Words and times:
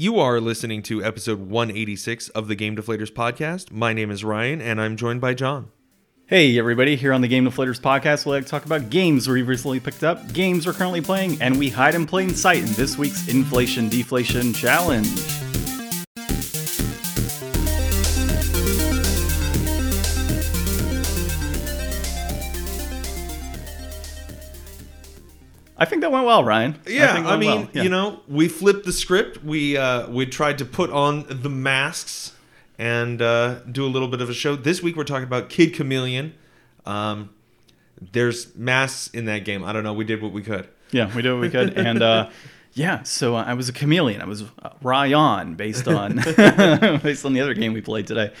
You 0.00 0.18
are 0.18 0.40
listening 0.40 0.80
to 0.84 1.04
episode 1.04 1.40
186 1.40 2.30
of 2.30 2.48
the 2.48 2.54
Game 2.54 2.74
Deflators 2.74 3.12
podcast. 3.12 3.70
My 3.70 3.92
name 3.92 4.10
is 4.10 4.24
Ryan, 4.24 4.62
and 4.62 4.80
I'm 4.80 4.96
joined 4.96 5.20
by 5.20 5.34
John. 5.34 5.72
Hey, 6.24 6.58
everybody, 6.58 6.96
here 6.96 7.12
on 7.12 7.20
the 7.20 7.28
Game 7.28 7.44
Deflators 7.44 7.78
podcast, 7.78 8.24
we 8.24 8.32
like 8.32 8.44
to 8.44 8.48
talk 8.48 8.64
about 8.64 8.88
games 8.88 9.28
we've 9.28 9.46
recently 9.46 9.78
picked 9.78 10.02
up, 10.02 10.32
games 10.32 10.66
we're 10.66 10.72
currently 10.72 11.02
playing, 11.02 11.42
and 11.42 11.58
we 11.58 11.68
hide 11.68 11.94
in 11.94 12.06
plain 12.06 12.30
sight 12.30 12.60
in 12.62 12.72
this 12.72 12.96
week's 12.96 13.28
Inflation 13.28 13.90
Deflation 13.90 14.54
Challenge. 14.54 15.39
I 25.80 25.86
think 25.86 26.02
that 26.02 26.12
went 26.12 26.26
well, 26.26 26.44
Ryan. 26.44 26.78
Yeah, 26.86 27.14
that 27.14 27.26
I, 27.26 27.36
mean, 27.38 27.48
well. 27.48 27.68
Yeah. 27.72 27.82
you 27.82 27.88
know, 27.88 28.20
we 28.28 28.48
flipped 28.48 28.84
the 28.84 28.92
script. 28.92 29.42
We 29.42 29.78
uh, 29.78 30.10
we 30.10 30.26
tried 30.26 30.58
to 30.58 30.66
put 30.66 30.90
on 30.90 31.24
the 31.28 31.48
masks 31.48 32.34
and 32.78 33.22
uh, 33.22 33.60
do 33.60 33.86
a 33.86 33.88
little 33.88 34.08
bit 34.08 34.20
of 34.20 34.28
a 34.28 34.34
show. 34.34 34.56
This 34.56 34.82
week 34.82 34.94
we're 34.94 35.04
talking 35.04 35.24
about 35.24 35.48
Kid 35.48 35.74
Chameleon. 35.74 36.34
Um, 36.84 37.30
there's 38.12 38.54
masks 38.54 39.08
in 39.08 39.24
that 39.24 39.46
game. 39.46 39.64
I 39.64 39.72
don't 39.72 39.82
know. 39.82 39.94
We 39.94 40.04
did 40.04 40.22
what 40.22 40.32
we 40.32 40.42
could. 40.42 40.68
Yeah, 40.90 41.14
we 41.14 41.22
did 41.22 41.32
what 41.32 41.40
we 41.40 41.50
could, 41.50 41.74
and 41.78 42.02
uh, 42.02 42.28
yeah, 42.74 43.02
so 43.02 43.36
uh, 43.36 43.44
I 43.44 43.54
was 43.54 43.68
a 43.68 43.72
chameleon. 43.72 44.20
I 44.20 44.26
was 44.26 44.42
uh, 44.42 44.70
Ryan, 44.82 45.54
based 45.54 45.88
on 45.88 46.16
based 47.02 47.24
on 47.24 47.32
the 47.32 47.40
other 47.40 47.54
game 47.54 47.72
we 47.72 47.80
played 47.80 48.06
today. 48.06 48.32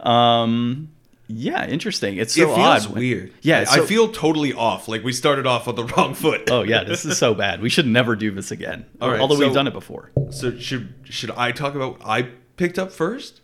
Um, 0.00 0.91
yeah, 1.34 1.66
interesting. 1.66 2.16
It's 2.16 2.34
so 2.34 2.42
it 2.42 2.54
feels 2.54 2.86
odd. 2.86 2.94
weird. 2.94 3.32
Yeah, 3.42 3.64
I, 3.68 3.80
I 3.82 3.86
feel 3.86 4.08
totally 4.08 4.52
off. 4.52 4.88
Like 4.88 5.02
we 5.02 5.12
started 5.12 5.46
off 5.46 5.68
on 5.68 5.74
the 5.74 5.84
wrong 5.96 6.14
foot. 6.14 6.50
Oh 6.50 6.62
yeah, 6.62 6.84
this 6.84 7.04
is 7.04 7.18
so 7.18 7.34
bad. 7.34 7.60
We 7.60 7.68
should 7.68 7.86
never 7.86 8.16
do 8.16 8.30
this 8.30 8.50
again. 8.50 8.86
All 9.00 9.10
right, 9.10 9.20
Although 9.20 9.36
so- 9.36 9.46
we've 9.46 9.54
done 9.54 9.66
it 9.66 9.72
before. 9.72 10.12
So 10.30 10.56
should 10.58 10.94
should 11.04 11.30
I 11.32 11.52
talk 11.52 11.74
about 11.74 11.98
what 11.98 12.08
I 12.08 12.28
picked 12.56 12.78
up 12.78 12.92
first? 12.92 13.40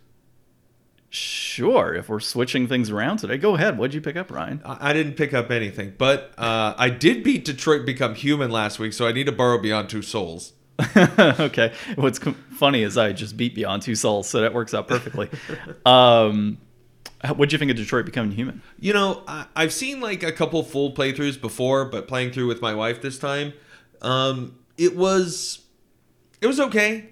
Sure, 1.11 1.95
if 1.95 2.07
we're 2.07 2.19
switching 2.19 2.67
things 2.67 2.91
around 2.91 3.17
today, 3.17 3.37
go 3.37 3.55
ahead. 3.55 3.79
What'd 3.79 3.95
you 3.95 4.01
pick 4.01 4.15
up, 4.15 4.29
Ryan? 4.29 4.61
I 4.63 4.89
I 4.89 4.93
didn't 4.93 5.13
pick 5.13 5.33
up 5.33 5.49
anything, 5.49 5.95
but 5.97 6.33
uh, 6.37 6.75
I 6.77 6.91
did 6.91 7.23
beat 7.23 7.45
Detroit 7.45 7.85
Become 7.85 8.13
Human 8.15 8.51
last 8.51 8.77
week, 8.77 8.93
so 8.93 9.07
I 9.07 9.11
need 9.11 9.25
to 9.25 9.31
borrow 9.31 9.57
Beyond 9.59 9.89
Two 9.89 10.03
Souls. 10.03 10.53
okay. 10.95 11.73
What's 11.95 12.19
funny 12.51 12.83
is 12.83 12.97
I 12.97 13.11
just 13.11 13.35
beat 13.37 13.55
Beyond 13.55 13.81
Two 13.81 13.95
Souls, 13.95 14.29
so 14.29 14.41
that 14.41 14.53
works 14.53 14.73
out 14.73 14.87
perfectly. 14.87 15.29
um, 15.85 16.59
how- 17.23 17.33
what'd 17.33 17.51
you 17.51 17.57
think 17.57 17.71
of 17.71 17.77
Detroit 17.77 18.05
Becoming 18.05 18.31
Human? 18.31 18.61
You 18.79 18.93
know, 18.93 19.23
I, 19.27 19.45
I've 19.55 19.73
seen 19.73 19.99
like 20.01 20.23
a 20.23 20.31
couple 20.31 20.63
full 20.63 20.93
playthroughs 20.93 21.39
before, 21.39 21.85
but 21.85 22.07
playing 22.07 22.31
through 22.31 22.47
with 22.47 22.61
my 22.61 22.73
wife 22.73 23.01
this 23.01 23.17
time, 23.19 23.53
um, 24.01 24.55
it 24.77 24.95
was 24.95 25.59
it 26.41 26.47
was 26.47 26.59
okay. 26.59 27.09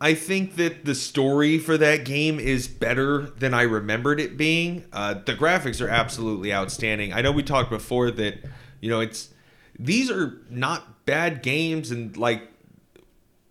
I 0.00 0.14
think 0.14 0.56
that 0.56 0.84
the 0.84 0.96
story 0.96 1.58
for 1.58 1.78
that 1.78 2.04
game 2.04 2.40
is 2.40 2.66
better 2.66 3.20
than 3.38 3.54
I 3.54 3.62
remembered 3.62 4.18
it 4.18 4.36
being. 4.36 4.84
Uh, 4.92 5.14
the 5.14 5.34
graphics 5.34 5.80
are 5.80 5.88
absolutely 5.88 6.52
outstanding. 6.52 7.12
I 7.12 7.20
know 7.22 7.30
we 7.30 7.44
talked 7.44 7.70
before 7.70 8.10
that, 8.10 8.38
you 8.80 8.90
know, 8.90 8.98
it's 8.98 9.32
these 9.78 10.10
are 10.10 10.40
not 10.50 11.06
bad 11.06 11.42
games, 11.42 11.90
and 11.92 12.16
like 12.16 12.51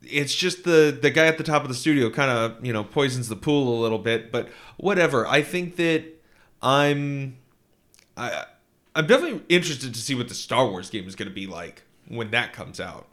it's 0.03 0.33
just 0.33 0.63
the 0.63 0.97
the 0.99 1.09
guy 1.09 1.27
at 1.27 1.37
the 1.37 1.43
top 1.43 1.61
of 1.63 1.67
the 1.67 1.75
studio 1.75 2.09
kind 2.09 2.31
of 2.31 2.65
you 2.65 2.73
know 2.73 2.83
poisons 2.83 3.29
the 3.29 3.35
pool 3.35 3.79
a 3.79 3.81
little 3.81 3.99
bit. 3.99 4.31
But 4.31 4.49
whatever. 4.77 5.27
I 5.27 5.41
think 5.41 5.75
that 5.77 6.03
I'm 6.61 7.37
I 8.17 8.45
I'm 8.95 9.07
definitely 9.07 9.43
interested 9.49 9.93
to 9.93 9.99
see 9.99 10.15
what 10.15 10.27
the 10.27 10.35
Star 10.35 10.67
Wars 10.67 10.89
game 10.89 11.07
is 11.07 11.15
going 11.15 11.29
to 11.29 11.33
be 11.33 11.47
like 11.47 11.83
when 12.07 12.31
that 12.31 12.53
comes 12.53 12.79
out. 12.79 13.07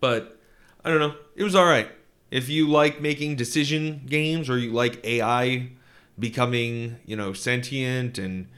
But 0.00 0.38
I 0.84 0.90
don't 0.90 0.98
know. 0.98 1.14
It 1.36 1.44
was 1.44 1.54
all 1.54 1.66
right. 1.66 1.88
If 2.30 2.48
you 2.48 2.68
like 2.68 3.00
making 3.00 3.36
decision 3.36 4.02
games 4.06 4.48
or 4.48 4.58
you 4.58 4.72
like 4.72 5.04
AI 5.04 5.70
becoming, 6.18 6.96
you 7.04 7.16
know, 7.16 7.32
sentient 7.32 8.18
and 8.18 8.48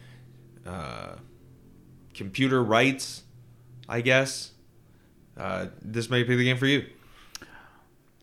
uh, 0.67 1.17
computer 2.15 2.63
rights, 2.63 3.25
I 3.89 4.01
guess 4.01 4.53
uh, 5.37 5.67
this 5.83 6.09
may 6.09 6.23
be 6.23 6.37
the 6.37 6.45
game 6.45 6.57
for 6.57 6.67
you. 6.67 6.87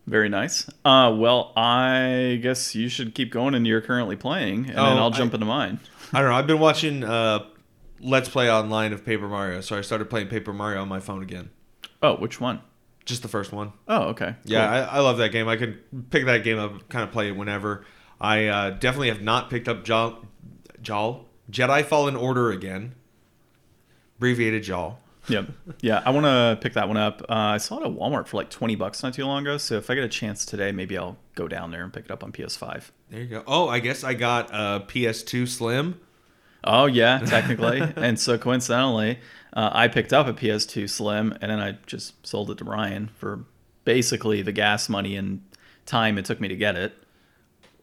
Very 0.07 0.29
nice. 0.29 0.67
Uh, 0.84 1.16
well, 1.17 1.53
I 1.56 2.39
guess 2.41 2.73
you 2.75 2.89
should 2.89 3.13
keep 3.16 3.31
going 3.31 3.53
into 3.53 3.69
you're 3.69 3.81
currently 3.81 4.16
playing, 4.16 4.66
and 4.66 4.69
then 4.69 4.78
Oh, 4.79 4.97
I'll 4.97 5.12
jump 5.12 5.34
I- 5.34 5.35
into 5.35 5.45
mine. 5.45 5.79
I 6.13 6.19
don't 6.22 6.29
know. 6.29 6.35
I've 6.35 6.47
been 6.47 6.59
watching 6.59 7.03
uh, 7.03 7.45
Let's 8.01 8.28
Play 8.28 8.51
online 8.51 8.91
of 8.94 9.06
Paper 9.06 9.28
Mario, 9.28 9.61
so 9.61 9.78
I 9.78 9.81
started 9.81 10.09
playing 10.09 10.28
Paper 10.28 10.51
Mario 10.53 10.81
on 10.81 10.90
my 10.90 11.00
phone 11.00 11.22
again. 11.23 11.50
Oh, 12.01 12.16
which 12.17 12.41
one? 12.41 12.61
Just 13.06 13.22
the 13.22 13.28
first 13.28 13.51
one. 13.53 13.73
Oh, 13.88 14.03
okay. 14.09 14.35
Yeah, 14.44 14.66
Cool. 14.67 14.75
I, 14.95 14.97
I 14.97 15.00
love 15.01 15.17
that 15.19 15.29
game. 15.31 15.47
I 15.47 15.56
can 15.56 15.79
pick 16.09 16.25
that 16.25 16.44
game 16.44 16.59
up, 16.59 16.90
kind 16.90 17.03
of 17.03 17.11
play 17.11 17.28
it 17.29 17.35
whenever. 17.35 17.85
I 18.19 18.47
uh, 18.47 18.69
definitely 18.72 19.07
have 19.09 19.22
not 19.22 19.50
picked 19.50 19.67
up 19.67 19.84
Jal, 19.84 20.25
Jal 20.81 21.25
Jedi 21.51 21.84
Fallen 21.85 22.16
Order 22.16 22.51
again, 22.51 22.94
abbreviated 24.17 24.63
Jal. 24.63 25.00
Yep. 25.27 25.49
Yeah, 25.81 26.01
I 26.05 26.09
want 26.09 26.25
to 26.25 26.57
pick 26.61 26.73
that 26.73 26.87
one 26.87 26.97
up. 26.97 27.21
Uh, 27.23 27.33
I 27.33 27.57
saw 27.57 27.79
it 27.79 27.85
at 27.85 27.91
Walmart 27.91 28.27
for 28.27 28.37
like 28.37 28.49
20 28.49 28.75
bucks 28.75 29.03
not 29.03 29.13
too 29.13 29.25
long 29.25 29.43
ago. 29.43 29.57
So 29.57 29.75
if 29.75 29.89
I 29.89 29.95
get 29.95 30.03
a 30.03 30.09
chance 30.09 30.45
today, 30.45 30.71
maybe 30.71 30.97
I'll 30.97 31.17
go 31.35 31.47
down 31.47 31.71
there 31.71 31.83
and 31.83 31.93
pick 31.93 32.05
it 32.05 32.11
up 32.11 32.23
on 32.23 32.31
PS5. 32.31 32.89
There 33.09 33.21
you 33.21 33.27
go. 33.27 33.43
Oh, 33.45 33.67
I 33.67 33.79
guess 33.79 34.03
I 34.03 34.13
got 34.13 34.49
a 34.51 34.83
PS2 34.87 35.47
Slim. 35.47 35.99
Oh, 36.63 36.85
yeah, 36.85 37.19
technically. 37.25 37.81
and 37.95 38.19
so 38.19 38.37
coincidentally, 38.37 39.19
uh, 39.53 39.69
I 39.73 39.87
picked 39.87 40.13
up 40.13 40.27
a 40.27 40.33
PS2 40.33 40.89
Slim 40.89 41.37
and 41.41 41.51
then 41.51 41.59
I 41.59 41.77
just 41.85 42.25
sold 42.25 42.49
it 42.51 42.57
to 42.59 42.65
Ryan 42.65 43.09
for 43.15 43.45
basically 43.85 44.41
the 44.41 44.51
gas 44.51 44.89
money 44.89 45.15
and 45.15 45.41
time 45.85 46.17
it 46.17 46.25
took 46.25 46.39
me 46.39 46.47
to 46.47 46.55
get 46.55 46.75
it. 46.75 46.93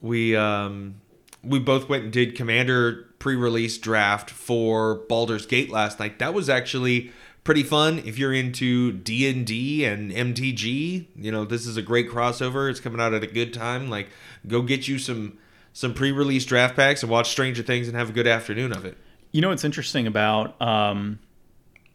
We 0.00 0.36
um, 0.36 1.00
we 1.42 1.58
both 1.58 1.88
went 1.88 2.04
and 2.04 2.12
did 2.12 2.36
Commander 2.36 3.06
pre-release 3.18 3.78
draft 3.78 4.30
for 4.30 4.96
Baldur's 5.08 5.46
Gate 5.46 5.70
last 5.70 5.98
night. 5.98 6.18
That 6.20 6.34
was 6.34 6.48
actually 6.48 7.12
pretty 7.44 7.62
fun. 7.62 7.98
If 8.04 8.18
you're 8.18 8.32
into 8.32 8.92
D 8.92 9.28
and 9.28 9.46
D 9.46 9.84
and 9.84 10.10
MTG, 10.10 11.06
you 11.16 11.32
know 11.32 11.44
this 11.44 11.66
is 11.66 11.76
a 11.76 11.82
great 11.82 12.08
crossover. 12.08 12.70
It's 12.70 12.80
coming 12.80 13.00
out 13.00 13.14
at 13.14 13.22
a 13.22 13.26
good 13.26 13.54
time. 13.54 13.88
Like, 13.90 14.08
go 14.46 14.62
get 14.62 14.88
you 14.88 14.98
some 14.98 15.38
some 15.72 15.94
pre-release 15.94 16.44
draft 16.44 16.74
packs 16.76 17.02
and 17.02 17.10
watch 17.10 17.30
Stranger 17.30 17.62
Things 17.62 17.88
and 17.88 17.96
have 17.96 18.10
a 18.10 18.12
good 18.12 18.26
afternoon 18.26 18.72
of 18.72 18.84
it. 18.84 18.96
You 19.32 19.40
know 19.40 19.50
what's 19.50 19.64
interesting 19.64 20.06
about 20.06 20.60
um, 20.60 21.18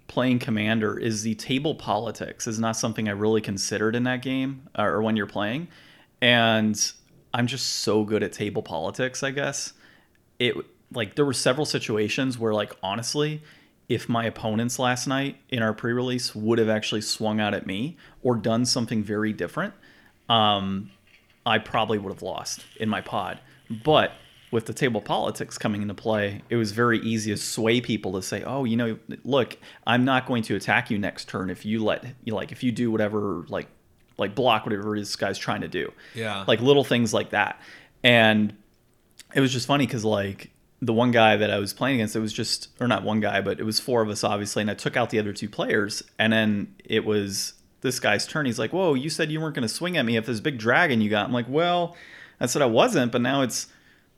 playing 0.07 0.39
Commander 0.39 0.97
is 0.97 1.23
the 1.23 1.35
table 1.35 1.75
politics 1.75 2.47
is 2.47 2.59
not 2.59 2.77
something 2.77 3.09
I 3.09 3.11
really 3.11 3.41
considered 3.41 3.95
in 3.95 4.03
that 4.03 4.21
game 4.21 4.69
uh, 4.77 4.83
or 4.83 5.01
when 5.01 5.15
you're 5.15 5.27
playing, 5.27 5.67
and 6.21 6.79
I'm 7.33 7.47
just 7.47 7.67
so 7.67 8.03
good 8.03 8.23
at 8.23 8.33
table 8.33 8.61
politics. 8.61 9.23
I 9.23 9.31
guess 9.31 9.73
it 10.39 10.55
like 10.91 11.15
there 11.15 11.25
were 11.25 11.33
several 11.33 11.65
situations 11.65 12.37
where 12.37 12.53
like 12.53 12.75
honestly, 12.83 13.41
if 13.89 14.07
my 14.07 14.25
opponents 14.25 14.79
last 14.79 15.07
night 15.07 15.37
in 15.49 15.61
our 15.61 15.73
pre-release 15.73 16.33
would 16.33 16.59
have 16.59 16.69
actually 16.69 17.01
swung 17.01 17.39
out 17.39 17.53
at 17.53 17.67
me 17.67 17.97
or 18.21 18.35
done 18.35 18.65
something 18.65 19.03
very 19.03 19.33
different, 19.33 19.73
um, 20.29 20.89
I 21.45 21.59
probably 21.59 21.97
would 21.97 22.11
have 22.11 22.21
lost 22.21 22.65
in 22.77 22.89
my 22.89 23.01
pod. 23.01 23.39
But 23.69 24.13
with 24.51 24.67
the 24.67 24.73
table 24.73 25.01
politics 25.01 25.57
coming 25.57 25.81
into 25.81 25.95
play, 25.95 26.43
it 26.49 26.55
was 26.55 26.71
very 26.71 26.99
easy 26.99 27.31
to 27.31 27.37
sway 27.37 27.81
people 27.81 28.13
to 28.13 28.21
say, 28.21 28.43
"Oh, 28.43 28.63
you 28.65 28.77
know, 28.77 28.97
look, 29.23 29.57
I'm 29.85 30.05
not 30.05 30.27
going 30.27 30.43
to 30.43 30.55
attack 30.55 30.91
you 30.91 30.97
next 30.99 31.27
turn 31.27 31.49
if 31.49 31.65
you 31.65 31.83
let 31.83 32.05
you 32.23 32.35
like 32.35 32.51
if 32.51 32.63
you 32.63 32.71
do 32.71 32.91
whatever 32.91 33.45
like 33.49 33.67
like 34.17 34.35
block 34.35 34.65
whatever 34.65 34.97
this 34.97 35.15
guy's 35.15 35.37
trying 35.37 35.61
to 35.61 35.67
do." 35.67 35.91
Yeah. 36.13 36.45
Like 36.47 36.61
little 36.61 36.83
things 36.83 37.13
like 37.13 37.31
that. 37.31 37.59
And 38.03 38.55
it 39.33 39.41
was 39.41 39.51
just 39.51 39.65
funny 39.65 39.87
cuz 39.87 40.05
like 40.05 40.51
the 40.85 40.93
one 40.93 41.11
guy 41.11 41.35
that 41.37 41.51
I 41.51 41.59
was 41.59 41.73
playing 41.73 41.95
against, 41.95 42.15
it 42.15 42.19
was 42.19 42.33
just 42.33 42.69
or 42.79 42.87
not 42.87 43.03
one 43.03 43.19
guy, 43.19 43.41
but 43.41 43.59
it 43.59 43.63
was 43.63 43.79
four 43.79 44.01
of 44.01 44.09
us 44.09 44.23
obviously, 44.23 44.61
and 44.61 44.71
I 44.71 44.73
took 44.73 44.97
out 44.97 45.09
the 45.09 45.19
other 45.19 45.33
two 45.33 45.49
players 45.49 46.03
and 46.19 46.33
then 46.33 46.75
it 46.83 47.05
was 47.05 47.53
this 47.81 47.99
guy's 47.99 48.25
turn. 48.25 48.45
He's 48.45 48.59
like, 48.59 48.71
"Whoa, 48.71 48.93
you 48.93 49.09
said 49.09 49.31
you 49.31 49.41
weren't 49.41 49.55
going 49.55 49.67
to 49.67 49.73
swing 49.73 49.97
at 49.97 50.05
me 50.05 50.17
if 50.17 50.25
this 50.25 50.39
big 50.39 50.57
dragon 50.57 51.01
you 51.01 51.09
got." 51.09 51.25
I'm 51.25 51.33
like, 51.33 51.47
"Well, 51.49 51.95
I 52.39 52.45
said 52.45 52.61
I 52.61 52.67
wasn't, 52.67 53.11
but 53.11 53.21
now 53.21 53.41
it's 53.41 53.67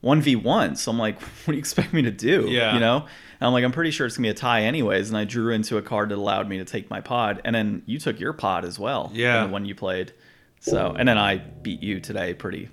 1v1. 0.04 0.78
So 0.78 0.92
I'm 0.92 1.00
like, 1.00 1.20
what 1.22 1.48
do 1.48 1.54
you 1.54 1.60
expect 1.60 1.94
me 1.94 2.04
to 2.04 2.12
do? 2.12 2.46
Yeah. 2.48 2.74
You 2.74 2.80
know? 2.80 3.06
And 3.40 3.48
I'm 3.48 3.54
like, 3.54 3.64
I'm 3.64 3.72
pretty 3.72 3.92
sure 3.92 4.08
it's 4.08 4.16
going 4.18 4.24
to 4.24 4.28
be 4.28 4.32
a 4.32 4.40
tie 4.40 4.62
anyways. 4.62 5.10
And 5.10 5.18
I 5.18 5.26
drew 5.26 5.52
into 5.52 5.78
a 5.78 5.82
card 5.82 6.10
that 6.10 6.18
allowed 6.18 6.48
me 6.48 6.58
to 6.60 6.66
take 6.66 6.90
my 6.90 7.02
pod. 7.02 7.42
And 7.44 7.56
then 7.56 7.84
you 7.86 8.00
took 8.00 8.20
your 8.20 8.34
pod 8.34 8.64
as 8.64 8.80
well. 8.80 9.12
Yeah. 9.14 9.46
The 9.46 9.52
one 9.52 9.66
you 9.66 9.76
played. 9.76 10.14
So, 10.62 10.96
and 10.98 11.08
then 11.08 11.18
I 11.18 11.38
beat 11.38 11.84
you 11.84 12.00
today 12.00 12.34
pretty 12.34 12.70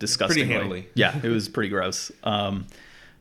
disgustingly. 0.00 0.52
handily. 0.52 0.88
Yeah, 0.94 1.16
it 1.22 1.28
was 1.28 1.48
pretty 1.48 1.68
gross. 1.68 2.10
Um, 2.24 2.66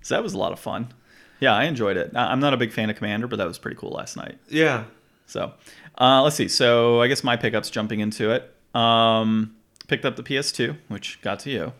so 0.05 0.13
that 0.13 0.21
was 0.21 0.33
a 0.33 0.37
lot 0.37 0.51
of 0.51 0.59
fun. 0.59 0.93
Yeah, 1.39 1.53
I 1.55 1.63
enjoyed 1.63 1.97
it. 1.97 2.11
I'm 2.15 2.39
not 2.39 2.53
a 2.53 2.57
big 2.57 2.71
fan 2.71 2.91
of 2.91 2.95
Commander, 2.95 3.27
but 3.27 3.37
that 3.37 3.47
was 3.47 3.57
pretty 3.57 3.75
cool 3.75 3.89
last 3.89 4.15
night. 4.15 4.37
Yeah. 4.47 4.83
So 5.25 5.53
uh, 5.99 6.21
let's 6.21 6.35
see. 6.35 6.47
So 6.47 7.01
I 7.01 7.07
guess 7.07 7.23
my 7.23 7.35
pickups 7.35 7.71
jumping 7.71 7.99
into 8.01 8.29
it. 8.29 8.53
Um, 8.79 9.55
picked 9.87 10.05
up 10.05 10.15
the 10.15 10.21
PS2, 10.23 10.77
which 10.89 11.19
got 11.23 11.39
to 11.39 11.49
you. 11.49 11.73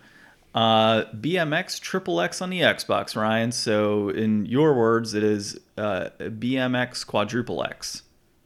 Uh, 0.56 1.04
BMX 1.13 1.80
Triple 1.80 2.19
X 2.19 2.42
on 2.42 2.50
the 2.50 2.62
Xbox, 2.62 3.16
Ryan. 3.16 3.51
So 3.51 4.10
in 4.10 4.48
your 4.48 4.74
words, 4.74 5.13
it 5.13 5.24
is 5.24 5.60
uh, 5.78 6.10
BMX 6.19 7.06
Quadruple 7.06 7.63
X. 7.63 8.01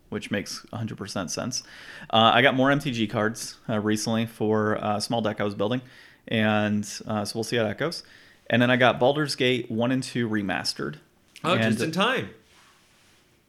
which 0.10 0.30
makes 0.32 0.66
100% 0.74 1.30
sense. 1.30 1.64
Uh, 2.10 2.32
I 2.34 2.42
got 2.42 2.56
more 2.56 2.70
MTG 2.70 3.10
cards 3.10 3.58
uh, 3.70 3.80
recently 3.80 4.26
for 4.26 4.74
a 4.82 5.00
small 5.00 5.22
deck 5.22 5.40
I 5.40 5.44
was 5.44 5.56
building, 5.56 5.82
and 6.28 6.84
uh, 7.08 7.24
so 7.26 7.38
we'll 7.38 7.44
see 7.44 7.58
how 7.58 7.64
that 7.64 7.78
goes. 7.78 8.04
And 8.50 8.62
then 8.62 8.72
I 8.72 8.78
got 8.78 9.00
Baldur's 9.00 9.36
Gate 9.36 9.70
1 9.70 9.92
and 9.92 10.02
2 10.02 10.28
remastered. 10.28 10.96
Oh, 11.44 11.54
and, 11.54 11.64
just 11.64 11.84
in 11.84 11.92
time. 11.92 12.30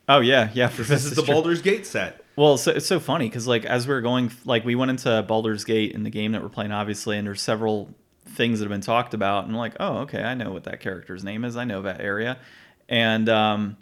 Oh, 0.09 0.21
yeah, 0.21 0.51
yeah. 0.55 0.69
This 0.77 1.05
is 1.05 1.15
the 1.15 1.23
true. 1.23 1.35
Baldur's 1.35 1.63
Gate 1.63 1.87
set. 1.87 2.25
Well, 2.37 2.57
so, 2.57 2.73
it's 2.73 2.87
so 2.87 3.01
funny 3.01 3.29
because 3.29 3.47
like 3.47 3.65
as 3.65 3.87
we 3.87 3.95
are 3.95 4.01
going, 4.01 4.31
like 4.45 4.65
we 4.65 4.75
went 4.75 4.91
into 4.91 5.23
Baldur's 5.23 5.65
Gate 5.65 5.93
in 5.93 6.05
the 6.05 6.11
game 6.11 6.33
that 6.33 6.43
we're 6.43 6.49
playing, 6.49 6.73
obviously, 6.73 7.19
and 7.19 7.27
there's 7.27 7.43
several 7.43 7.95
things 8.25 8.59
that 8.59 8.65
have 8.65 8.71
been 8.71 8.81
talked 8.81 9.15
about, 9.15 9.45
and 9.45 9.53
I'm 9.53 9.59
like, 9.59 9.75
oh, 9.81 9.99
okay, 9.99 10.23
I 10.23 10.35
know 10.35 10.51
what 10.51 10.65
that 10.65 10.81
character's 10.81 11.23
name 11.23 11.45
is. 11.45 11.57
I 11.57 11.65
know 11.65 11.83
that 11.83 12.01
area, 12.01 12.39
and 12.89 13.29
um, 13.29 13.77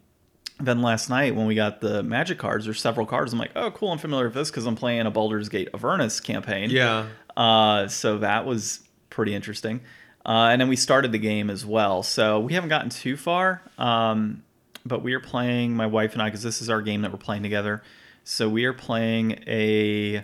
then 0.59 0.83
last 0.83 1.09
night 1.09 1.37
when 1.37 1.47
we 1.47 1.55
got 1.55 1.81
the 1.81 2.03
magic 2.03 2.39
cards, 2.39 2.65
there's 2.65 2.81
several 2.81 3.07
cards. 3.07 3.33
I'm 3.33 3.39
like, 3.39 3.53
oh, 3.55 3.71
cool, 3.71 3.93
I'm 3.93 3.99
familiar 3.99 4.25
with 4.25 4.35
this 4.35 4.51
because 4.51 4.67
I'm 4.67 4.77
playing 4.77 5.07
a 5.07 5.11
Baldur's 5.11 5.49
Gate 5.49 5.69
Avernus 5.73 6.21
campaign. 6.21 6.71
Yeah. 6.71 7.07
Uh, 7.37 7.87
so 7.87 8.19
that 8.19 8.45
was 8.45 8.81
pretty 9.11 9.35
interesting. 9.35 9.81
Uh, 10.29 10.51
and 10.51 10.61
then 10.61 10.69
we 10.69 10.77
started 10.77 11.11
the 11.11 11.19
game 11.19 11.49
as 11.49 11.65
well. 11.65 12.03
So 12.03 12.39
we 12.39 12.53
haven't 12.53 12.69
gotten 12.69 12.91
too 12.91 13.17
far, 13.17 13.63
um, 13.79 14.43
but 14.85 15.03
we 15.03 15.15
are 15.15 15.21
playing 15.21 15.75
my 15.75 15.87
wife 15.87 16.13
and 16.13 16.21
I 16.21 16.27
because 16.27 16.43
this 16.43 16.61
is 16.61 16.69
our 16.69 16.83
game 16.83 17.01
that 17.01 17.11
we're 17.11 17.17
playing 17.19 17.43
together. 17.43 17.83
So 18.25 18.47
we 18.47 18.67
are 18.67 18.75
playing 18.75 19.43
a, 19.47 20.19
uh, 20.19 20.23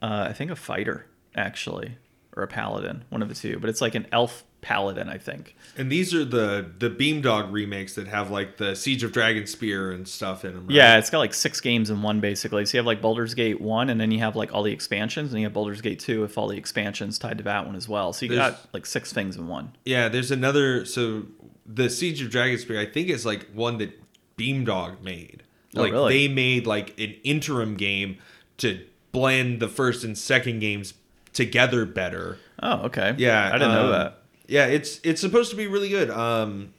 I 0.00 0.32
think 0.32 0.50
a 0.50 0.56
fighter 0.56 1.04
actually, 1.34 1.98
or 2.34 2.44
a 2.44 2.48
paladin, 2.48 3.04
one 3.10 3.20
of 3.20 3.28
the 3.28 3.34
two. 3.34 3.58
But 3.58 3.68
it's 3.68 3.82
like 3.82 3.94
an 3.94 4.06
elf 4.10 4.42
paladin, 4.66 5.08
I 5.08 5.16
think. 5.16 5.54
And 5.76 5.90
these 5.92 6.12
are 6.12 6.24
the 6.24 6.66
the 6.78 6.90
Beamdog 6.90 7.52
remakes 7.52 7.94
that 7.94 8.08
have 8.08 8.30
like 8.32 8.56
the 8.56 8.74
Siege 8.74 9.04
of 9.04 9.12
Dragonspear 9.12 9.94
and 9.94 10.08
stuff 10.08 10.44
in 10.44 10.54
them. 10.54 10.66
Right? 10.66 10.74
Yeah, 10.74 10.98
it's 10.98 11.08
got 11.08 11.18
like 11.20 11.34
six 11.34 11.60
games 11.60 11.88
in 11.88 12.02
one 12.02 12.18
basically. 12.18 12.66
So 12.66 12.76
you 12.76 12.80
have 12.80 12.86
like 12.86 13.00
Baldur's 13.00 13.34
Gate 13.34 13.60
one, 13.60 13.88
and 13.90 14.00
then 14.00 14.10
you 14.10 14.18
have 14.18 14.34
like 14.34 14.52
all 14.52 14.64
the 14.64 14.72
expansions, 14.72 15.30
and 15.32 15.40
you 15.40 15.46
have 15.46 15.52
Baldur's 15.52 15.80
Gate 15.80 16.00
two 16.00 16.20
with 16.20 16.36
all 16.36 16.48
the 16.48 16.56
expansions 16.56 17.18
tied 17.18 17.38
to 17.38 17.44
that 17.44 17.64
one 17.64 17.76
as 17.76 17.88
well. 17.88 18.12
So 18.12 18.26
you 18.26 18.32
There's- 18.34 18.50
got 18.52 18.68
like 18.74 18.86
six 18.86 19.12
things 19.12 19.36
in 19.36 19.46
one. 19.46 19.72
Yeah, 19.84 20.08
there's 20.08 20.32
another. 20.32 20.84
So 20.84 21.26
the 21.64 21.88
Siege 21.88 22.20
of 22.22 22.30
Dragonspear, 22.30 22.78
I 22.78 22.90
think, 22.90 23.08
is 23.08 23.24
like 23.24 23.46
one 23.52 23.78
that 23.78 23.92
Beamdog 24.36 25.00
made. 25.02 25.44
Oh, 25.76 25.82
Like 25.82 25.92
really? 25.92 26.12
they 26.28 26.34
made 26.34 26.66
like 26.66 26.98
an 26.98 27.14
interim 27.22 27.76
game 27.76 28.18
to 28.58 28.84
blend 29.12 29.60
the 29.60 29.68
first 29.68 30.02
and 30.04 30.16
second 30.18 30.58
games 30.60 30.94
together 31.32 31.84
better. 31.86 32.38
Oh, 32.62 32.84
okay. 32.86 33.14
Yeah, 33.18 33.48
I 33.48 33.52
didn't 33.58 33.72
know 33.74 33.84
um, 33.86 33.90
that. 33.92 34.15
Yeah, 34.48 34.66
it's 34.66 35.00
it's 35.02 35.20
supposed 35.20 35.50
to 35.50 35.56
be 35.56 35.66
really 35.66 35.88
good. 35.88 36.10
Um, 36.10 36.72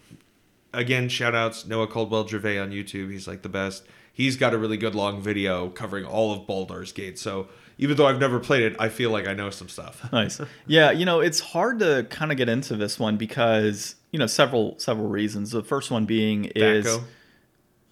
again, 0.74 1.10
shout 1.10 1.36
outs 1.36 1.66
Noah 1.66 1.88
Caldwell 1.88 2.28
Gervais 2.28 2.60
on 2.60 2.72
YouTube. 2.72 3.12
He's 3.12 3.28
like 3.28 3.42
the 3.42 3.50
best. 3.50 3.84
He's 4.14 4.36
got 4.36 4.54
a 4.54 4.58
really 4.58 4.78
good 4.78 4.96
long 4.96 5.22
video 5.22 5.70
covering 5.70 6.06
all 6.06 6.34
of 6.34 6.48
Baldur's 6.48 6.92
Gate. 6.92 7.20
So 7.20 7.48
even 7.78 7.98
though 7.98 8.08
I've 8.08 8.20
never 8.20 8.40
played 8.40 8.64
it, 8.64 8.76
I 8.80 8.90
feel 8.90 9.12
like 9.12 9.28
I 9.28 9.34
know 9.34 9.50
some 9.50 9.70
stuff. 9.70 10.08
Nice. 10.12 10.42
Yeah, 10.66 10.92
you 10.92 11.06
know, 11.06 11.20
it's 11.20 11.40
hard 11.40 11.80
to 11.80 12.08
kind 12.10 12.32
of 12.32 12.38
get 12.38 12.50
into 12.50 12.76
this 12.76 12.98
one 13.00 13.18
because 13.18 13.96
you 14.12 14.20
know 14.20 14.28
several 14.28 14.80
several 14.80 15.08
reasons. 15.08 15.52
The 15.52 15.64
first 15.64 15.92
one 15.92 16.06
being 16.06 16.46
is, 16.56 16.86
Thaco, 16.86 17.04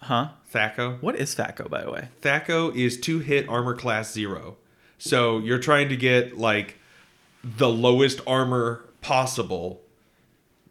huh? 0.00 0.28
Thaco, 0.52 1.02
What 1.02 1.16
is 1.16 1.34
Thaco, 1.34 1.68
by 1.68 1.82
the 1.84 1.90
way? 1.90 2.08
Thaco 2.22 2.74
is 2.74 2.98
to 3.00 3.18
hit 3.18 3.48
armor 3.48 3.74
class 3.74 4.12
zero. 4.12 4.56
So 4.98 5.38
you're 5.38 5.58
trying 5.58 5.90
to 5.90 5.96
get 5.96 6.38
like 6.38 6.78
the 7.44 7.68
lowest 7.68 8.20
armor 8.26 8.84
possible 9.06 9.82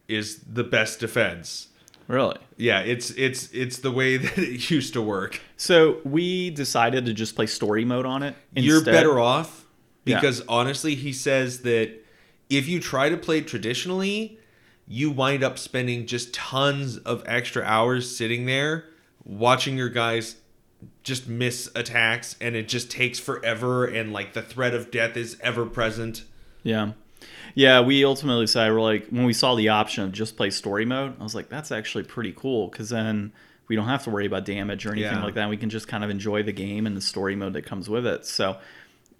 is 0.07 0.39
the 0.51 0.63
best 0.63 0.99
defense. 0.99 1.69
Really? 2.07 2.37
Yeah, 2.57 2.81
it's 2.81 3.09
it's 3.11 3.49
it's 3.51 3.77
the 3.79 3.91
way 3.91 4.17
that 4.23 4.37
it 4.37 4.69
used 4.69 4.93
to 4.93 5.01
work. 5.01 5.39
So 5.57 5.99
we 6.03 6.49
decided 6.51 7.05
to 7.05 7.13
just 7.13 7.35
play 7.35 7.47
story 7.47 7.85
mode 7.85 8.05
on 8.05 8.21
it. 8.23 8.35
You're 8.53 8.83
better 8.83 9.19
off 9.19 9.65
Yeah. 10.03 10.19
because 10.19 10.41
honestly, 10.47 10.95
he 10.95 11.13
says 11.13 11.61
that 11.61 11.91
if 12.49 12.67
you 12.67 12.79
try 12.79 13.09
to 13.09 13.17
play 13.17 13.41
traditionally, 13.41 14.37
you 14.87 15.09
wind 15.09 15.43
up 15.43 15.57
spending 15.57 16.05
just 16.05 16.33
tons 16.33 16.97
of 16.97 17.23
extra 17.25 17.63
hours 17.63 18.15
sitting 18.15 18.45
there 18.45 18.85
watching 19.23 19.75
your 19.77 19.89
guys 19.89 20.35
just 21.01 21.27
miss 21.27 21.71
attacks 21.73 22.35
and 22.39 22.55
it 22.55 22.67
just 22.67 22.91
takes 22.91 23.17
forever 23.17 23.85
and 23.85 24.13
like 24.13 24.33
the 24.33 24.41
threat 24.43 24.75
of 24.75 24.91
death 24.91 25.17
is 25.17 25.37
ever 25.41 25.65
present. 25.65 26.23
Yeah. 26.61 26.91
Yeah, 27.55 27.79
we 27.81 28.03
ultimately 28.05 28.43
decided 28.43 28.73
we're 28.73 28.81
like 28.81 29.07
when 29.07 29.23
we 29.25 29.33
saw 29.33 29.55
the 29.55 29.69
option 29.69 30.03
of 30.03 30.11
just 30.11 30.35
play 30.37 30.49
story 30.49 30.85
mode, 30.85 31.15
I 31.19 31.23
was 31.23 31.33
like, 31.33 31.49
that's 31.49 31.71
actually 31.71 32.03
pretty 32.03 32.33
cool 32.33 32.67
because 32.67 32.89
then 32.89 33.31
we 33.67 33.75
don't 33.75 33.87
have 33.87 34.03
to 34.03 34.09
worry 34.11 34.25
about 34.27 34.45
damage 34.45 34.85
or 34.85 34.91
anything 34.91 35.11
Yeah. 35.17 35.23
like 35.23 35.33
that. 35.35 35.49
We 35.49 35.57
can 35.57 35.69
just 35.69 35.87
kind 35.87 36.03
of 36.03 36.09
enjoy 36.09 36.43
the 36.43 36.51
game 36.51 36.85
and 36.85 36.95
the 36.95 37.01
story 37.01 37.35
mode 37.35 37.53
that 37.53 37.63
comes 37.65 37.89
with 37.89 38.05
it. 38.05 38.25
So, 38.25 38.57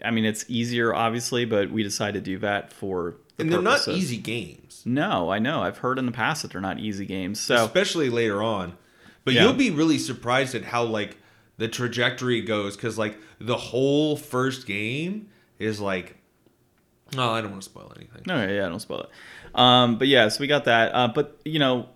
I 0.04 0.12
mean, 0.12 0.26
it's 0.26 0.46
easier 0.50 0.94
obviously, 0.94 1.46
but 1.46 1.72
we 1.72 1.82
decided 1.82 2.24
to 2.26 2.32
do 2.32 2.38
that 2.40 2.72
for. 2.74 3.16
The 3.38 3.44
And 3.44 3.52
they're 3.52 3.62
not 3.62 3.88
easy 3.88 4.18
games, 4.18 4.82
No, 4.86 5.30
I 5.30 5.40
know. 5.40 5.62
I've 5.64 5.80
heard 5.80 5.98
in 5.98 6.06
the 6.06 6.12
past 6.12 6.42
that 6.44 6.52
they're 6.52 6.62
not 6.62 6.80
easy 6.80 7.06
games. 7.06 7.40
So 7.40 7.66
especially 7.66 8.10
later 8.10 8.44
on. 8.44 8.78
But 9.24 9.34
Yeah. 9.34 9.44
you'll 9.44 9.54
be 9.54 9.72
really 9.72 9.98
surprised 9.98 10.54
at 10.56 10.66
how 10.66 10.84
like 10.84 11.18
the 11.58 11.68
trajectory 11.70 12.42
goes 12.42 12.76
cuz 12.76 12.98
like 12.98 13.18
the 13.40 13.58
whole 13.58 14.16
first 14.18 14.68
game 14.68 15.28
is 15.58 15.80
like 15.80 16.18
Oh, 17.18 17.32
I 17.32 17.42
don't 17.42 17.52
want 17.52 17.64
to 17.64 17.70
spoil 17.70 17.92
anything. 17.96 18.24
No, 18.26 18.46
yeah, 18.46 18.66
I 18.66 18.70
don't 18.70 18.80
spoil 18.80 19.02
it. 19.02 19.10
Um, 19.54 19.98
but 19.98 20.08
yeah, 20.08 20.28
so 20.28 20.42
we 20.42 20.48
got 20.48 20.66
that. 20.66 20.94
Uh, 20.94 21.08
but 21.08 21.40
you 21.46 21.60
know, 21.60 21.88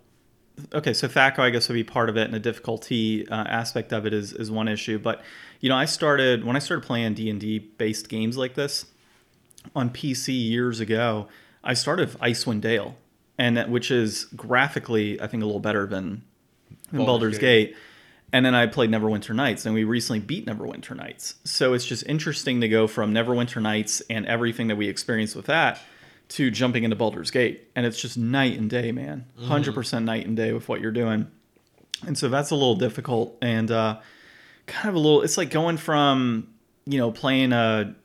okay, 0.73 0.94
so 0.94 1.07
Thaco, 1.07 1.39
I 1.39 1.50
guess, 1.50 1.67
would 1.67 1.75
be 1.75 1.83
part 1.83 2.09
of 2.09 2.17
it, 2.17 2.25
and 2.25 2.33
the 2.33 2.39
difficulty 2.39 3.27
uh, 3.27 3.35
aspect 3.35 3.91
of 3.91 4.06
it 4.06 4.13
is 4.13 4.33
is 4.33 4.51
one 4.51 4.67
issue. 4.67 5.00
But 5.00 5.21
you 5.59 5.69
know, 5.69 5.75
I 5.75 5.85
started 5.85 6.45
when 6.45 6.56
I 6.56 6.59
started 6.59 6.85
playing 6.85 7.15
D 7.15 7.29
and 7.29 7.39
D 7.39 7.59
based 7.59 8.09
games 8.09 8.38
like 8.38 8.53
this 8.53 8.85
on 9.75 9.89
PC 9.89 10.50
years 10.50 10.79
ago. 10.79 11.27
I 11.63 11.73
started 11.73 12.09
with 12.09 12.19
Icewind 12.21 12.61
Dale, 12.61 12.95
and 13.38 13.57
that, 13.57 13.69
which 13.69 13.91
is 13.91 14.25
graphically, 14.35 15.19
I 15.19 15.27
think, 15.27 15.44
a 15.44 15.45
little 15.45 15.59
better 15.59 15.85
than, 15.85 16.23
than 16.91 17.00
Baldur's 17.00 17.06
Baldur's 17.06 17.39
Gate. 17.39 17.69
Gate. 17.69 17.77
And 18.31 18.46
then 18.46 18.54
I 18.54 18.68
played 18.68 18.92
Neverwinter 18.92 19.36
Nights, 19.36 19.66
and 19.66 19.74
we 19.74 19.84
recently 19.84 20.20
beat 20.20 20.46
Neverwinter 20.46 20.96
Nights. 20.96 21.36
So 21.46 21.74
it's 21.74 21.86
just 21.86 22.06
interesting 22.06 22.62
to 22.62 22.70
go 22.70 22.88
from 22.88 23.14
Neverwinter 23.14 23.62
Nights 23.62 24.02
and 24.10 24.26
everything 24.28 24.68
that 24.68 24.76
we 24.76 24.88
experienced 24.88 25.36
with 25.36 25.48
that 25.48 25.80
to 26.30 26.52
jumping 26.52 26.84
into 26.84 26.96
Baldur's 26.96 27.31
Gate. 27.31 27.70
And 27.76 27.86
it's 27.86 28.00
just 28.00 28.18
night 28.18 28.58
and 28.60 28.70
day, 28.70 28.92
man. 28.92 29.26
100% 29.40 30.04
night 30.04 30.28
and 30.28 30.38
day 30.38 30.54
with 30.54 30.70
what 30.70 30.80
you're 30.80 30.92
doing. 30.92 31.28
And 32.06 32.18
so 32.18 32.30
that's 32.30 32.52
a 32.52 32.56
little 32.56 32.76
difficult 32.76 33.38
and 33.42 33.70
uh, 33.72 34.00
kind 34.68 34.90
of 34.90 34.96
a 34.96 35.00
little, 35.00 35.22
it's 35.24 35.38
like 35.38 35.50
going 35.50 35.78
from, 35.78 36.48
you 36.86 37.00
know, 37.00 37.12
playing 37.12 37.52
a, 37.52 37.96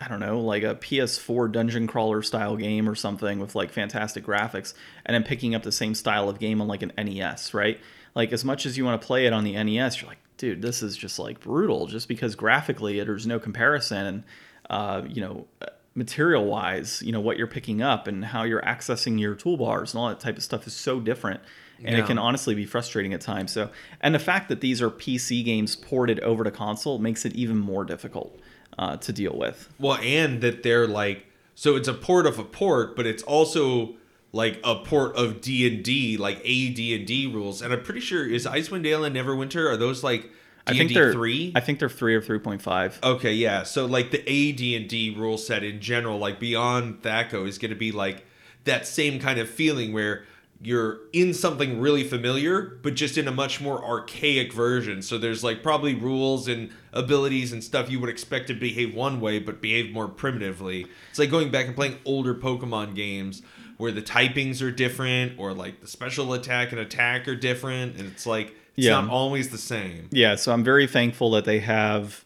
I 0.00 0.08
don't 0.08 0.20
know, 0.20 0.40
like 0.40 0.62
a 0.62 0.76
PS4 0.76 1.52
dungeon 1.52 1.86
crawler 1.86 2.22
style 2.22 2.56
game 2.56 2.88
or 2.88 2.94
something 2.94 3.38
with 3.38 3.54
like 3.54 3.70
fantastic 3.70 4.24
graphics, 4.24 4.72
and 5.04 5.14
then 5.14 5.24
picking 5.24 5.54
up 5.54 5.62
the 5.62 5.72
same 5.72 5.94
style 5.94 6.28
of 6.28 6.38
game 6.38 6.60
on 6.60 6.68
like 6.68 6.82
an 6.82 6.92
NES, 6.96 7.52
right? 7.52 7.78
Like 8.18 8.32
as 8.32 8.44
much 8.44 8.66
as 8.66 8.76
you 8.76 8.84
want 8.84 9.00
to 9.00 9.06
play 9.06 9.26
it 9.26 9.32
on 9.32 9.44
the 9.44 9.52
NES, 9.52 10.00
you're 10.00 10.08
like, 10.08 10.18
dude, 10.38 10.60
this 10.60 10.82
is 10.82 10.96
just 10.96 11.20
like 11.20 11.38
brutal, 11.38 11.86
just 11.86 12.08
because 12.08 12.34
graphically 12.34 12.98
there's 13.04 13.28
no 13.28 13.38
comparison, 13.38 14.06
and 14.06 14.24
uh, 14.68 15.02
you 15.08 15.20
know, 15.20 15.46
material 15.94 16.44
wise, 16.44 17.00
you 17.00 17.12
know 17.12 17.20
what 17.20 17.38
you're 17.38 17.46
picking 17.46 17.80
up 17.80 18.08
and 18.08 18.24
how 18.24 18.42
you're 18.42 18.60
accessing 18.62 19.20
your 19.20 19.36
toolbars 19.36 19.92
and 19.92 20.00
all 20.00 20.08
that 20.08 20.18
type 20.18 20.36
of 20.36 20.42
stuff 20.42 20.66
is 20.66 20.72
so 20.74 20.98
different. 20.98 21.40
And 21.84 21.96
Yeah. 21.96 22.02
it 22.02 22.06
can 22.08 22.18
honestly 22.18 22.56
be 22.56 22.66
frustrating 22.66 23.14
at 23.14 23.20
times. 23.20 23.52
So, 23.52 23.70
and 24.00 24.12
the 24.12 24.18
fact 24.18 24.48
that 24.48 24.60
these 24.60 24.82
are 24.82 24.90
PC 24.90 25.44
games 25.44 25.76
ported 25.76 26.18
over 26.18 26.42
to 26.42 26.50
console 26.50 26.98
makes 26.98 27.24
it 27.24 27.36
even 27.36 27.56
more 27.56 27.84
difficult 27.84 28.40
uh, 28.76 28.96
to 28.96 29.12
deal 29.12 29.36
with. 29.38 29.68
Well, 29.78 29.98
and 30.02 30.40
that 30.40 30.64
they're 30.64 30.88
like 30.88 31.24
so 31.54 31.76
it's 31.76 31.86
a 31.86 31.94
port 31.94 32.26
of 32.26 32.40
a 32.40 32.44
port, 32.44 32.96
but 32.96 33.06
it's 33.06 33.22
also 33.22 33.94
like 34.32 34.60
a 34.62 34.76
port 34.76 35.16
of 35.16 35.40
D 35.40 35.66
and 35.66 35.82
D, 35.82 36.16
like 36.16 36.40
a 36.44 36.70
D 36.70 36.94
and 36.94 37.06
D 37.06 37.26
rules. 37.26 37.62
And 37.62 37.72
I'm 37.72 37.82
pretty 37.82 38.00
sure 38.00 38.26
is 38.26 38.46
Icewind 38.46 38.82
Dale 38.82 39.04
and 39.04 39.16
Neverwinter 39.16 39.70
are 39.70 39.76
those 39.76 40.04
like 40.04 40.30
I 40.66 40.72
D 40.72 40.78
think 40.78 40.88
D 40.90 40.94
they're 40.94 41.12
three? 41.12 41.52
I 41.54 41.60
think 41.60 41.78
they're 41.78 41.88
three 41.88 42.14
or 42.14 42.20
three 42.20 42.38
point 42.38 42.62
five. 42.62 42.98
Okay, 43.02 43.32
yeah. 43.32 43.62
So 43.62 43.86
like 43.86 44.10
the 44.10 44.20
AD 44.20 44.80
and 44.80 44.88
D 44.88 45.14
rule 45.16 45.38
set 45.38 45.64
in 45.64 45.80
general, 45.80 46.18
like 46.18 46.38
beyond 46.38 47.02
Thaco, 47.02 47.46
is 47.46 47.58
going 47.58 47.70
to 47.70 47.76
be 47.76 47.92
like 47.92 48.26
that 48.64 48.86
same 48.86 49.18
kind 49.18 49.38
of 49.38 49.48
feeling 49.48 49.92
where 49.92 50.24
you're 50.60 50.98
in 51.12 51.32
something 51.32 51.80
really 51.80 52.02
familiar, 52.02 52.78
but 52.82 52.94
just 52.94 53.16
in 53.16 53.28
a 53.28 53.30
much 53.30 53.60
more 53.60 53.82
archaic 53.82 54.52
version. 54.52 55.02
So 55.02 55.16
there's 55.16 55.44
like 55.44 55.62
probably 55.62 55.94
rules 55.94 56.48
and 56.48 56.70
abilities 56.92 57.52
and 57.52 57.62
stuff 57.62 57.88
you 57.88 58.00
would 58.00 58.10
expect 58.10 58.48
to 58.48 58.54
behave 58.54 58.92
one 58.92 59.20
way, 59.20 59.38
but 59.38 59.62
behave 59.62 59.92
more 59.92 60.08
primitively. 60.08 60.86
It's 61.10 61.18
like 61.18 61.30
going 61.30 61.50
back 61.50 61.66
and 61.66 61.76
playing 61.76 61.98
older 62.04 62.34
Pokemon 62.34 62.96
games 62.96 63.42
where 63.78 63.90
the 63.92 64.02
typings 64.02 64.60
are 64.62 64.70
different, 64.70 65.38
or 65.38 65.52
like 65.54 65.80
the 65.80 65.86
special 65.88 66.32
attack 66.34 66.70
and 66.72 66.80
attack 66.80 67.26
are 67.26 67.36
different, 67.36 67.96
and 67.98 68.06
it's 68.12 68.26
like 68.26 68.48
it's 68.76 68.86
Yeah. 68.86 69.00
not 69.00 69.08
always 69.10 69.48
the 69.48 69.58
same. 69.58 70.08
Yeah, 70.12 70.34
so 70.36 70.52
I'm 70.52 70.62
very 70.62 70.86
thankful 70.86 71.30
that 71.32 71.44
they 71.44 71.60
have 71.60 72.24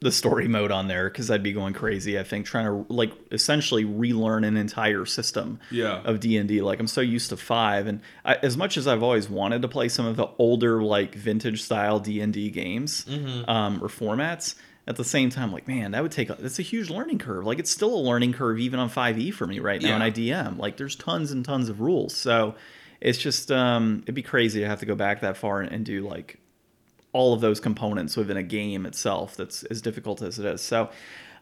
the 0.00 0.12
story 0.12 0.46
mode 0.48 0.70
on 0.70 0.86
there 0.86 1.08
because 1.08 1.30
I'd 1.30 1.42
be 1.42 1.52
going 1.52 1.72
crazy. 1.72 2.18
I 2.18 2.24
think 2.24 2.44
trying 2.44 2.66
to 2.66 2.84
like 2.92 3.12
essentially 3.32 3.84
relearn 3.86 4.44
an 4.44 4.54
entire 4.58 5.06
system 5.06 5.60
Yeah. 5.70 6.02
of 6.04 6.20
D 6.20 6.36
and 6.36 6.46
D. 6.46 6.60
Like 6.60 6.78
I'm 6.78 6.86
so 6.88 7.00
used 7.00 7.30
to 7.30 7.38
five, 7.38 7.86
and 7.86 8.00
I, 8.22 8.34
as 8.42 8.54
much 8.56 8.76
as 8.76 8.86
I've 8.86 9.02
always 9.02 9.30
wanted 9.30 9.62
to 9.62 9.68
play 9.68 9.88
some 9.88 10.04
of 10.04 10.16
the 10.16 10.26
older 10.36 10.82
like 10.82 11.14
vintage 11.14 11.62
style 11.62 12.00
D 12.00 12.20
and 12.20 12.34
D 12.34 12.50
games 12.50 13.06
um, 13.48 13.82
or 13.82 13.88
formats. 13.88 14.56
At 14.86 14.96
the 14.96 15.04
same 15.04 15.30
time, 15.30 15.50
like 15.50 15.66
man, 15.66 15.92
that 15.92 16.02
would 16.02 16.12
take 16.12 16.28
a, 16.28 16.34
that's 16.34 16.58
a 16.58 16.62
huge 16.62 16.90
learning 16.90 17.18
curve. 17.18 17.46
Like 17.46 17.58
it's 17.58 17.70
still 17.70 17.94
a 17.94 18.02
learning 18.02 18.34
curve 18.34 18.58
even 18.58 18.78
on 18.78 18.90
5e 18.90 19.32
for 19.32 19.46
me 19.46 19.58
right 19.58 19.80
now 19.80 19.96
Yeah. 19.96 20.04
in 20.04 20.12
IDM. 20.12 20.58
Like 20.58 20.76
there's 20.76 20.94
tons 20.94 21.32
and 21.32 21.42
tons 21.44 21.68
of 21.70 21.80
rules, 21.80 22.14
so 22.14 22.54
it's 23.00 23.18
just 23.18 23.50
um, 23.50 24.00
it'd 24.02 24.14
be 24.14 24.22
crazy 24.22 24.60
to 24.60 24.66
have 24.66 24.80
to 24.80 24.86
go 24.86 24.94
back 24.94 25.20
that 25.22 25.36
far 25.38 25.60
and, 25.62 25.72
and 25.72 25.84
do 25.86 26.06
like 26.06 26.38
all 27.14 27.32
of 27.32 27.40
those 27.40 27.60
components 27.60 28.16
within 28.16 28.36
a 28.36 28.42
game 28.42 28.84
itself 28.84 29.36
that's 29.36 29.62
as 29.64 29.80
difficult 29.80 30.20
as 30.20 30.38
it 30.38 30.44
is. 30.44 30.60
So, 30.60 30.90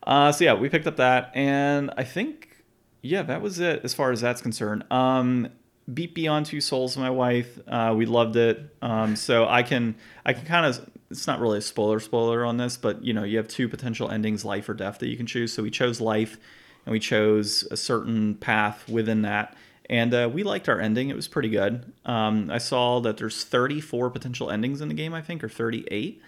uh, 0.06 0.30
so 0.30 0.44
yeah, 0.44 0.54
we 0.54 0.68
picked 0.68 0.86
up 0.86 0.96
that, 0.96 1.32
and 1.34 1.90
I 1.96 2.04
think, 2.04 2.62
yeah, 3.00 3.22
that 3.22 3.40
was 3.40 3.58
it 3.58 3.80
as 3.82 3.94
far 3.94 4.12
as 4.12 4.20
that's 4.20 4.42
concerned. 4.42 4.84
Um, 4.92 5.48
Beat 5.92 6.14
Beyond 6.14 6.46
Two 6.46 6.60
Souls, 6.60 6.96
my 6.96 7.10
wife, 7.10 7.58
uh, 7.66 7.94
we 7.96 8.06
loved 8.06 8.36
it. 8.36 8.76
Um, 8.82 9.16
so 9.16 9.48
I 9.48 9.62
can, 9.62 9.94
I 10.26 10.32
can 10.32 10.44
kind 10.44 10.66
of, 10.66 10.88
it's 11.12 11.26
not 11.26 11.40
really 11.40 11.58
a 11.58 11.62
spoiler 11.62 12.00
spoiler 12.00 12.44
on 12.44 12.56
this, 12.56 12.76
but 12.76 13.04
you 13.04 13.12
know, 13.12 13.22
you 13.22 13.36
have 13.36 13.48
two 13.48 13.68
potential 13.68 14.10
endings, 14.10 14.44
life 14.44 14.68
or 14.68 14.74
death, 14.74 14.98
that 14.98 15.08
you 15.08 15.16
can 15.16 15.26
choose. 15.26 15.52
So 15.52 15.62
we 15.62 15.70
chose 15.70 16.00
life, 16.00 16.38
and 16.84 16.92
we 16.92 16.98
chose 16.98 17.66
a 17.70 17.76
certain 17.76 18.34
path 18.34 18.88
within 18.88 19.22
that 19.22 19.56
and 19.92 20.14
uh, 20.14 20.30
we 20.32 20.42
liked 20.42 20.70
our 20.70 20.80
ending. 20.80 21.10
It 21.10 21.16
was 21.16 21.28
pretty 21.28 21.50
good. 21.50 21.92
Um, 22.06 22.50
I 22.50 22.56
saw 22.56 23.00
that 23.00 23.18
there's 23.18 23.44
34 23.44 24.08
potential 24.08 24.50
endings 24.50 24.80
in 24.80 24.88
the 24.88 24.94
game, 24.94 25.12
I 25.12 25.20
think, 25.20 25.44
or 25.44 25.50
38. 25.50 26.20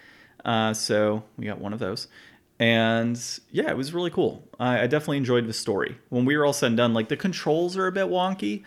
Uh, 0.43 0.73
so 0.73 1.23
we 1.35 1.45
got 1.45 1.57
one 1.57 1.73
of 1.73 1.79
those, 1.79 2.07
and 2.59 3.19
yeah, 3.51 3.69
it 3.69 3.75
was 3.75 3.91
really 3.91 4.11
cool. 4.11 4.47
I, 4.59 4.81
I 4.81 4.87
definitely 4.87 5.17
enjoyed 5.17 5.47
the 5.47 5.53
story. 5.53 5.97
When 6.09 6.25
we 6.25 6.37
were 6.37 6.45
all 6.45 6.53
said 6.53 6.67
and 6.67 6.77
done, 6.77 6.93
like 6.93 7.09
the 7.09 7.17
controls 7.17 7.75
are 7.75 7.87
a 7.87 7.91
bit 7.91 8.05
wonky. 8.05 8.63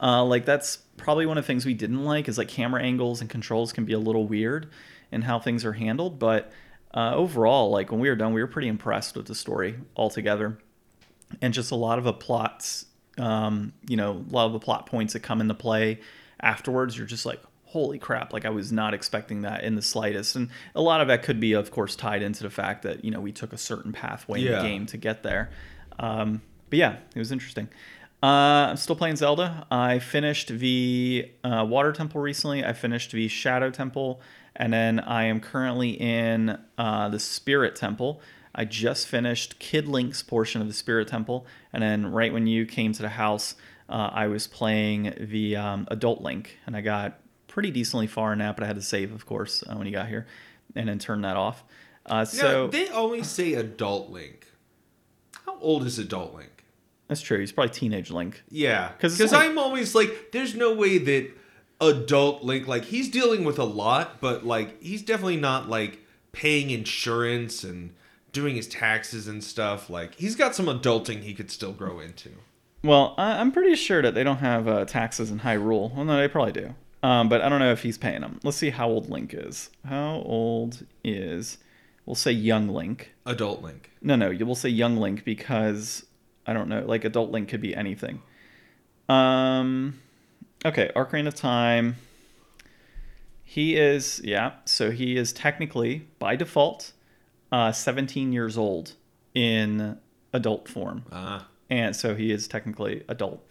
Uh, 0.00 0.24
like 0.24 0.46
that's 0.46 0.78
probably 0.96 1.26
one 1.26 1.36
of 1.36 1.44
the 1.44 1.46
things 1.46 1.66
we 1.66 1.74
didn't 1.74 2.04
like 2.04 2.28
is 2.28 2.38
like 2.38 2.48
camera 2.48 2.82
angles 2.82 3.20
and 3.20 3.28
controls 3.28 3.72
can 3.72 3.84
be 3.84 3.92
a 3.92 3.98
little 3.98 4.26
weird 4.26 4.70
in 5.10 5.22
how 5.22 5.38
things 5.38 5.64
are 5.64 5.72
handled. 5.72 6.18
But 6.18 6.52
uh, 6.94 7.14
overall, 7.14 7.70
like 7.70 7.90
when 7.90 8.00
we 8.00 8.08
were 8.08 8.16
done, 8.16 8.32
we 8.32 8.40
were 8.40 8.48
pretty 8.48 8.68
impressed 8.68 9.16
with 9.16 9.26
the 9.26 9.34
story 9.34 9.76
altogether. 9.96 10.58
And 11.42 11.52
just 11.52 11.70
a 11.70 11.76
lot 11.76 11.98
of 11.98 12.04
the 12.04 12.12
plots 12.12 12.86
um, 13.18 13.72
you 13.88 13.96
know 13.96 14.24
a 14.28 14.32
lot 14.32 14.46
of 14.46 14.52
the 14.52 14.58
plot 14.58 14.86
points 14.86 15.12
that 15.12 15.20
come 15.20 15.40
into 15.40 15.54
play 15.54 16.00
afterwards 16.40 16.96
you're 16.96 17.06
just 17.06 17.26
like 17.26 17.42
holy 17.64 17.98
crap 17.98 18.32
like 18.32 18.44
i 18.44 18.48
was 18.48 18.70
not 18.72 18.94
expecting 18.94 19.42
that 19.42 19.64
in 19.64 19.74
the 19.74 19.82
slightest. 19.82 20.36
And 20.36 20.48
a 20.74 20.80
lot 20.80 21.00
of 21.00 21.08
that 21.08 21.22
could 21.22 21.40
be 21.40 21.52
of 21.52 21.70
course 21.70 21.96
tied 21.96 22.22
into 22.22 22.42
the 22.42 22.50
fact 22.50 22.82
that 22.82 23.04
you 23.04 23.10
know 23.10 23.20
we 23.20 23.32
took 23.32 23.52
a 23.52 23.58
certain 23.58 23.92
pathway 23.92 24.44
in 24.44 24.52
the 24.52 24.62
game 24.62 24.86
to 24.86 24.96
get 24.96 25.22
there. 25.22 25.50
Um, 25.98 26.42
but 26.70 26.78
yeah 26.78 26.96
it 27.14 27.18
was 27.18 27.32
interesting 27.32 27.68
uh, 28.22 28.26
i'm 28.70 28.76
still 28.76 28.96
playing 28.96 29.16
zelda 29.16 29.66
i 29.70 29.98
finished 29.98 30.48
the 30.48 31.30
uh, 31.44 31.64
water 31.68 31.92
temple 31.92 32.20
recently 32.20 32.64
i 32.64 32.72
finished 32.72 33.12
the 33.12 33.28
shadow 33.28 33.70
temple 33.70 34.20
and 34.56 34.72
then 34.72 35.00
i 35.00 35.24
am 35.24 35.40
currently 35.40 35.90
in 35.90 36.58
uh, 36.78 37.08
the 37.08 37.18
spirit 37.18 37.76
temple 37.76 38.20
I 38.58 38.64
just 38.64 39.06
finished 39.06 39.60
Kid 39.60 39.86
Link's 39.86 40.20
portion 40.20 40.60
of 40.60 40.66
the 40.66 40.74
Spirit 40.74 41.06
Temple, 41.06 41.46
and 41.72 41.80
then 41.80 42.10
right 42.10 42.32
when 42.32 42.48
you 42.48 42.66
came 42.66 42.92
to 42.92 43.02
the 43.02 43.10
house, 43.10 43.54
uh, 43.88 44.10
I 44.12 44.26
was 44.26 44.48
playing 44.48 45.14
the 45.30 45.54
um, 45.54 45.86
Adult 45.92 46.22
Link, 46.22 46.58
and 46.66 46.76
I 46.76 46.80
got 46.80 47.20
pretty 47.46 47.70
decently 47.70 48.08
far 48.08 48.32
in 48.32 48.40
that, 48.40 48.56
but 48.56 48.64
I 48.64 48.66
had 48.66 48.74
to 48.74 48.82
save, 48.82 49.12
of 49.12 49.26
course, 49.26 49.62
uh, 49.68 49.76
when 49.76 49.86
you 49.86 49.92
got 49.92 50.08
here, 50.08 50.26
and 50.74 50.88
then 50.88 50.98
turn 50.98 51.22
that 51.22 51.36
off. 51.36 51.62
Uh, 52.04 52.24
so 52.24 52.64
yeah, 52.64 52.70
they 52.70 52.88
always 52.88 53.28
say 53.28 53.54
adult 53.54 54.10
Link. 54.10 54.46
How 55.46 55.56
old 55.60 55.84
is 55.84 55.98
adult 55.98 56.34
Link? 56.34 56.57
That's 57.08 57.20
true. 57.20 57.38
He's 57.38 57.52
probably 57.52 57.72
teenage 57.74 58.10
Link. 58.10 58.42
Yeah, 58.50 58.92
'Cause 59.00 59.16
because 59.16 59.32
like- 59.32 59.48
I'm 59.48 59.58
always 59.58 59.94
like, 59.94 60.30
there's 60.32 60.54
no 60.54 60.74
way 60.74 60.98
that 60.98 61.30
adult 61.80 62.42
Link, 62.42 62.66
like 62.66 62.84
he's 62.84 63.08
dealing 63.08 63.44
with 63.44 63.58
a 63.58 63.64
lot, 63.64 64.20
but 64.20 64.44
like 64.46 64.80
he's 64.82 65.02
definitely 65.02 65.36
not 65.36 65.68
like 65.68 66.00
paying 66.32 66.70
insurance 66.70 67.64
and 67.64 67.94
doing 68.32 68.56
his 68.56 68.66
taxes 68.68 69.26
and 69.28 69.42
stuff. 69.42 69.88
Like 69.90 70.14
he's 70.16 70.36
got 70.36 70.54
some 70.54 70.66
adulting 70.66 71.22
he 71.22 71.34
could 71.34 71.50
still 71.50 71.72
grow 71.72 71.98
into. 72.00 72.30
Well, 72.84 73.14
I- 73.18 73.40
I'm 73.40 73.52
pretty 73.52 73.74
sure 73.74 74.02
that 74.02 74.14
they 74.14 74.22
don't 74.24 74.38
have 74.38 74.68
uh, 74.68 74.84
taxes 74.84 75.30
in 75.30 75.40
Hyrule. 75.40 75.94
Well, 75.94 76.04
no, 76.04 76.16
they 76.16 76.28
probably 76.28 76.52
do. 76.52 76.74
Um, 77.02 77.28
but 77.28 77.42
I 77.42 77.48
don't 77.48 77.60
know 77.60 77.70
if 77.72 77.82
he's 77.82 77.96
paying 77.98 78.20
them. 78.22 78.40
Let's 78.42 78.56
see 78.56 78.70
how 78.70 78.88
old 78.88 79.08
Link 79.08 79.32
is. 79.32 79.70
How 79.86 80.20
old 80.24 80.84
is, 81.04 81.58
we'll 82.06 82.16
say 82.16 82.32
young 82.32 82.68
Link. 82.68 83.12
Adult 83.24 83.62
Link. 83.62 83.92
No, 84.02 84.16
no, 84.16 84.36
we'll 84.40 84.54
say 84.56 84.68
young 84.68 84.96
Link 84.96 85.24
because 85.24 86.04
I 86.48 86.54
don't 86.54 86.70
know. 86.70 86.82
Like 86.84 87.04
adult 87.04 87.30
Link 87.30 87.50
could 87.50 87.60
be 87.60 87.76
anything. 87.76 88.22
Um, 89.06 90.00
okay, 90.64 90.90
Ocarina 90.96 91.28
of 91.28 91.34
Time. 91.34 91.96
He 93.44 93.76
is 93.76 94.20
yeah. 94.24 94.52
So 94.64 94.90
he 94.90 95.16
is 95.16 95.32
technically 95.32 96.08
by 96.18 96.36
default, 96.36 96.92
uh, 97.52 97.72
17 97.72 98.32
years 98.32 98.56
old 98.56 98.94
in 99.34 99.98
adult 100.32 100.68
form, 100.68 101.04
Ah, 101.12 101.46
and 101.68 101.94
so 101.94 102.14
he 102.14 102.32
is 102.32 102.48
technically 102.48 103.04
adult. 103.08 103.44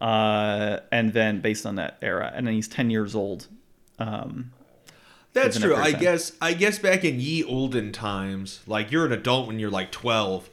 Uh, 0.00 0.80
and 0.92 1.14
then 1.14 1.40
based 1.40 1.64
on 1.64 1.76
that 1.76 1.96
era, 2.02 2.30
and 2.34 2.46
then 2.46 2.54
he's 2.54 2.68
10 2.68 2.90
years 2.90 3.14
old. 3.14 3.48
Um, 3.98 4.52
that's 5.32 5.58
true. 5.58 5.74
I 5.74 5.92
guess. 5.92 6.32
I 6.42 6.52
guess 6.52 6.78
back 6.78 7.04
in 7.04 7.20
ye 7.20 7.42
olden 7.42 7.90
times, 7.90 8.60
like 8.66 8.90
you're 8.90 9.06
an 9.06 9.12
adult 9.12 9.46
when 9.46 9.58
you're 9.58 9.70
like 9.70 9.92
12. 9.92 10.50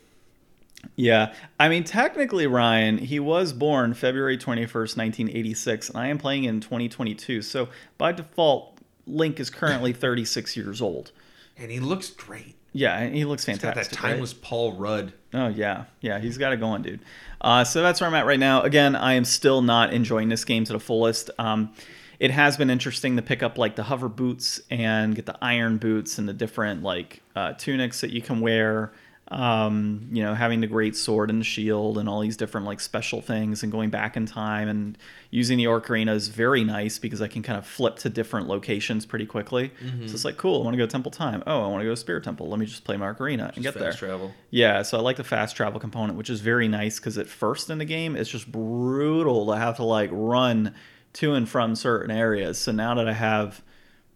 Yeah, 0.95 1.33
I 1.59 1.69
mean, 1.69 1.83
technically, 1.83 2.47
Ryan, 2.47 2.97
he 2.97 3.19
was 3.19 3.53
born 3.53 3.93
February 3.93 4.37
21st, 4.37 4.97
1986, 4.97 5.89
and 5.89 5.97
I 5.97 6.07
am 6.07 6.17
playing 6.17 6.45
in 6.45 6.59
2022. 6.59 7.41
So 7.41 7.69
by 7.97 8.11
default, 8.11 8.79
Link 9.05 9.39
is 9.39 9.49
currently 9.49 9.93
36 9.93 10.57
years 10.57 10.81
old. 10.81 11.11
And 11.57 11.71
he 11.71 11.79
looks 11.79 12.09
great. 12.09 12.55
Yeah, 12.73 12.97
and 12.97 13.13
he 13.13 13.25
looks 13.25 13.45
He's 13.45 13.57
got 13.57 13.73
fantastic. 13.73 13.97
that 13.97 14.03
right? 14.03 14.11
timeless 14.11 14.33
Paul 14.33 14.73
Rudd. 14.73 15.13
Oh 15.33 15.47
yeah, 15.49 15.85
yeah, 15.99 16.19
he's 16.19 16.37
got 16.37 16.53
it 16.53 16.57
going, 16.59 16.81
dude. 16.81 17.01
Uh, 17.41 17.63
so 17.63 17.81
that's 17.81 17.99
where 17.99 18.07
I'm 18.07 18.13
at 18.15 18.25
right 18.25 18.39
now. 18.39 18.61
Again, 18.61 18.95
I 18.95 19.13
am 19.13 19.25
still 19.25 19.61
not 19.61 19.93
enjoying 19.93 20.29
this 20.29 20.45
game 20.45 20.63
to 20.65 20.73
the 20.73 20.79
fullest. 20.79 21.29
Um, 21.37 21.73
it 22.19 22.31
has 22.31 22.55
been 22.55 22.69
interesting 22.69 23.15
to 23.17 23.21
pick 23.21 23.43
up 23.43 23.57
like 23.57 23.75
the 23.75 23.83
hover 23.83 24.07
boots 24.07 24.61
and 24.69 25.15
get 25.15 25.25
the 25.25 25.37
iron 25.41 25.77
boots 25.79 26.17
and 26.17 26.29
the 26.29 26.33
different 26.33 26.81
like 26.83 27.21
uh, 27.35 27.53
tunics 27.53 28.01
that 28.01 28.11
you 28.11 28.21
can 28.21 28.39
wear. 28.39 28.93
Um, 29.31 30.09
you 30.11 30.21
know, 30.21 30.33
having 30.33 30.59
the 30.59 30.67
great 30.67 30.93
sword 30.93 31.29
and 31.29 31.39
the 31.39 31.45
shield 31.45 31.97
and 31.97 32.09
all 32.09 32.19
these 32.19 32.35
different 32.35 32.67
like 32.67 32.81
special 32.81 33.21
things 33.21 33.63
and 33.63 33.71
going 33.71 33.89
back 33.89 34.17
in 34.17 34.25
time 34.25 34.67
and 34.67 34.97
using 35.29 35.57
the 35.57 35.63
ocarina 35.63 36.13
is 36.13 36.27
very 36.27 36.65
nice 36.65 36.99
because 36.99 37.21
I 37.21 37.29
can 37.29 37.41
kind 37.41 37.57
of 37.57 37.65
flip 37.65 37.95
to 37.99 38.09
different 38.09 38.49
locations 38.49 39.05
pretty 39.05 39.25
quickly. 39.25 39.71
So 40.07 40.13
it's 40.13 40.25
like 40.25 40.35
cool. 40.35 40.59
I 40.59 40.65
want 40.65 40.73
to 40.73 40.77
go 40.77 40.85
Temple 40.85 41.11
Time. 41.11 41.43
Oh, 41.47 41.63
I 41.63 41.67
want 41.67 41.79
to 41.79 41.85
go 41.85 41.91
to 41.91 41.95
Spirit 41.95 42.25
Temple. 42.25 42.49
Let 42.49 42.59
me 42.59 42.65
just 42.65 42.83
play 42.83 42.97
my 42.97 43.09
ocarina 43.13 43.53
and 43.55 43.63
get 43.63 43.73
there. 43.75 43.93
Travel. 43.93 44.33
Yeah, 44.49 44.81
so 44.81 44.97
I 44.97 45.01
like 45.01 45.15
the 45.15 45.23
fast 45.23 45.55
travel 45.55 45.79
component, 45.79 46.17
which 46.17 46.29
is 46.29 46.41
very 46.41 46.67
nice 46.67 46.99
because 46.99 47.17
at 47.17 47.27
first 47.27 47.69
in 47.69 47.77
the 47.77 47.85
game, 47.85 48.17
it's 48.17 48.29
just 48.29 48.51
brutal 48.51 49.45
to 49.45 49.55
have 49.55 49.77
to 49.77 49.85
like 49.85 50.09
run 50.11 50.75
to 51.13 51.35
and 51.35 51.47
from 51.47 51.75
certain 51.75 52.11
areas. 52.11 52.57
So 52.57 52.73
now 52.73 52.95
that 52.95 53.07
I 53.07 53.13
have 53.13 53.63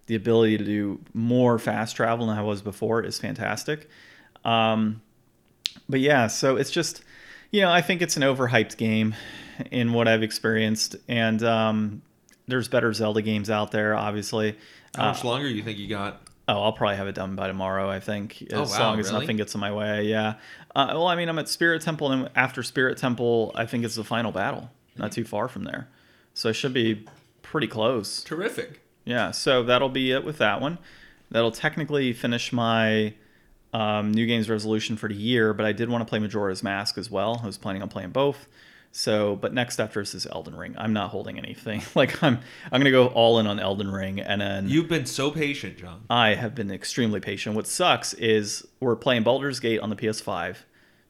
the 0.07 0.15
ability 0.15 0.57
to 0.57 0.65
do 0.65 0.99
more 1.13 1.57
fast 1.57 1.95
travel 1.95 2.27
than 2.27 2.37
I 2.37 2.41
was 2.41 2.61
before, 2.61 3.01
is 3.01 3.17
fantastic. 3.17 3.89
Um, 4.43 5.01
but 5.89 5.99
yeah, 5.99 6.27
so 6.27 6.55
it's 6.57 6.71
just, 6.71 7.03
you 7.51 7.61
know, 7.61 7.71
I 7.71 7.81
think 7.81 8.01
it's 8.01 8.17
an 8.17 8.23
overhyped 8.23 8.77
game 8.77 9.15
in 9.71 9.93
what 9.93 10.07
I've 10.07 10.23
experienced, 10.23 10.95
and 11.07 11.41
um, 11.43 12.01
there's 12.47 12.67
better 12.67 12.91
Zelda 12.93 13.21
games 13.21 13.49
out 13.49 13.71
there, 13.71 13.95
obviously. 13.95 14.57
How 14.95 15.03
Uh, 15.03 15.11
much 15.11 15.23
longer 15.23 15.47
do 15.49 15.55
you 15.55 15.63
think 15.63 15.77
you 15.77 15.87
got? 15.87 16.21
Oh, 16.47 16.61
I'll 16.61 16.73
probably 16.73 16.97
have 16.97 17.07
it 17.07 17.15
done 17.15 17.35
by 17.35 17.47
tomorrow. 17.47 17.89
I 17.89 17.99
think, 17.99 18.41
as 18.51 18.53
Oh, 18.53 18.63
wow, 18.73 18.79
long 18.91 18.99
as 18.99 19.07
really? 19.11 19.21
nothing 19.21 19.37
gets 19.37 19.55
in 19.55 19.61
my 19.61 19.71
way. 19.73 20.03
Yeah. 20.05 20.35
Uh, 20.75 20.87
well, 20.89 21.07
I 21.07 21.15
mean, 21.15 21.27
I'm 21.29 21.39
at 21.39 21.49
Spirit 21.49 21.81
Temple, 21.81 22.11
and 22.11 22.29
after 22.35 22.61
Spirit 22.61 22.97
Temple, 22.97 23.51
I 23.55 23.65
think 23.65 23.83
it's 23.83 23.95
the 23.95 24.03
final 24.03 24.31
battle. 24.31 24.69
Not 24.97 25.11
too 25.11 25.25
far 25.25 25.47
from 25.47 25.63
there, 25.63 25.87
so 26.33 26.49
I 26.49 26.51
should 26.53 26.73
be 26.73 27.03
pretty 27.41 27.67
close. 27.67 28.23
Terrific. 28.23 28.79
Yeah. 29.05 29.31
So 29.31 29.63
that'll 29.63 29.89
be 29.89 30.11
it 30.11 30.23
with 30.23 30.37
that 30.37 30.61
one. 30.61 30.77
That'll 31.31 31.51
technically 31.51 32.13
finish 32.13 32.53
my 32.53 33.13
um, 33.75 34.13
new 34.13 34.25
games 34.25 34.49
resolution 34.49 34.95
for 34.95 35.09
the 35.09 35.15
year, 35.15 35.53
but 35.53 35.65
I 35.65 35.73
did 35.73 35.89
want 35.89 36.01
to 36.01 36.05
play 36.05 36.19
Majora's 36.19 36.63
Mask 36.63 36.97
as 36.97 37.11
well. 37.11 37.41
I 37.43 37.45
was 37.45 37.57
planning 37.57 37.81
on 37.81 37.89
playing 37.89 38.11
both. 38.11 38.47
So, 38.93 39.35
but 39.35 39.53
next 39.53 39.81
after 39.81 39.99
this 39.99 40.15
is 40.15 40.25
Elden 40.25 40.55
Ring. 40.55 40.75
I'm 40.77 40.93
not 40.93 41.09
holding 41.09 41.37
anything. 41.37 41.81
Like 41.95 42.23
I'm, 42.23 42.39
I'm 42.71 42.79
gonna 42.79 42.91
go 42.91 43.07
all 43.07 43.37
in 43.39 43.47
on 43.47 43.59
Elden 43.59 43.91
Ring, 43.91 44.21
and 44.21 44.39
then 44.39 44.69
You've 44.69 44.87
been 44.87 45.05
so 45.05 45.29
patient, 45.29 45.77
John. 45.77 46.05
I 46.09 46.35
have 46.35 46.55
been 46.55 46.71
extremely 46.71 47.19
patient. 47.19 47.53
What 47.57 47.67
sucks 47.67 48.13
is 48.13 48.65
we're 48.79 48.95
playing 48.95 49.23
Baldur's 49.23 49.59
Gate 49.59 49.81
on 49.81 49.89
the 49.89 49.97
PS5 49.97 50.55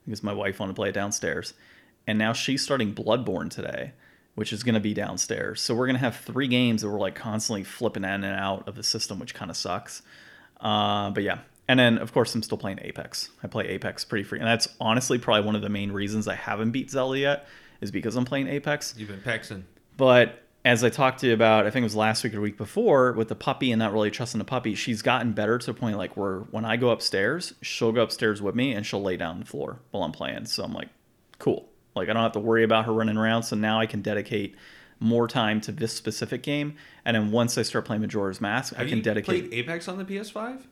because 0.06 0.24
my 0.24 0.34
wife 0.34 0.60
wanted 0.60 0.72
to 0.72 0.76
play 0.76 0.90
it 0.90 0.94
downstairs, 0.94 1.54
and 2.08 2.18
now 2.18 2.34
she's 2.34 2.64
starting 2.64 2.96
Bloodborne 2.96 3.52
today, 3.52 3.92
which 4.34 4.52
is 4.52 4.64
going 4.64 4.74
to 4.74 4.82
be 4.82 4.96
downstairs. 4.96 5.62
So 5.62 5.76
we're 5.76 5.86
going 5.86 5.98
to 5.98 6.02
have 6.02 6.18
three 6.18 6.48
games 6.48 6.82
that 6.82 6.90
we're 6.90 7.00
like 7.00 7.16
constantly 7.16 7.64
flipping 7.64 8.04
in 8.04 8.24
and 8.24 8.40
out 8.40 8.68
of 8.68 8.76
the 8.76 8.84
system, 8.84 9.20
which 9.20 9.36
kind 9.36 9.52
of 9.52 9.58
sucks. 9.58 10.02
Uh, 10.60 11.12
but 11.12 11.22
yeah, 11.22 11.40
and 11.68 11.80
then 11.80 11.98
of 11.98 12.14
course 12.14 12.34
I'm 12.36 12.44
still 12.44 12.58
playing 12.58 12.80
Apex. 12.82 13.30
I 13.44 13.48
play 13.48 13.68
Apex 13.68 14.06
pretty 14.06 14.24
free, 14.24 14.40
and 14.40 14.48
that's 14.48 14.68
honestly 14.80 15.18
probably 15.18 15.46
one 15.46 15.56
of 15.56 15.62
the 15.62 15.70
main 15.70 15.92
reasons 15.92 16.28
I 16.28 16.36
haven't 16.36 16.72
beat 16.72 16.90
Zelda 16.92 17.20
yet 17.20 17.48
is 17.82 17.92
because 17.92 18.16
I'm 18.16 18.26
playing 18.26 18.48
Apex. 18.48 18.96
You've 18.98 19.10
been 19.10 19.20
pexing. 19.22 19.64
But 19.98 20.42
as 20.64 20.84
I 20.84 20.90
talked 20.90 21.20
to 21.20 21.28
you 21.28 21.34
about, 21.34 21.68
I 21.68 21.70
think 21.70 21.84
it 21.84 21.86
was 21.86 21.96
last 21.96 22.24
week 22.24 22.34
or 22.34 22.38
the 22.38 22.42
week 22.42 22.58
before, 22.58 23.12
with 23.14 23.28
the 23.28 23.36
puppy 23.36 23.72
and 23.72 23.80
not 23.80 23.94
really 23.94 24.10
trusting 24.10 24.40
the 24.40 24.46
puppy, 24.46 24.74
she's 24.74 25.02
gotten 25.04 25.34
better 25.34 25.60
to 25.60 25.66
the 25.68 25.74
point 25.74 25.98
like 25.98 26.18
where 26.18 26.40
when 26.52 26.66
I 26.66 26.76
go 26.76 26.90
upstairs, 26.90 27.54
she'll 27.62 27.92
go 27.92 28.02
upstairs 28.02 28.42
with 28.42 28.56
me 28.56 28.74
and 28.74 28.86
she'll 28.86 29.02
lay 29.02 29.16
down 29.16 29.36
on 29.36 29.40
the 29.42 29.46
floor 29.46 29.80
while 29.92 30.04
I'm 30.04 30.12
playing. 30.12 30.46
So 30.46 30.64
I'm 30.64 30.74
like, 30.74 30.90
cool. 31.38 31.70
Like 31.96 32.10
I 32.10 32.14
don't 32.14 32.24
have 32.24 32.32
to 32.32 32.40
worry 32.40 32.64
about 32.64 32.86
her 32.86 32.94
running 32.94 33.16
around. 33.16 33.44
So 33.44 33.56
now 33.56 33.80
I 33.80 33.86
can 33.86 34.02
dedicate 34.02 34.56
more 35.00 35.28
time 35.28 35.62
to 35.62 35.72
this 35.72 35.94
specific 35.94 36.42
game. 36.42 36.76
And 37.06 37.16
then 37.16 37.32
once 37.32 37.58
I 37.58 37.62
start 37.62 37.86
playing 37.86 38.02
Majora's 38.02 38.42
Mask, 38.42 38.74
Have 38.74 38.88
I 38.88 38.90
can 38.90 38.98
you 38.98 39.04
dedicate. 39.04 39.50
played 39.50 39.54
Apex 39.54 39.88
on 39.88 39.98
the 39.98 40.06
PS5? 40.06 40.64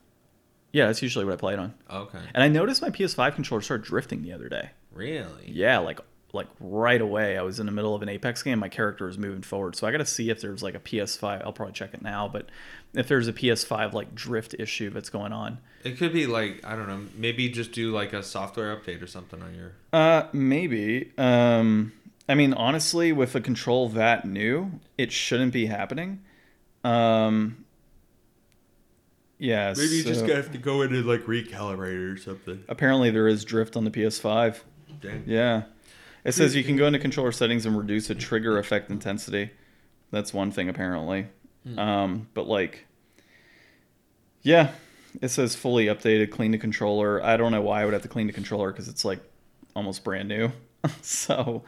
Yeah, 0.73 0.87
that's 0.87 1.01
usually 1.01 1.23
what 1.23 1.33
I 1.35 1.37
play 1.37 1.53
it 1.53 1.59
on. 1.59 1.73
Okay. 1.89 2.19
And 2.33 2.43
I 2.43 2.49
noticed 2.49 2.81
my 2.81 2.89
PS5 2.89 3.35
controller 3.35 3.61
started 3.61 3.85
drifting 3.85 4.21
the 4.23 4.33
other 4.33 4.49
day. 4.49 4.71
Really? 4.91 5.45
Yeah, 5.47 5.77
like 5.79 5.99
like 6.33 6.47
right 6.59 6.99
away. 6.99 7.37
I 7.37 7.43
was 7.43 7.59
in 7.59 7.67
the 7.67 7.71
middle 7.71 7.93
of 7.93 8.01
an 8.01 8.09
Apex 8.09 8.41
game. 8.41 8.57
My 8.57 8.67
character 8.69 9.05
was 9.05 9.19
moving 9.19 9.43
forward, 9.43 9.75
so 9.75 9.85
I 9.85 9.91
got 9.91 9.99
to 9.99 10.05
see 10.05 10.31
if 10.31 10.41
there's 10.41 10.63
like 10.63 10.73
a 10.73 10.79
PS5. 10.79 11.43
I'll 11.45 11.53
probably 11.53 11.73
check 11.73 11.93
it 11.93 12.01
now, 12.01 12.27
but 12.27 12.49
if 12.95 13.07
there's 13.07 13.27
a 13.27 13.33
PS5 13.33 13.93
like 13.93 14.15
drift 14.15 14.55
issue 14.57 14.89
that's 14.89 15.11
going 15.11 15.31
on, 15.31 15.59
It 15.83 15.97
could 15.99 16.11
be 16.11 16.25
like 16.25 16.65
I 16.65 16.75
don't 16.75 16.87
know. 16.87 17.01
Maybe 17.15 17.49
just 17.49 17.71
do 17.71 17.91
like 17.91 18.13
a 18.13 18.23
software 18.23 18.75
update 18.75 19.01
or 19.01 19.07
something 19.07 19.41
on 19.43 19.53
your. 19.53 19.73
uh, 19.93 20.27
maybe. 20.33 21.11
Um, 21.19 21.93
I 22.27 22.33
mean, 22.33 22.53
honestly, 22.53 23.11
with 23.11 23.35
a 23.35 23.41
control 23.41 23.89
that 23.89 24.25
new, 24.25 24.79
it 24.97 25.11
shouldn't 25.11 25.53
be 25.53 25.67
happening. 25.67 26.23
Um, 26.83 27.62
yeah. 29.43 29.73
Maybe 29.75 29.97
you 29.97 30.13
so- 30.15 30.25
have 30.33 30.51
to 30.53 30.57
go 30.57 30.81
in 30.83 30.95
and 30.95 31.05
like 31.05 31.23
recalibrate 31.25 31.93
it 31.93 32.13
or 32.13 32.17
something. 32.17 32.63
Apparently, 32.69 33.09
there 33.11 33.27
is 33.27 33.43
drift 33.43 33.75
on 33.75 33.83
the 33.83 33.91
PS5. 33.91 34.61
Dang. 35.01 35.23
Yeah. 35.27 35.63
It 36.23 36.31
says 36.31 36.55
you 36.55 36.63
can 36.63 36.77
go 36.77 36.87
into 36.87 36.99
controller 36.99 37.33
settings 37.33 37.65
and 37.65 37.77
reduce 37.77 38.09
a 38.09 38.15
trigger 38.15 38.57
effect 38.57 38.89
intensity. 38.89 39.49
That's 40.11 40.33
one 40.33 40.51
thing 40.51 40.69
apparently. 40.69 41.27
Um, 41.77 42.29
but 42.33 42.47
like, 42.47 42.85
yeah, 44.41 44.71
it 45.21 45.27
says 45.29 45.55
fully 45.55 45.87
updated, 45.87 46.31
clean 46.31 46.51
the 46.51 46.57
controller. 46.57 47.21
I 47.21 47.35
don't 47.35 47.51
know 47.51 47.61
why 47.61 47.81
I 47.81 47.85
would 47.85 47.93
have 47.93 48.03
to 48.03 48.07
clean 48.07 48.27
the 48.27 48.33
controller 48.33 48.71
because 48.71 48.87
it's 48.87 49.03
like 49.03 49.19
almost 49.75 50.05
brand 50.05 50.29
new. 50.29 50.51
so 51.01 51.63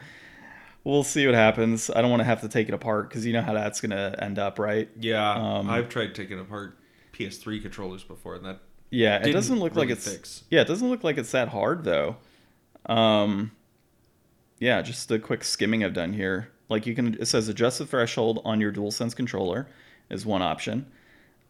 we'll 0.84 1.04
see 1.04 1.26
what 1.26 1.34
happens. 1.34 1.90
I 1.90 2.00
don't 2.00 2.10
want 2.10 2.20
to 2.20 2.24
have 2.24 2.40
to 2.40 2.48
take 2.48 2.68
it 2.68 2.74
apart 2.74 3.08
because 3.10 3.26
you 3.26 3.34
know 3.34 3.42
how 3.42 3.52
that's 3.52 3.82
gonna 3.82 4.14
end 4.18 4.38
up, 4.38 4.58
right? 4.58 4.88
Yeah, 4.98 5.32
Um, 5.58 5.68
I've 5.68 5.90
tried 5.90 6.14
taking 6.14 6.40
apart 6.40 6.78
PS3 7.16 7.60
controllers 7.62 8.04
before, 8.04 8.34
and 8.34 8.44
that 8.44 8.60
Yeah, 8.90 9.16
it 9.24 9.32
doesn't 9.32 9.58
look 9.58 9.74
like 9.74 9.90
it's 9.90 10.10
fix. 10.10 10.44
yeah, 10.50 10.60
it 10.60 10.68
doesn't 10.68 10.88
look 10.88 11.04
like 11.04 11.18
it's 11.18 11.32
that 11.32 11.48
hard 11.48 11.84
though. 11.84 12.16
Um, 12.86 13.52
yeah, 14.58 14.80
just 14.82 15.10
a 15.10 15.18
quick 15.18 15.44
skimming 15.44 15.84
I've 15.84 15.94
done 15.94 16.12
here. 16.12 16.50
Like 16.68 16.86
you 16.86 16.94
can, 16.94 17.14
it 17.14 17.26
says 17.26 17.48
adjust 17.48 17.78
the 17.78 17.86
threshold 17.86 18.40
on 18.44 18.60
your 18.60 18.72
DualSense 18.72 19.14
controller 19.14 19.68
is 20.10 20.26
one 20.26 20.42
option. 20.42 20.86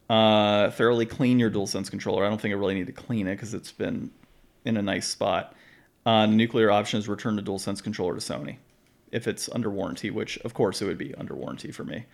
Uh, 0.08 0.70
thoroughly 0.70 1.06
clean 1.06 1.38
your 1.38 1.50
DualSense 1.50 1.90
controller. 1.90 2.24
I 2.24 2.28
don't 2.28 2.40
think 2.40 2.52
I 2.52 2.56
really 2.56 2.74
need 2.74 2.86
to 2.86 2.92
clean 2.92 3.26
it 3.26 3.34
because 3.34 3.54
it's 3.54 3.72
been 3.72 4.10
in 4.64 4.76
a 4.76 4.82
nice 4.82 5.08
spot. 5.08 5.54
Uh, 6.04 6.26
nuclear 6.26 6.70
option 6.70 6.98
is 6.98 7.08
return 7.08 7.36
the 7.36 7.42
DualSense 7.42 7.82
controller 7.82 8.14
to 8.14 8.20
Sony 8.20 8.58
if 9.12 9.26
it's 9.26 9.48
under 9.52 9.70
warranty, 9.70 10.10
which 10.10 10.36
of 10.38 10.54
course 10.54 10.82
it 10.82 10.86
would 10.86 10.98
be 10.98 11.14
under 11.14 11.34
warranty 11.34 11.70
for 11.72 11.84
me. 11.84 12.04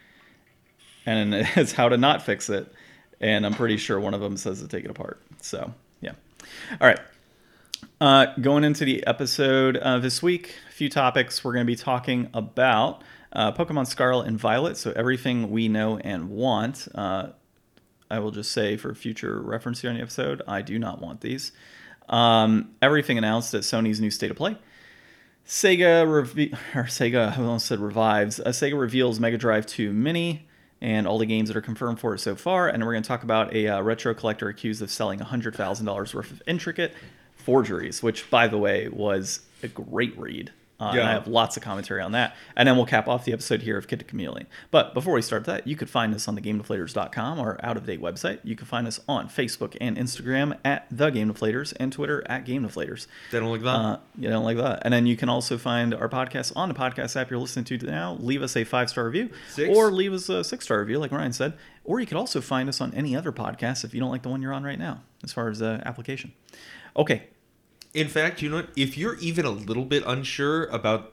And 1.04 1.34
it's 1.56 1.72
how 1.72 1.88
to 1.88 1.96
not 1.96 2.22
fix 2.22 2.48
it. 2.48 2.72
And 3.22 3.46
I'm 3.46 3.54
pretty 3.54 3.76
sure 3.76 3.98
one 4.00 4.14
of 4.14 4.20
them 4.20 4.36
says 4.36 4.60
to 4.60 4.68
take 4.68 4.84
it 4.84 4.90
apart. 4.90 5.22
So, 5.40 5.72
yeah. 6.00 6.12
All 6.80 6.88
right. 6.88 7.00
Uh, 8.00 8.26
going 8.40 8.64
into 8.64 8.84
the 8.84 9.06
episode 9.06 9.76
uh, 9.76 9.98
this 9.98 10.22
week, 10.22 10.56
a 10.68 10.72
few 10.72 10.90
topics. 10.90 11.44
We're 11.44 11.52
going 11.52 11.64
to 11.64 11.70
be 11.70 11.76
talking 11.76 12.28
about 12.34 13.02
uh, 13.32 13.52
Pokemon 13.52 13.86
Scarlet 13.86 14.26
and 14.26 14.38
Violet. 14.38 14.76
So, 14.76 14.92
everything 14.96 15.50
we 15.50 15.68
know 15.68 15.98
and 15.98 16.30
want. 16.30 16.88
Uh, 16.94 17.28
I 18.10 18.18
will 18.18 18.32
just 18.32 18.50
say 18.50 18.76
for 18.76 18.94
future 18.94 19.40
reference 19.40 19.80
here 19.80 19.90
on 19.90 19.96
the 19.96 20.02
episode, 20.02 20.42
I 20.46 20.60
do 20.60 20.78
not 20.78 21.00
want 21.00 21.20
these. 21.22 21.52
Um, 22.08 22.72
everything 22.82 23.16
announced 23.16 23.54
at 23.54 23.62
Sony's 23.62 24.00
new 24.00 24.10
state 24.10 24.30
of 24.30 24.36
play. 24.36 24.58
Sega 25.46 26.10
reve- 26.10 26.52
or 26.74 26.84
Sega, 26.84 27.32
I 27.32 27.36
almost 27.36 27.66
said 27.66 27.78
revives. 27.78 28.40
Uh, 28.40 28.48
Sega 28.48 28.78
reveals 28.78 29.20
Mega 29.20 29.38
Drive 29.38 29.64
2 29.66 29.92
Mini 29.92 30.46
and 30.82 31.06
all 31.06 31.16
the 31.16 31.26
games 31.26 31.48
that 31.48 31.56
are 31.56 31.62
confirmed 31.62 32.00
for 32.00 32.14
it 32.14 32.18
so 32.18 32.34
far. 32.34 32.68
And 32.68 32.84
we're 32.84 32.92
going 32.92 33.04
to 33.04 33.08
talk 33.08 33.22
about 33.22 33.54
a 33.54 33.68
uh, 33.68 33.80
retro 33.80 34.12
collector 34.14 34.48
accused 34.48 34.82
of 34.82 34.90
selling 34.90 35.20
$100,000 35.20 36.14
worth 36.14 36.30
of 36.30 36.42
intricate 36.46 36.92
forgeries, 37.36 38.02
which, 38.02 38.28
by 38.28 38.48
the 38.48 38.58
way, 38.58 38.88
was 38.88 39.40
a 39.62 39.68
great 39.68 40.18
read. 40.18 40.50
Uh, 40.82 40.86
and 40.88 40.96
Yeah. 40.96 41.08
I 41.08 41.12
have 41.12 41.26
lots 41.28 41.56
of 41.56 41.62
commentary 41.62 42.00
on 42.02 42.12
that. 42.12 42.34
And 42.56 42.66
then 42.68 42.76
we'll 42.76 42.86
cap 42.86 43.06
off 43.08 43.24
the 43.24 43.32
episode 43.32 43.62
here 43.62 43.78
of 43.78 43.86
Kid 43.86 44.00
to 44.00 44.04
Chameleon. 44.04 44.46
But 44.70 44.94
before 44.94 45.14
we 45.14 45.22
start 45.22 45.44
that, 45.44 45.66
you 45.66 45.76
could 45.76 45.88
find 45.88 46.14
us 46.14 46.26
on 46.26 46.34
the 46.34 46.40
GameDeflators.com, 46.40 47.38
our 47.38 47.58
out 47.62 47.76
of 47.76 47.86
date 47.86 48.00
website. 48.00 48.40
You 48.42 48.56
can 48.56 48.66
find 48.66 48.86
us 48.86 49.00
on 49.08 49.28
Facebook 49.28 49.76
and 49.80 49.96
Instagram 49.96 50.58
at 50.64 50.86
The 50.90 51.10
Game 51.10 51.32
Deflators 51.32 51.72
and 51.78 51.92
Twitter 51.92 52.22
at 52.28 52.44
Game 52.44 52.64
Deflators. 52.66 53.06
they 53.30 53.38
don't 53.38 53.50
like 53.50 53.62
that. 53.62 53.68
Uh, 53.68 53.98
you 54.18 54.28
don't 54.28 54.44
like 54.44 54.56
that. 54.56 54.80
And 54.84 54.92
then 54.92 55.06
you 55.06 55.16
can 55.16 55.28
also 55.28 55.58
find 55.58 55.94
our 55.94 56.08
podcast 56.08 56.52
on 56.56 56.68
the 56.68 56.74
podcast 56.74 57.14
app 57.20 57.30
you're 57.30 57.38
listening 57.38 57.64
to 57.66 57.78
now. 57.86 58.16
Leave 58.20 58.42
us 58.42 58.56
a 58.56 58.64
five 58.64 58.90
star 58.90 59.04
review 59.04 59.30
Six? 59.50 59.76
or 59.76 59.90
leave 59.90 60.12
us 60.12 60.28
a 60.28 60.42
six 60.42 60.64
star 60.64 60.80
review, 60.80 60.98
like 60.98 61.12
Ryan 61.12 61.32
said. 61.32 61.52
Or 61.84 62.00
you 62.00 62.06
could 62.06 62.16
also 62.16 62.40
find 62.40 62.68
us 62.68 62.80
on 62.80 62.94
any 62.94 63.16
other 63.16 63.32
podcast 63.32 63.84
if 63.84 63.92
you 63.94 64.00
don't 64.00 64.10
like 64.10 64.22
the 64.22 64.28
one 64.28 64.40
you're 64.42 64.52
on 64.52 64.62
right 64.64 64.78
now, 64.78 65.00
as 65.24 65.32
far 65.32 65.48
as 65.48 65.60
uh, 65.62 65.82
application. 65.84 66.32
Okay. 66.96 67.24
In 67.94 68.08
fact, 68.08 68.42
you 68.42 68.48
know 68.48 68.56
what? 68.56 68.70
If 68.76 68.96
you're 68.96 69.18
even 69.18 69.44
a 69.44 69.50
little 69.50 69.84
bit 69.84 70.02
unsure 70.06 70.64
about 70.66 71.12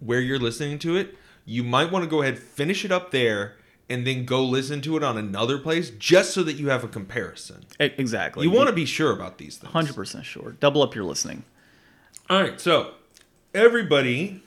where 0.00 0.20
you're 0.20 0.38
listening 0.38 0.78
to 0.80 0.96
it, 0.96 1.14
you 1.44 1.62
might 1.62 1.92
want 1.92 2.04
to 2.04 2.10
go 2.10 2.22
ahead, 2.22 2.38
finish 2.38 2.84
it 2.84 2.92
up 2.92 3.10
there, 3.10 3.56
and 3.88 4.06
then 4.06 4.24
go 4.24 4.44
listen 4.44 4.80
to 4.82 4.96
it 4.96 5.02
on 5.02 5.16
another 5.16 5.58
place 5.58 5.90
just 5.90 6.32
so 6.32 6.42
that 6.42 6.54
you 6.54 6.70
have 6.70 6.82
a 6.82 6.88
comparison. 6.88 7.66
Exactly. 7.78 8.44
You 8.44 8.50
want 8.50 8.68
to 8.68 8.74
be 8.74 8.84
sure 8.84 9.12
about 9.12 9.38
these 9.38 9.56
things. 9.58 9.72
100% 9.72 10.24
sure. 10.24 10.56
Double 10.58 10.82
up 10.82 10.94
your 10.94 11.04
listening. 11.04 11.44
All 12.28 12.40
right, 12.40 12.60
so 12.60 12.94
everybody 13.54 14.42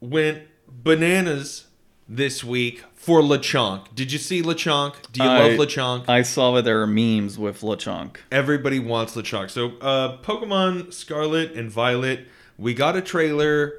went 0.00 0.42
bananas 0.68 1.66
this 2.10 2.42
week 2.42 2.82
for 2.92 3.20
Lechonk. 3.20 3.94
Did 3.94 4.10
you 4.10 4.18
see 4.18 4.42
Lechonk? 4.42 4.94
Do 5.12 5.22
you 5.22 5.28
I- 5.30 5.38
love 5.48 5.68
Lechonk? 5.68 6.08
I 6.08 6.22
saw 6.22 6.52
that 6.56 6.64
there 6.64 6.82
are 6.82 6.86
memes 6.86 7.38
with 7.38 7.60
Lechonk. 7.60 8.16
Everybody 8.32 8.80
wants 8.80 9.14
Lechonk. 9.14 9.48
So, 9.48 9.78
uh, 9.80 10.16
Pokemon 10.18 10.92
Scarlet 10.92 11.52
and 11.52 11.70
Violet, 11.70 12.26
we 12.58 12.74
got 12.74 12.96
a 12.96 13.00
trailer. 13.00 13.74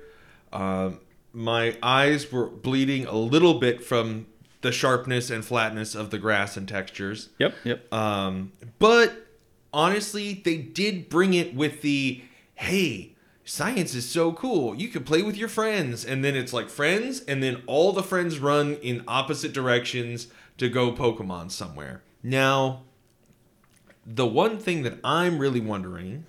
Um, 0.54 1.02
my 1.34 1.78
eyes 1.84 2.32
were 2.32 2.48
bleeding 2.48 3.06
a 3.06 3.16
little 3.16 3.56
bit 3.60 3.84
from 3.84 4.28
the 4.62 4.72
sharpness 4.72 5.30
and 5.30 5.44
flatness 5.44 5.94
of 5.94 6.10
the 6.10 6.18
grass 6.18 6.56
and 6.56 6.68
textures. 6.68 7.30
Yep, 7.40 7.56
yep. 7.66 7.94
Um, 7.94 8.54
but 8.80 9.28
honestly, 9.74 10.42
they 10.46 10.58
did 10.58 11.10
bring 11.10 11.34
it 11.34 11.54
with 11.54 11.82
the 11.82 12.22
hey, 12.56 13.11
science 13.44 13.96
is 13.96 14.08
so 14.10 14.32
cool. 14.34 14.76
You 14.76 14.88
can 14.88 15.04
play 15.04 15.22
with 15.22 15.38
your 15.38 15.50
friends. 15.50 16.06
And 16.06 16.24
then 16.24 16.36
it's 16.36 16.54
like 16.54 16.70
friends, 16.70 17.22
and 17.22 17.42
then 17.42 17.64
all 17.68 17.92
the 17.92 18.04
friends 18.04 18.40
run 18.40 18.76
in 18.82 19.04
opposite 19.08 19.54
directions 19.54 20.28
to 20.58 20.70
go 20.70 20.92
Pokemon 20.92 21.52
somewhere. 21.52 22.04
Now, 22.24 22.84
the 24.06 24.26
one 24.26 24.58
thing 24.58 24.84
that 24.84 25.00
I'm 25.04 25.40
really 25.40 25.60
wondering 25.60 26.26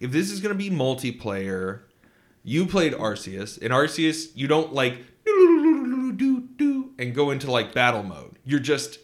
if 0.00 0.10
this 0.10 0.30
is 0.30 0.40
going 0.40 0.52
to 0.52 0.58
be 0.58 0.68
multiplayer, 0.68 1.82
you 2.42 2.66
played 2.66 2.92
Arceus. 2.92 3.60
and 3.62 3.72
Arceus, 3.72 4.32
you 4.34 4.48
don't 4.48 4.72
like 4.72 4.98
and 6.98 7.14
go 7.14 7.30
into 7.30 7.50
like 7.50 7.72
battle 7.72 8.02
mode. 8.02 8.38
You're 8.44 8.60
just 8.60 8.98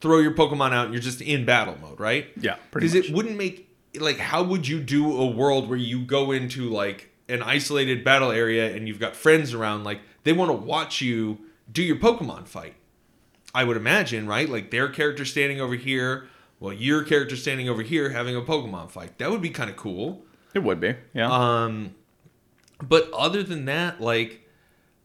throw 0.00 0.18
your 0.18 0.32
Pokemon 0.32 0.72
out 0.72 0.86
and 0.86 0.94
you're 0.94 1.02
just 1.02 1.20
in 1.20 1.44
battle 1.44 1.76
mode, 1.80 2.00
right? 2.00 2.26
Yeah, 2.38 2.56
pretty 2.70 2.88
Because 2.88 3.08
it 3.08 3.14
wouldn't 3.14 3.36
make 3.36 3.63
like 4.00 4.18
how 4.18 4.42
would 4.42 4.66
you 4.66 4.80
do 4.80 5.16
a 5.20 5.26
world 5.26 5.68
where 5.68 5.78
you 5.78 6.02
go 6.02 6.32
into 6.32 6.68
like 6.68 7.10
an 7.28 7.42
isolated 7.42 8.04
battle 8.04 8.30
area 8.30 8.74
and 8.74 8.86
you've 8.86 9.00
got 9.00 9.16
friends 9.16 9.54
around 9.54 9.84
like 9.84 10.00
they 10.24 10.32
want 10.32 10.50
to 10.50 10.56
watch 10.56 11.00
you 11.00 11.38
do 11.70 11.82
your 11.82 11.96
Pokemon 11.96 12.46
fight. 12.46 12.74
I 13.54 13.64
would 13.64 13.76
imagine, 13.76 14.26
right? 14.26 14.48
Like 14.48 14.70
their 14.70 14.88
character 14.88 15.24
standing 15.24 15.60
over 15.60 15.74
here, 15.74 16.28
well 16.60 16.72
your 16.72 17.02
character 17.02 17.36
standing 17.36 17.68
over 17.68 17.82
here 17.82 18.10
having 18.10 18.36
a 18.36 18.42
Pokemon 18.42 18.90
fight. 18.90 19.18
That 19.18 19.30
would 19.30 19.42
be 19.42 19.50
kind 19.50 19.70
of 19.70 19.76
cool. 19.76 20.24
It 20.54 20.62
would 20.62 20.80
be. 20.80 20.94
Yeah. 21.12 21.30
Um, 21.30 21.94
but 22.82 23.10
other 23.12 23.42
than 23.42 23.64
that, 23.66 24.00
like, 24.00 24.48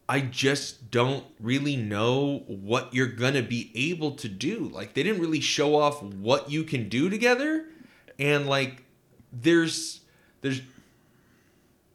I 0.07 0.21
just 0.21 0.91
don't 0.91 1.23
really 1.39 1.75
know 1.75 2.43
what 2.47 2.93
you're 2.93 3.07
gonna 3.07 3.43
be 3.43 3.71
able 3.75 4.11
to 4.11 4.27
do. 4.27 4.69
Like, 4.73 4.93
they 4.93 5.03
didn't 5.03 5.21
really 5.21 5.39
show 5.39 5.75
off 5.75 6.01
what 6.01 6.49
you 6.49 6.63
can 6.63 6.89
do 6.89 7.09
together, 7.09 7.65
and 8.19 8.47
like, 8.47 8.83
there's 9.31 10.01
there's 10.41 10.61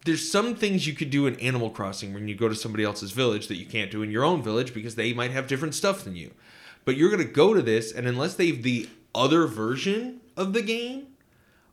there's 0.05 0.31
some 0.31 0.55
things 0.55 0.87
you 0.87 0.95
could 0.95 1.11
do 1.11 1.27
in 1.27 1.39
Animal 1.41 1.71
Crossing 1.71 2.13
when 2.13 2.27
you 2.29 2.35
go 2.35 2.49
to 2.49 2.55
somebody 2.55 2.85
else's 2.85 3.13
village 3.13 3.49
that 3.49 3.57
you 3.57 3.67
can't 3.67 3.91
do 3.91 4.03
in 4.03 4.11
your 4.11 4.25
own 4.25 4.43
village 4.43 4.75
because 4.75 4.97
they 4.97 5.13
might 5.13 5.31
have 5.31 5.47
different 5.47 5.75
stuff 5.75 6.05
than 6.05 6.17
you. 6.17 6.33
But 6.85 6.97
you're 6.97 7.11
gonna 7.11 7.25
go 7.25 7.55
to 7.55 7.63
this, 7.63 7.93
and 7.93 8.07
unless 8.07 8.35
they've 8.35 8.63
the 8.63 8.89
other 9.15 9.47
version 9.47 10.21
of 10.37 10.53
the 10.53 10.63
game, 10.63 11.07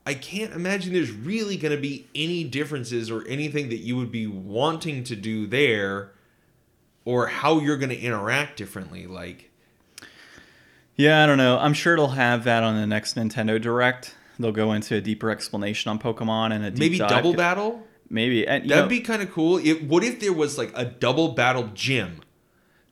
I 0.05 0.13
can't 0.15 0.53
imagine 0.53 0.93
there's 0.93 1.11
really 1.11 1.57
going 1.57 1.75
to 1.75 1.81
be 1.81 2.07
any 2.15 2.43
differences 2.43 3.11
or 3.11 3.25
anything 3.27 3.69
that 3.69 3.77
you 3.77 3.95
would 3.97 4.11
be 4.11 4.25
wanting 4.25 5.03
to 5.05 5.15
do 5.15 5.45
there 5.45 6.11
or 7.05 7.27
how 7.27 7.59
you're 7.59 7.77
going 7.77 7.89
to 7.89 7.99
interact 7.99 8.57
differently. 8.57 9.05
Like, 9.05 9.51
Yeah, 10.95 11.23
I 11.23 11.27
don't 11.27 11.37
know. 11.37 11.57
I'm 11.59 11.73
sure 11.73 11.93
it'll 11.93 12.09
have 12.09 12.43
that 12.45 12.63
on 12.63 12.75
the 12.75 12.87
next 12.87 13.15
Nintendo 13.15 13.61
Direct. 13.61 14.15
They'll 14.41 14.51
go 14.51 14.73
into 14.73 14.95
a 14.95 15.01
deeper 15.01 15.29
explanation 15.29 15.89
on 15.89 15.99
Pokemon 15.99 16.53
and 16.53 16.65
a 16.65 16.71
maybe 16.71 16.97
dive. 16.97 17.09
double 17.09 17.33
battle? 17.33 17.87
Maybe 18.09 18.45
and, 18.45 18.63
you 18.65 18.69
That'd 18.69 18.85
know, 18.85 18.89
be 18.89 18.99
kind 18.99 19.21
of 19.21 19.31
cool. 19.31 19.57
It, 19.57 19.83
what 19.83 20.03
if 20.03 20.19
there 20.19 20.33
was 20.33 20.57
like 20.57 20.71
a 20.75 20.83
double 20.83 21.29
battle 21.29 21.69
gym 21.73 22.21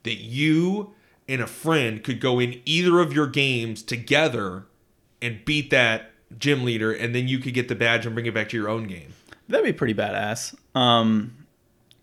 that 0.04 0.16
you 0.16 0.94
and 1.28 1.42
a 1.42 1.48
friend 1.48 2.04
could 2.04 2.22
go 2.22 2.40
in 2.40 2.62
either 2.66 3.00
of 3.00 3.12
your 3.14 3.28
games 3.28 3.84
together 3.84 4.66
and 5.22 5.44
beat 5.44 5.70
that 5.72 6.12
gym 6.38 6.64
leader, 6.64 6.92
and 6.92 7.14
then 7.14 7.28
you 7.28 7.40
could 7.40 7.54
get 7.54 7.68
the 7.68 7.76
badge 7.76 8.06
and 8.06 8.16
bring 8.16 8.26
it 8.26 8.34
back 8.34 8.50
to 8.50 8.58
your 8.58 8.70
own 8.70 8.88
game? 8.88 9.14
That'd 9.48 9.66
be 9.66 9.74
pretty 9.74 9.94
badass. 9.94 10.56
Um, 10.76 11.46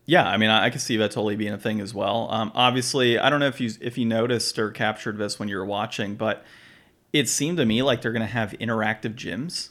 yeah, 0.04 0.28
I 0.28 0.36
mean, 0.36 0.50
I, 0.50 0.66
I 0.66 0.70
could 0.70 0.80
see 0.80 0.96
that 0.98 1.12
totally 1.12 1.36
being 1.36 1.52
a 1.52 1.58
thing 1.58 1.80
as 1.80 1.94
well. 1.94 2.28
Um, 2.30 2.52
obviously, 2.54 3.18
I 3.18 3.30
don't 3.30 3.40
know 3.40 3.46
if 3.46 3.60
you 3.60 3.70
if 3.80 3.96
you 3.96 4.04
noticed 4.04 4.58
or 4.58 4.70
captured 4.70 5.18
this 5.18 5.38
when 5.38 5.48
you 5.48 5.56
were 5.56 5.64
watching, 5.64 6.16
but 6.16 6.44
it 7.18 7.28
seemed 7.28 7.58
to 7.58 7.64
me 7.66 7.82
like 7.82 8.02
they're 8.02 8.12
gonna 8.12 8.26
have 8.26 8.52
interactive 8.60 9.14
gyms. 9.14 9.70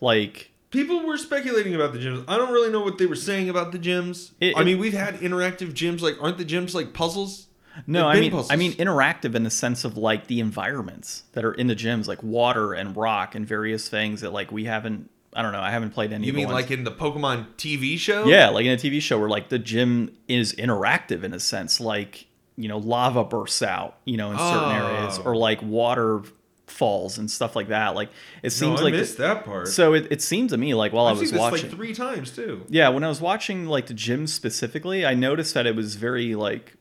Like, 0.00 0.50
People 0.70 1.06
were 1.06 1.18
speculating 1.18 1.74
about 1.74 1.92
the 1.92 1.98
gyms. 1.98 2.24
I 2.26 2.38
don't 2.38 2.50
really 2.52 2.70
know 2.70 2.80
what 2.80 2.96
they 2.96 3.04
were 3.04 3.14
saying 3.14 3.50
about 3.50 3.72
the 3.72 3.78
gyms. 3.78 4.30
It- 4.40 4.56
I 4.56 4.64
mean, 4.64 4.78
we've 4.78 4.94
had 4.94 5.16
interactive 5.20 5.74
gyms. 5.74 6.00
Like, 6.00 6.16
aren't 6.20 6.38
the 6.38 6.46
gyms 6.46 6.74
like 6.74 6.94
puzzles? 6.94 7.48
no, 7.86 8.08
They've 8.08 8.16
I 8.16 8.20
mean, 8.20 8.30
puzzles. 8.30 8.50
I 8.50 8.56
mean 8.56 8.72
interactive 8.74 9.34
in 9.34 9.42
the 9.44 9.50
sense 9.50 9.84
of 9.84 9.96
like 9.98 10.26
the 10.28 10.40
environments 10.40 11.24
that 11.32 11.44
are 11.44 11.52
in 11.52 11.66
the 11.66 11.76
gyms, 11.76 12.06
like 12.08 12.22
water 12.22 12.72
and 12.72 12.96
rock 12.96 13.34
and 13.34 13.46
various 13.46 13.88
things 13.88 14.22
that 14.22 14.32
like 14.32 14.50
we 14.50 14.64
haven't. 14.64 15.10
I 15.34 15.40
don't 15.42 15.52
know. 15.52 15.60
I 15.60 15.70
haven't 15.70 15.90
played 15.90 16.12
any. 16.12 16.26
You 16.26 16.32
mean 16.32 16.46
ones- 16.48 16.54
like 16.62 16.70
in 16.70 16.84
the 16.84 16.90
Pokemon 16.90 17.46
TV 17.58 17.98
show? 17.98 18.24
Yeah, 18.26 18.48
like 18.48 18.64
in 18.66 18.72
a 18.72 18.76
TV 18.76 19.00
show 19.00 19.18
where 19.18 19.28
like 19.28 19.48
the 19.50 19.58
gym 19.58 20.10
is 20.28 20.54
interactive 20.54 21.22
in 21.22 21.32
a 21.34 21.40
sense, 21.40 21.80
like 21.80 22.26
you 22.56 22.68
know 22.68 22.78
lava 22.78 23.24
bursts 23.24 23.62
out, 23.62 23.98
you 24.04 24.16
know, 24.16 24.30
in 24.32 24.38
certain 24.38 24.76
Oh. 24.82 24.86
areas, 24.88 25.18
or 25.18 25.34
oh. 25.34 25.38
like 25.38 25.62
water 25.62 26.22
falls 26.66 27.18
and 27.18 27.30
stuff 27.30 27.54
like 27.54 27.68
that. 27.68 27.94
Like 27.94 28.08
it 28.42 28.44
No, 28.44 28.48
seems 28.50 28.80
I 28.80 28.84
like 28.84 28.94
missed 28.94 29.18
that 29.18 29.44
part. 29.44 29.68
so 29.68 29.92
it, 29.94 30.08
it 30.10 30.22
seemed 30.22 30.50
to 30.50 30.56
me 30.56 30.74
like 30.74 30.92
while 30.92 31.06
I've 31.06 31.16
I 31.18 31.20
was 31.20 31.28
seen 31.30 31.36
this 31.36 31.40
watching, 31.40 31.68
like 31.68 31.76
three 31.76 31.94
times 31.94 32.30
too. 32.30 32.64
yeah, 32.68 32.88
when 32.88 33.04
I 33.04 33.08
was 33.08 33.20
watching 33.20 33.66
like 33.66 33.86
the 33.86 33.94
gym 33.94 34.26
specifically, 34.26 35.04
I 35.04 35.14
noticed 35.14 35.54
that 35.54 35.66
it 35.66 35.76
was 35.76 35.96
very 35.96 36.34
like 36.34 36.74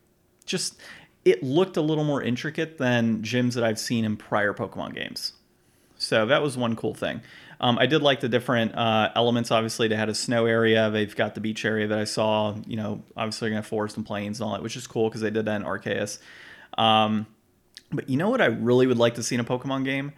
just 0.45 0.79
it 1.25 1.43
looked 1.43 1.77
a 1.77 1.81
little 1.81 2.03
more 2.03 2.21
intricate 2.21 2.77
than 2.77 3.21
gyms 3.21 3.53
that 3.53 3.63
I've 3.63 3.79
seen 3.79 4.05
in 4.05 4.17
prior 4.17 4.53
Pokemon 4.53 4.95
games. 4.95 5.33
So 5.97 6.25
that 6.25 6.41
was 6.41 6.57
one 6.57 6.75
cool 6.75 6.95
thing. 6.95 7.21
Um, 7.61 7.77
I 7.77 7.85
did 7.85 8.01
like 8.01 8.19
the 8.21 8.27
different 8.27 8.73
uh, 8.75 9.11
elements. 9.15 9.51
Obviously, 9.51 9.87
they 9.87 9.95
had 9.95 10.09
a 10.09 10.15
snow 10.15 10.45
area. 10.47 10.89
They've 10.89 11.15
got 11.15 11.35
the 11.35 11.41
beach 11.41 11.63
area 11.63 11.87
that 11.87 11.97
I 11.99 12.03
saw. 12.05 12.55
You 12.65 12.75
know, 12.75 13.03
obviously, 13.15 13.45
they're 13.45 13.51
gonna 13.51 13.61
have 13.61 13.67
forest 13.67 13.97
and 13.97 14.05
plains 14.05 14.39
and 14.39 14.47
all 14.47 14.53
that, 14.53 14.63
which 14.63 14.75
is 14.75 14.87
cool 14.87 15.07
because 15.09 15.21
they 15.21 15.29
did 15.29 15.45
that 15.45 15.61
in 15.61 15.67
Arceus. 15.67 16.17
Um, 16.77 17.27
but 17.91 18.09
you 18.09 18.17
know 18.17 18.29
what 18.29 18.41
I 18.41 18.45
really 18.47 18.87
would 18.87 18.97
like 18.97 19.15
to 19.15 19.23
see 19.23 19.35
in 19.35 19.41
a 19.41 19.43
Pokemon 19.43 19.85
game 19.85 20.11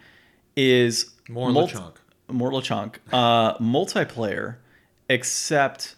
is 0.55 1.11
More 1.27 1.51
multi- 1.51 1.75
Lechonk. 1.75 1.95
more 2.29 2.51
Lechonk, 2.51 2.95
uh, 3.11 3.57
multiplayer, 3.57 4.57
except 5.09 5.95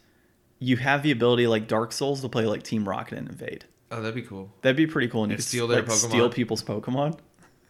you 0.60 0.78
have 0.78 1.04
the 1.04 1.12
ability 1.12 1.48
like 1.48 1.68
Dark 1.68 1.92
Souls 1.92 2.22
to 2.22 2.30
play 2.30 2.46
like 2.46 2.64
Team 2.64 2.88
Rocket 2.88 3.18
and 3.18 3.30
Invade. 3.30 3.66
Oh, 3.92 4.02
that'd 4.02 4.16
be 4.16 4.22
cool. 4.24 4.52
That'd 4.62 4.78
be 4.78 4.88
pretty 4.88 5.08
cool. 5.10 5.24
And 5.24 5.32
you 5.32 5.38
could 5.38 5.46
steal 5.46 5.68
their 5.68 5.82
like, 5.82 5.90
Pokemon. 5.90 6.10
steal 6.10 6.30
people's 6.30 6.64
Pokemon. 6.64 7.20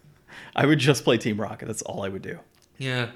I 0.56 0.66
would 0.66 0.80
just 0.80 1.04
play 1.04 1.18
Team 1.18 1.40
Rocket. 1.42 1.66
That's 1.66 1.82
all 1.82 2.04
I 2.04 2.10
would 2.10 2.22
do. 2.22 2.40
Yeah, 2.78 3.10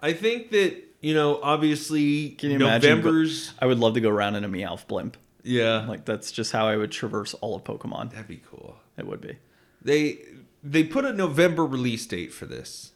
I 0.00 0.12
think 0.12 0.50
that 0.50 0.82
you 1.00 1.14
know, 1.14 1.40
obviously, 1.42 2.30
Can 2.30 2.50
you 2.50 2.56
imagine 2.56 2.90
November's. 2.98 3.52
I 3.60 3.66
would 3.66 3.78
love 3.78 3.94
to 3.94 4.00
go 4.00 4.08
around 4.10 4.34
in 4.34 4.44
a 4.44 4.48
Meowth 4.48 4.86
blimp. 4.88 5.16
yeah, 5.44 5.86
Like 5.86 6.04
that's 6.04 6.32
just 6.32 6.52
how 6.52 6.66
I 6.66 6.76
would 6.76 6.90
traverse 6.90 7.34
all 7.34 7.54
of 7.54 7.64
Pokemon. 7.64 8.10
that'd 8.10 8.26
be 8.26 8.42
cool. 8.50 8.76
It 8.96 9.06
would 9.06 9.20
be. 9.20 9.36
They 9.82 10.18
they 10.64 10.82
put 10.82 11.04
a 11.04 11.12
November 11.12 11.64
release 11.64 12.06
date 12.06 12.32
for 12.32 12.46
this, 12.46 12.92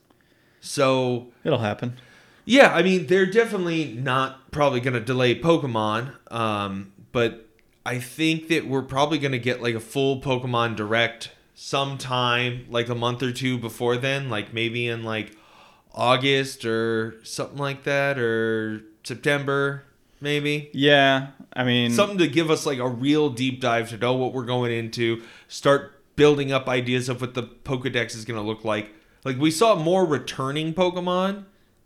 so 0.60 1.28
It'll 1.44 1.58
happen. 1.58 1.98
yeah, 2.44 2.72
I 2.74 2.82
mean 2.82 3.06
they're 3.06 3.26
definitely 3.30 3.92
not 3.92 4.50
probably 4.50 4.80
going 4.80 4.94
to 4.94 5.00
delay 5.00 5.38
Pokemon, 5.38 6.14
um, 6.32 6.92
but 7.12 7.46
I 7.86 7.98
think 8.00 8.48
that 8.48 8.66
we're 8.66 8.82
probably 8.82 9.18
going 9.18 9.32
to 9.32 9.38
get 9.38 9.62
like 9.62 9.74
a 9.74 9.80
full 9.80 10.20
Pokemon 10.20 10.74
Direct 10.76 11.30
sometime, 11.54 12.66
like 12.68 12.88
a 12.88 12.94
month 12.94 13.22
or 13.22 13.32
two 13.32 13.56
before 13.58 13.96
then, 13.96 14.28
like 14.28 14.52
maybe 14.52 14.88
in 14.88 15.04
like 15.04 15.36
August 15.94 16.64
or 16.64 17.14
something 17.22 17.58
like 17.58 17.84
that, 17.84 18.18
or 18.18 18.82
September, 19.04 19.84
maybe. 20.20 20.70
Yeah, 20.72 21.28
I 21.52 21.64
mean, 21.64 21.90
something 21.90 22.18
to 22.18 22.28
give 22.28 22.50
us 22.50 22.66
like 22.66 22.78
a 22.78 22.88
real 22.88 23.30
deep 23.30 23.60
dive 23.60 23.90
to 23.90 23.96
know 23.98 24.14
what 24.14 24.32
we're 24.32 24.44
going 24.44 24.72
into 24.72 25.22
start 25.48 25.96
building 26.16 26.52
up 26.52 26.68
ideas 26.68 27.08
of 27.08 27.20
what 27.20 27.34
the 27.34 27.42
pokédex 27.42 28.14
is 28.14 28.24
going 28.26 28.38
to 28.38 28.46
look 28.46 28.62
like 28.62 28.92
like 29.24 29.38
we 29.38 29.50
saw 29.50 29.74
more 29.74 30.04
returning 30.04 30.74
pokemon 30.74 31.44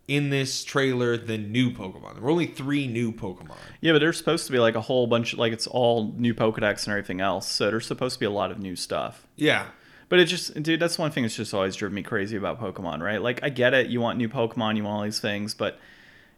in 0.09 0.29
this 0.29 0.65
trailer 0.65 1.15
than 1.15 1.53
new 1.53 1.71
pokemon 1.71 2.13
there 2.15 2.21
were 2.21 2.29
only 2.29 2.45
three 2.45 2.85
new 2.85 3.13
pokemon 3.13 3.55
yeah, 3.85 3.91
but 3.91 3.99
there's 3.99 4.17
supposed 4.17 4.47
to 4.47 4.51
be 4.51 4.57
like 4.57 4.73
a 4.73 4.81
whole 4.81 5.05
bunch. 5.05 5.35
Like 5.35 5.53
it's 5.53 5.67
all 5.67 6.11
new 6.17 6.33
Pokedex 6.33 6.85
and 6.85 6.91
everything 6.91 7.21
else. 7.21 7.47
So 7.47 7.69
there's 7.69 7.85
supposed 7.85 8.15
to 8.15 8.19
be 8.19 8.25
a 8.25 8.31
lot 8.31 8.49
of 8.49 8.57
new 8.57 8.75
stuff. 8.75 9.27
yeah 9.35 9.67
But 10.07 10.19
it 10.19 10.25
just, 10.25 10.61
dude, 10.61 10.79
that's 10.79 10.99
one 10.99 11.11
thing 11.11 11.23
that's 11.23 11.35
just 11.35 11.53
always 11.53 11.75
driven 11.75 11.95
me 11.95 12.03
crazy 12.03 12.37
about 12.37 12.59
Pokemon, 12.59 13.01
right? 13.01 13.21
Like, 13.21 13.39
I 13.43 13.49
get 13.49 13.73
it. 13.73 13.87
You 13.87 14.01
want 14.01 14.17
new 14.17 14.29
Pokemon, 14.29 14.77
you 14.77 14.83
want 14.83 14.97
all 14.97 15.03
these 15.03 15.19
things, 15.19 15.53
but, 15.53 15.79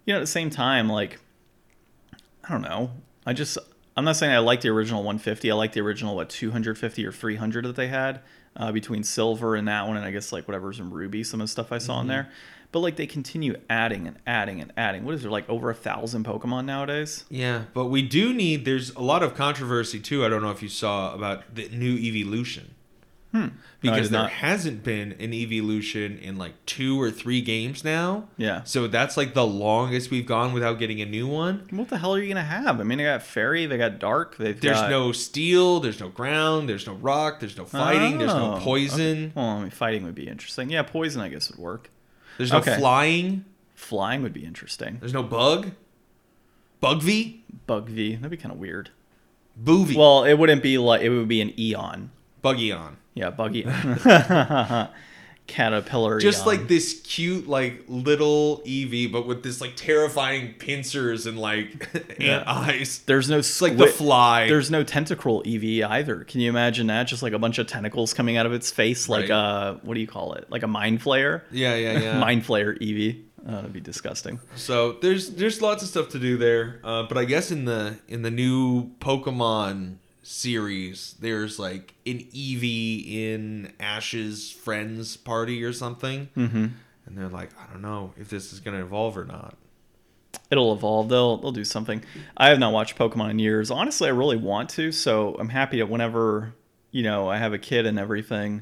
you 0.05 0.13
know, 0.13 0.19
at 0.19 0.21
the 0.21 0.27
same 0.27 0.49
time, 0.49 0.87
like, 0.87 1.19
I 2.43 2.51
don't 2.51 2.61
know. 2.61 2.91
I 3.25 3.33
just, 3.33 3.57
I'm 3.97 4.05
not 4.05 4.15
saying 4.15 4.33
I 4.33 4.39
like 4.39 4.61
the 4.61 4.69
original 4.69 5.01
150. 5.01 5.51
I 5.51 5.53
like 5.55 5.73
the 5.73 5.81
original, 5.81 6.15
what, 6.15 6.29
250 6.29 7.05
or 7.05 7.11
300 7.11 7.65
that 7.65 7.75
they 7.75 7.89
had 7.89 8.21
uh, 8.55 8.71
between 8.71 9.03
Silver 9.03 9.55
and 9.55 9.67
that 9.67 9.85
one, 9.85 9.97
and 9.97 10.05
I 10.05 10.11
guess, 10.11 10.31
like, 10.31 10.47
whatever's 10.47 10.79
in 10.79 10.89
Ruby, 10.89 11.23
some 11.25 11.41
of 11.41 11.47
the 11.47 11.51
stuff 11.51 11.73
I 11.73 11.77
saw 11.77 11.99
in 11.99 12.07
there. 12.07 12.29
But, 12.71 12.79
like, 12.79 12.95
they 12.95 13.07
continue 13.07 13.55
adding 13.69 14.07
and 14.07 14.17
adding 14.25 14.61
and 14.61 14.71
adding. 14.77 15.03
What 15.03 15.15
is 15.15 15.23
there, 15.23 15.31
like, 15.31 15.49
over 15.49 15.69
a 15.69 15.73
thousand 15.75 16.25
Pokemon 16.25 16.65
nowadays? 16.65 17.25
yeah 17.29 17.63
but 17.73 17.85
we 17.87 18.01
do 18.01 18.33
need 18.33 18.63
there's 18.63 18.91
a 18.95 19.01
lot 19.01 19.23
of 19.23 19.35
controversy 19.35 19.99
too 19.99 20.23
i 20.25 20.29
don't 20.29 20.41
know 20.41 20.51
if 20.51 20.61
you 20.61 20.69
saw 20.69 21.13
about 21.13 21.55
the 21.55 21.67
new 21.69 21.95
evolution 21.97 22.73
Hmm. 23.41 23.47
Because 23.81 24.09
there 24.09 24.21
not. 24.23 24.31
hasn't 24.31 24.83
been 24.83 25.13
an 25.19 25.33
evolution 25.33 26.17
in 26.17 26.37
like 26.37 26.53
two 26.65 26.99
or 26.99 27.11
three 27.11 27.41
games 27.41 27.83
now 27.83 28.27
Yeah. 28.37 28.63
so 28.63 28.87
that's 28.87 29.15
like 29.17 29.33
the 29.33 29.45
longest 29.45 30.09
we've 30.09 30.25
gone 30.25 30.51
without 30.53 30.79
getting 30.79 30.99
a 31.01 31.05
new 31.05 31.27
one 31.27 31.67
What 31.69 31.89
the 31.89 31.97
hell 31.99 32.15
are 32.15 32.19
you 32.19 32.25
going 32.33 32.37
to 32.37 32.41
have? 32.49 32.79
I 32.79 32.83
mean, 32.83 32.97
they 32.97 33.03
got 33.03 33.21
Fairy, 33.23 33.65
they 33.67 33.77
got 33.77 33.99
Dark, 33.99 34.37
they've 34.37 34.59
There's 34.59 34.77
got... 34.81 34.89
no 34.89 35.11
steel, 35.11 35.79
there's 35.79 35.99
no 35.99 36.09
ground, 36.09 36.67
there's 36.67 36.87
no 36.87 36.93
rock, 36.93 37.39
there's 37.39 37.55
no 37.57 37.65
fighting, 37.65 38.17
there's 38.17 38.33
no 38.33 38.55
Oh, 38.55 38.59
poison, 38.59 39.31
Well, 39.35 39.45
I 39.45 39.61
mean, 39.61 39.69
fighting 39.69 40.03
would 40.05 40.15
be 40.15 40.27
interesting. 40.27 40.69
Yeah, 40.69 40.81
poison, 40.83 41.21
I 41.21 41.29
guess, 41.29 41.49
would 41.51 41.59
work. 41.59 41.89
there's 42.37 42.51
no 42.51 42.59
Okay. 42.59 42.77
flying, 42.77 43.45
Flying 43.75 44.23
would 44.23 44.33
be 44.33 44.43
interesting. 44.43 44.97
there's 44.99 45.13
no 45.13 45.21
bug. 45.23 45.71
Bug 46.79 47.01
V? 47.03 47.43
Bug 47.67 47.89
V, 47.89 48.15
that'd 48.15 48.31
be 48.31 48.37
kind 48.37 48.51
of 48.53 48.59
weird. 48.59 48.89
Boovy. 49.63 49.95
Well, 49.95 50.23
it 50.23 50.35
wouldn't 50.35 50.61
be 50.61 50.77
like 50.77 51.01
it 51.01 51.09
would 51.09 51.27
be 51.27 51.41
an 51.41 51.51
Eon. 51.59 52.11
Buggy 52.43 52.71
on. 52.71 52.97
Yeah, 53.17 53.31
Buggy. 53.31 53.63
Caterpillar. 55.47 56.19
Just 56.19 56.45
like 56.45 56.67
this 56.67 56.99
cute, 57.05 57.47
like 57.47 57.85
little 57.87 58.61
Eevee, 58.65 59.09
but 59.09 59.25
with 59.25 59.43
this 59.43 59.61
like 59.61 59.77
terrifying 59.77 60.53
pincers 60.59 61.25
and 61.25 61.39
like 61.39 61.87
Yeah. 62.19 62.39
ant 62.39 62.47
eyes. 62.47 62.99
there's 63.05 63.29
no 63.29 63.37
It's 63.37 63.61
like 63.61 63.77
the 63.77 63.87
fly. 63.87 64.49
There's 64.49 64.69
no 64.69 64.83
tentacruel 64.83 65.45
Eevee 65.45 65.83
either. 65.87 66.25
Can 66.25 66.41
you 66.41 66.49
imagine 66.49 66.87
that? 66.87 67.03
Just 67.05 67.23
like 67.23 67.31
a 67.31 67.39
bunch 67.39 67.59
of 67.59 67.67
tentacles 67.67 68.13
coming 68.13 68.35
out 68.35 68.45
of 68.45 68.51
its 68.51 68.71
face, 68.71 69.07
like 69.07 69.29
Right. 69.29 69.31
uh, 69.31 69.75
what 69.83 69.93
do 69.93 70.01
you 70.01 70.07
call 70.07 70.33
it? 70.33 70.47
Like 70.51 70.63
a 70.63 70.67
mind 70.67 71.01
flayer. 71.01 71.43
yeah, 71.49 71.75
yeah, 71.75 71.97
yeah. 72.01 72.19
Mind 72.19 72.43
flayer 72.43 72.77
Eevee. 72.81 73.23
Uh, 73.47 73.51
that'd 73.55 73.71
be 73.71 73.79
disgusting. 73.79 74.41
So 74.57 74.93
there's 75.01 75.29
there's 75.35 75.61
lots 75.61 75.81
of 75.81 75.87
stuff 75.87 76.09
to 76.09 76.19
do 76.19 76.35
there, 76.35 76.81
uh, 76.83 77.03
but 77.03 77.17
I 77.17 77.23
guess 77.23 77.51
in 77.51 77.63
the 77.63 77.97
in 78.09 78.21
the 78.23 78.31
new 78.31 78.89
Pokemon 78.99 79.95
series, 80.27 81.15
there's 81.19 81.57
like 81.57 81.95
an 82.05 82.19
Eevee 82.33 83.11
in 83.13 83.73
Ash's 83.79 84.51
friends 84.51 85.17
party 85.17 85.63
or 85.63 85.73
something, 85.73 86.29
Mm-hmm. 86.35 86.65
and 87.05 87.17
they're 87.17 87.29
like, 87.29 87.49
I 87.59 87.71
don't 87.71 87.81
know 87.81 88.13
if 88.17 88.29
this 88.29 88.51
is 88.53 88.59
gonna 88.59 88.83
evolve 88.83 89.17
or 89.17 89.25
not. 89.25 89.55
It'll 90.51 90.73
evolve. 90.73 91.09
They'll 91.09 91.37
they'll 91.37 91.51
do 91.51 91.63
something. 91.63 92.03
I 92.35 92.49
have 92.49 92.59
not 92.59 92.73
watched 92.73 92.97
Pokemon 92.97 93.31
in 93.31 93.39
years. 93.39 93.71
Honestly, 93.71 94.07
I 94.07 94.11
really 94.11 94.37
want 94.37 94.69
to. 94.71 94.91
So 94.91 95.35
I'm 95.39 95.49
happy 95.49 95.77
that 95.79 95.89
whenever 95.89 96.53
you 96.91 97.03
know 97.03 97.27
I 97.29 97.37
have 97.37 97.53
a 97.53 97.57
kid 97.57 97.85
and 97.85 97.97
everything, 97.97 98.61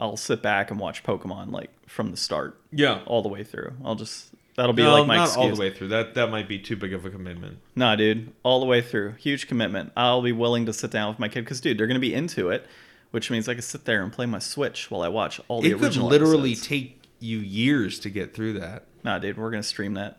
I'll 0.00 0.16
sit 0.16 0.42
back 0.42 0.70
and 0.70 0.78
watch 0.78 1.02
Pokemon 1.02 1.50
like 1.52 1.70
from 1.88 2.10
the 2.10 2.16
start 2.16 2.60
Yeah, 2.72 3.00
all 3.06 3.22
the 3.22 3.28
way 3.28 3.42
through. 3.44 3.72
I'll 3.84 3.94
just 3.94 4.33
that'll 4.56 4.72
be 4.72 4.82
no, 4.82 4.94
like 4.98 5.06
my 5.06 5.16
not 5.16 5.28
excuse. 5.28 5.44
all 5.44 5.54
the 5.54 5.60
way 5.60 5.72
through. 5.72 5.88
That 5.88 6.14
that 6.14 6.30
might 6.30 6.48
be 6.48 6.58
too 6.58 6.76
big 6.76 6.92
of 6.92 7.04
a 7.04 7.10
commitment. 7.10 7.58
Nah, 7.74 7.96
dude, 7.96 8.32
all 8.42 8.60
the 8.60 8.66
way 8.66 8.80
through. 8.80 9.12
Huge 9.12 9.46
commitment. 9.46 9.92
I'll 9.96 10.22
be 10.22 10.32
willing 10.32 10.66
to 10.66 10.72
sit 10.72 10.90
down 10.90 11.08
with 11.08 11.18
my 11.18 11.28
kid 11.28 11.42
because, 11.42 11.60
dude, 11.60 11.78
they're 11.78 11.86
gonna 11.86 11.98
be 12.00 12.14
into 12.14 12.50
it, 12.50 12.66
which 13.10 13.30
means 13.30 13.48
I 13.48 13.54
can 13.54 13.62
sit 13.62 13.84
there 13.84 14.02
and 14.02 14.12
play 14.12 14.26
my 14.26 14.38
Switch 14.38 14.90
while 14.90 15.02
I 15.02 15.08
watch 15.08 15.40
all 15.48 15.62
the 15.62 15.70
It 15.70 15.78
could 15.78 15.96
literally 15.96 16.52
episodes. 16.52 16.68
take 16.68 17.02
you 17.20 17.38
years 17.38 17.98
to 18.00 18.10
get 18.10 18.34
through 18.34 18.54
that. 18.54 18.84
Nah, 19.02 19.18
dude, 19.18 19.36
we're 19.38 19.50
gonna 19.50 19.62
stream 19.62 19.94
that. 19.94 20.18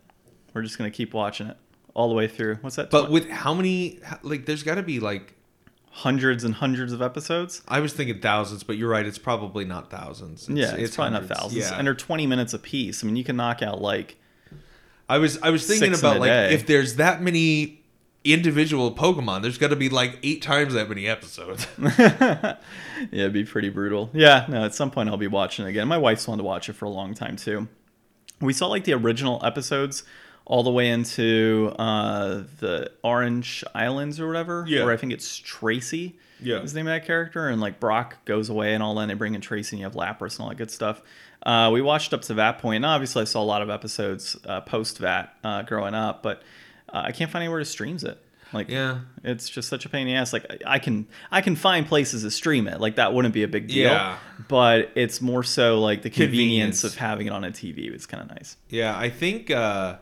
We're 0.54 0.64
just 0.64 0.78
gonna 0.78 0.92
keep 0.92 1.14
watching 1.14 1.48
it 1.48 1.58
all 1.94 2.10
the 2.10 2.16
way 2.16 2.28
through. 2.28 2.56
What's 2.62 2.76
that? 2.76 2.90
But 2.90 3.08
tw- 3.08 3.12
with 3.12 3.30
how 3.30 3.54
many? 3.54 4.00
Like, 4.22 4.46
there's 4.46 4.64
got 4.64 4.76
to 4.76 4.84
be 4.84 5.00
like 5.00 5.34
hundreds 5.90 6.44
and 6.44 6.54
hundreds 6.56 6.92
of 6.92 7.02
episodes. 7.02 7.62
I 7.68 7.80
was 7.80 7.94
thinking 7.94 8.20
thousands, 8.20 8.64
but 8.64 8.78
you're 8.78 8.90
right. 8.90 9.06
It's 9.06 9.18
probably 9.18 9.64
not 9.66 9.90
thousands. 9.90 10.48
yeah, 10.50 10.76
it's, 10.76 10.96
probably 10.96 11.14
hundreds. 11.14 11.30
not 11.30 11.38
thousands. 11.40 11.70
Yeah. 11.72 11.78
And 11.78 11.88
they're 11.88 11.94
twenty 11.94 12.28
minutes 12.28 12.54
a 12.54 12.60
piece. 12.60 13.04
I 13.04 13.08
mean, 13.08 13.16
you 13.16 13.24
can 13.24 13.38
knock 13.38 13.62
out 13.62 13.82
like 13.82 14.18
I 15.08 15.18
was 15.18 15.38
I 15.42 15.50
was 15.50 15.66
thinking 15.68 15.92
Six 15.92 16.00
about 16.00 16.20
like 16.20 16.30
day. 16.30 16.54
if 16.54 16.66
there's 16.66 16.96
that 16.96 17.22
many 17.22 17.82
individual 18.24 18.92
Pokemon, 18.94 19.44
there's 19.44 19.58
got 19.58 19.70
to 19.70 19.76
be 19.76 19.90
like 19.90 20.20
eight 20.24 20.42
times 20.42 20.74
that 20.74 20.90
many 20.90 21.08
episodes. 21.08 21.68
yeah, 22.00 22.58
it'd 23.12 23.34
be 23.34 23.46
pretty 23.46 23.70
brutal. 23.70 24.10
Yeah, 24.14 24.46
no, 24.50 24.64
at 24.66 24.74
some 24.74 24.90
point 24.92 25.10
I'll 25.10 25.18
be 25.18 25.28
watching 25.28 25.66
it 25.66 25.70
again. 25.70 25.88
My 25.88 25.98
wife's 25.98 26.28
wanted 26.28 26.42
to 26.42 26.48
watch 26.48 26.70
it 26.70 26.74
for 26.74 26.86
a 26.86 26.90
long 26.90 27.14
time 27.14 27.36
too. 27.36 27.68
We 28.42 28.52
saw 28.52 28.68
like 28.68 28.84
the 28.84 28.94
original 28.94 29.40
episodes 29.46 30.04
all 30.46 30.64
the 30.64 30.72
way 30.72 30.90
into 30.90 31.74
uh, 31.80 32.44
the 32.60 32.92
Orange 33.04 33.64
Islands 33.74 34.20
or 34.20 34.28
whatever. 34.28 34.66
Yeah. 34.68 34.84
Where 34.84 34.94
I 34.94 34.98
think 34.98 35.14
it's 35.14 35.38
Tracey. 35.38 36.18
Yeah. 36.42 36.62
Is 36.62 36.74
the 36.74 36.80
name 36.80 36.88
of 36.88 36.94
that 36.94 37.08
character. 37.08 37.48
And 37.48 37.62
like 37.62 37.80
Brock 37.80 38.18
goes 38.26 38.50
away 38.50 38.74
and 38.74 38.84
all 38.84 38.94
that. 38.96 39.02
And 39.02 39.10
they 39.10 39.16
bring 39.16 39.36
in 39.36 39.42
Tracey 39.42 39.76
and 39.76 39.80
you 39.80 39.86
have 39.86 39.96
Lapras 39.96 40.34
and 40.36 40.42
all 40.42 40.50
that 40.50 40.58
good 40.58 40.70
stuff. 40.70 41.02
Uh, 41.46 41.70
we 41.72 41.82
watched 41.82 42.14
up 42.14 42.24
to 42.24 42.34
that 42.36 42.58
point. 42.60 42.78
And 42.78 42.86
obviously, 42.86 43.22
I 43.22 43.26
saw 43.26 43.42
a 43.42 43.46
lot 43.46 43.62
of 43.62 43.70
episodes 43.70 44.36
uh, 44.46 44.62
post 44.62 45.00
that 45.00 45.36
uh, 45.44 45.62
growing 45.62 45.94
up, 45.94 46.24
but 46.24 46.42
uh, 46.90 47.04
I 47.06 47.12
can't 47.12 47.30
find 47.32 47.44
anywhere 47.44 47.60
to 47.60 47.66
streams 47.66 48.04
it. 48.04 48.20
Like, 48.54 48.70
yeah, 48.70 49.00
it's 49.24 49.50
just 49.50 49.68
such 49.68 49.86
a 49.86 49.90
pain 49.90 50.08
in 50.08 50.14
the 50.14 50.20
ass. 50.20 50.32
Like 50.32 50.46
I 50.66 50.80
can 50.80 51.08
I 51.32 51.42
can 51.42 51.56
find 51.56 51.86
places 51.86 52.22
to 52.24 52.32
stream 52.32 52.68
it. 52.68 52.80
Like 52.80 52.96
that 52.96 53.14
wouldn't 53.14 53.34
be 53.34 53.44
a 53.44 53.48
big 53.48 53.68
deal. 53.68 53.92
Yeah. 53.92 54.18
But 54.48 54.92
it's 54.96 55.20
more 55.22 55.44
so 55.44 55.82
like 55.82 56.04
the 56.04 56.10
convenience, 56.10 56.82
Convenience. 56.82 56.84
of 56.84 56.96
having 56.96 57.28
it 57.28 57.32
on 57.32 57.44
a 57.44 57.52
TV. 57.52 57.92
It's 57.94 58.06
kind 58.06 58.24
of 58.24 58.30
nice. 58.30 58.56
yeah. 58.70 58.98
I 58.98 59.10
think 59.10 59.52
uh, 59.52 59.98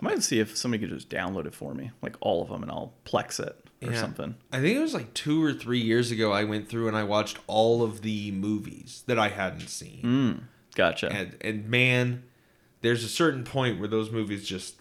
I 0.00 0.02
might 0.02 0.22
see 0.22 0.40
if 0.40 0.56
somebody 0.56 0.86
could 0.86 0.94
just 0.94 1.10
download 1.10 1.46
it 1.46 1.54
for 1.54 1.74
me, 1.74 1.90
like 2.02 2.16
all 2.20 2.42
of 2.42 2.48
them, 2.48 2.62
and 2.62 2.72
I'll 2.72 2.94
plex 3.04 3.38
it 3.38 3.56
or 3.82 3.92
Yeah. 3.92 4.00
something. 4.00 4.34
I 4.52 4.60
think 4.60 4.76
it 4.76 4.80
was 4.80 4.94
like 4.94 5.14
two 5.14 5.42
or 5.42 5.52
three 5.52 5.80
years 5.80 6.10
ago. 6.10 6.32
I 6.32 6.44
went 6.44 6.68
through 6.68 6.88
and 6.88 6.96
I 6.96 7.04
watched 7.04 7.38
all 7.46 7.82
of 7.82 8.02
the 8.02 8.30
movies 8.32 9.02
that 9.06 9.18
I 9.18 9.28
hadn't 9.28 9.68
seen, 9.68 10.00
Mm, 10.02 10.40
gotcha. 10.76 11.10
and 11.10 11.36
and 11.40 11.68
man, 11.68 12.24
there's 12.82 13.04
a 13.04 13.08
certain 13.08 13.44
point 13.44 13.78
where 13.78 13.88
those 13.88 14.10
movies 14.10 14.46
just 14.46 14.76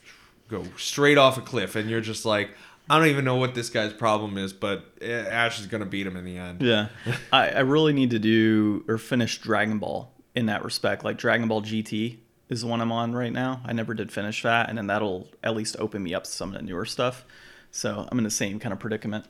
go 0.50 0.66
straight 0.78 1.18
off 1.18 1.38
a 1.38 1.42
cliff, 1.42 1.76
and 1.76 1.90
you're 1.90 2.02
just 2.02 2.26
like. 2.26 2.52
I 2.92 2.98
don't 2.98 3.10
even 3.10 3.24
know 3.24 3.36
what 3.36 3.54
this 3.54 3.70
guy's 3.70 3.94
problem 3.94 4.36
is, 4.40 4.52
but 4.52 4.84
eh, 5.00 5.12
Ash 5.12 5.60
is 5.60 5.68
gonna 5.68 5.86
beat 5.86 6.08
him 6.08 6.18
in 6.18 6.26
the 6.26 6.40
end. 6.40 6.60
yeah, 6.64 6.88
I, 7.32 7.50
I 7.50 7.60
really 7.60 7.94
need 7.94 8.10
to 8.10 8.18
do 8.18 8.84
or 8.88 8.98
finish 8.98 9.38
Dragon 9.38 9.78
Ball 9.78 10.12
in 10.34 10.48
that 10.48 10.64
respect. 10.66 11.04
Like 11.04 11.20
Dragon 11.20 11.48
Ball 11.48 11.62
GT 11.62 12.18
is 12.50 12.62
the 12.62 12.68
one 12.68 12.82
I'm 12.82 12.92
on 12.92 13.14
right 13.14 13.32
now. 13.32 13.62
I 13.64 13.74
never 13.74 13.94
did 13.94 14.12
finish 14.12 14.42
that, 14.42 14.70
and 14.70 14.76
then 14.76 14.88
that'll 14.88 15.28
at 15.44 15.56
least 15.56 15.76
open 15.78 16.02
me 16.02 16.16
up 16.16 16.24
to 16.24 16.32
some 16.32 16.50
of 16.50 16.56
the 16.56 16.64
newer 16.64 16.84
stuff. 16.86 17.26
So 17.72 18.08
I'm 18.12 18.18
in 18.18 18.24
the 18.24 18.30
same 18.30 18.60
kind 18.60 18.74
of 18.74 18.80
predicament. 18.80 19.26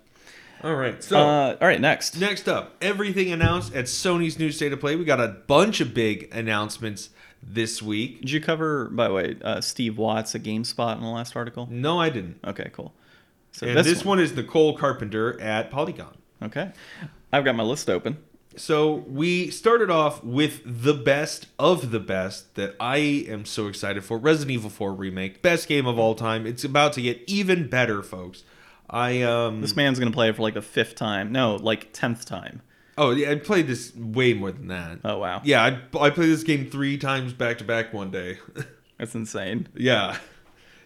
All 0.64 0.76
right, 0.76 1.02
so 1.02 1.18
Uh, 1.18 1.56
all 1.62 1.68
right, 1.68 1.80
next. 1.80 2.20
Next 2.20 2.50
up, 2.50 2.76
everything 2.82 3.32
announced 3.32 3.74
at 3.74 3.86
Sony's 3.86 4.38
new 4.38 4.52
state 4.52 4.74
of 4.74 4.80
play. 4.82 4.96
We 4.98 5.06
got 5.06 5.22
a 5.22 5.28
bunch 5.48 5.80
of 5.80 5.94
big 5.94 6.28
announcements 6.34 7.12
this 7.42 7.82
week. 7.82 8.20
Did 8.22 8.32
you 8.32 8.42
cover, 8.42 8.90
by 8.90 9.08
the 9.08 9.14
way, 9.14 9.38
uh, 9.42 9.62
Steve 9.62 9.98
Watts 9.98 10.36
at 10.36 10.44
GameSpot 10.44 10.96
in 10.98 11.02
the 11.02 11.08
last 11.10 11.36
article? 11.38 11.68
No, 11.72 12.00
I 12.00 12.10
didn't. 12.10 12.40
Okay, 12.46 12.70
cool. 12.74 12.94
So 13.54 13.68
And 13.68 13.78
this, 13.78 14.04
one. 14.04 14.20
is 14.20 14.36
Nicole 14.36 14.78
Carpenter 14.78 15.40
at 15.40 15.72
Polygon. 15.72 16.18
Okay. 16.44 16.72
I've 17.32 17.46
got 17.46 17.56
my 17.56 17.64
list 17.64 17.90
open. 17.90 18.18
So 18.60 19.06
we 19.08 19.52
started 19.52 19.90
off 19.90 20.22
with 20.22 20.62
the 20.66 20.94
best 20.94 21.48
of 21.58 21.92
the 21.92 22.00
best 22.00 22.56
that 22.56 22.76
I 22.78 22.98
am 22.98 23.46
so 23.46 23.68
excited 23.68 24.04
for. 24.04 24.18
Resident 24.18 24.52
Evil 24.52 24.70
4 24.70 24.94
remake, 24.94 25.42
best 25.42 25.70
game 25.70 25.88
of 25.88 25.98
all 25.98 26.14
time. 26.14 26.46
It's 26.46 26.66
about 26.66 26.92
to 26.94 27.02
get 27.02 27.24
even 27.26 27.70
better, 27.70 28.04
folks. 28.04 28.44
I 28.90 29.22
um 29.22 29.62
This 29.62 29.78
man's 29.78 29.98
going 29.98 30.12
to 30.12 30.16
play 30.16 30.28
it 30.28 30.36
for 30.36 30.42
like 30.42 30.56
the 30.56 30.62
fifth 30.62 30.96
time. 30.96 31.32
No, 31.32 31.56
like 31.56 31.94
tenth 31.94 32.26
time. 32.26 32.62
oh 32.98 33.12
yeah, 33.12 33.32
I 33.32 33.36
played 33.36 33.68
this 33.68 33.96
way 33.96 34.34
more 34.34 34.52
than 34.52 34.68
that. 34.68 35.00
Oh, 35.06 35.20
wow. 35.20 35.42
Yeah, 35.46 35.64
I, 35.64 35.98
I 35.98 36.10
played 36.10 36.30
this 36.30 36.44
game 36.44 36.70
three 36.70 36.98
times 36.98 37.32
back 37.32 37.60
to 37.60 37.64
back 37.64 37.94
one 37.94 38.12
day. 38.12 38.40
That's 38.98 39.16
insane. 39.16 39.70
Yeah. 39.74 40.18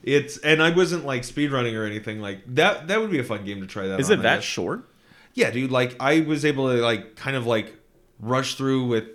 It's 0.04 0.38
and 0.38 0.62
I 0.62 0.70
wasn't 0.70 1.06
like 1.06 1.24
speedrunning 1.24 1.76
or 1.76 1.86
anything 1.86 2.20
like 2.20 2.44
that. 2.54 2.88
That 2.90 3.02
would 3.02 3.10
be 3.10 3.20
a 3.20 3.24
fun 3.24 3.46
game 3.46 3.62
to 3.62 3.68
try 3.68 3.88
that. 3.88 4.00
Is 4.00 4.12
on, 4.12 4.20
it 4.20 4.24
that 4.24 4.44
short? 4.44 4.88
Yeah, 5.34 5.52
dude. 5.52 5.72
Like 5.72 5.96
I 6.00 6.22
was 6.22 6.46
able 6.46 6.72
to 6.74 6.82
like 6.82 7.16
kind 7.16 7.36
of 7.36 7.46
like 7.46 7.74
rush 8.20 8.56
through 8.56 8.86
with 8.88 9.06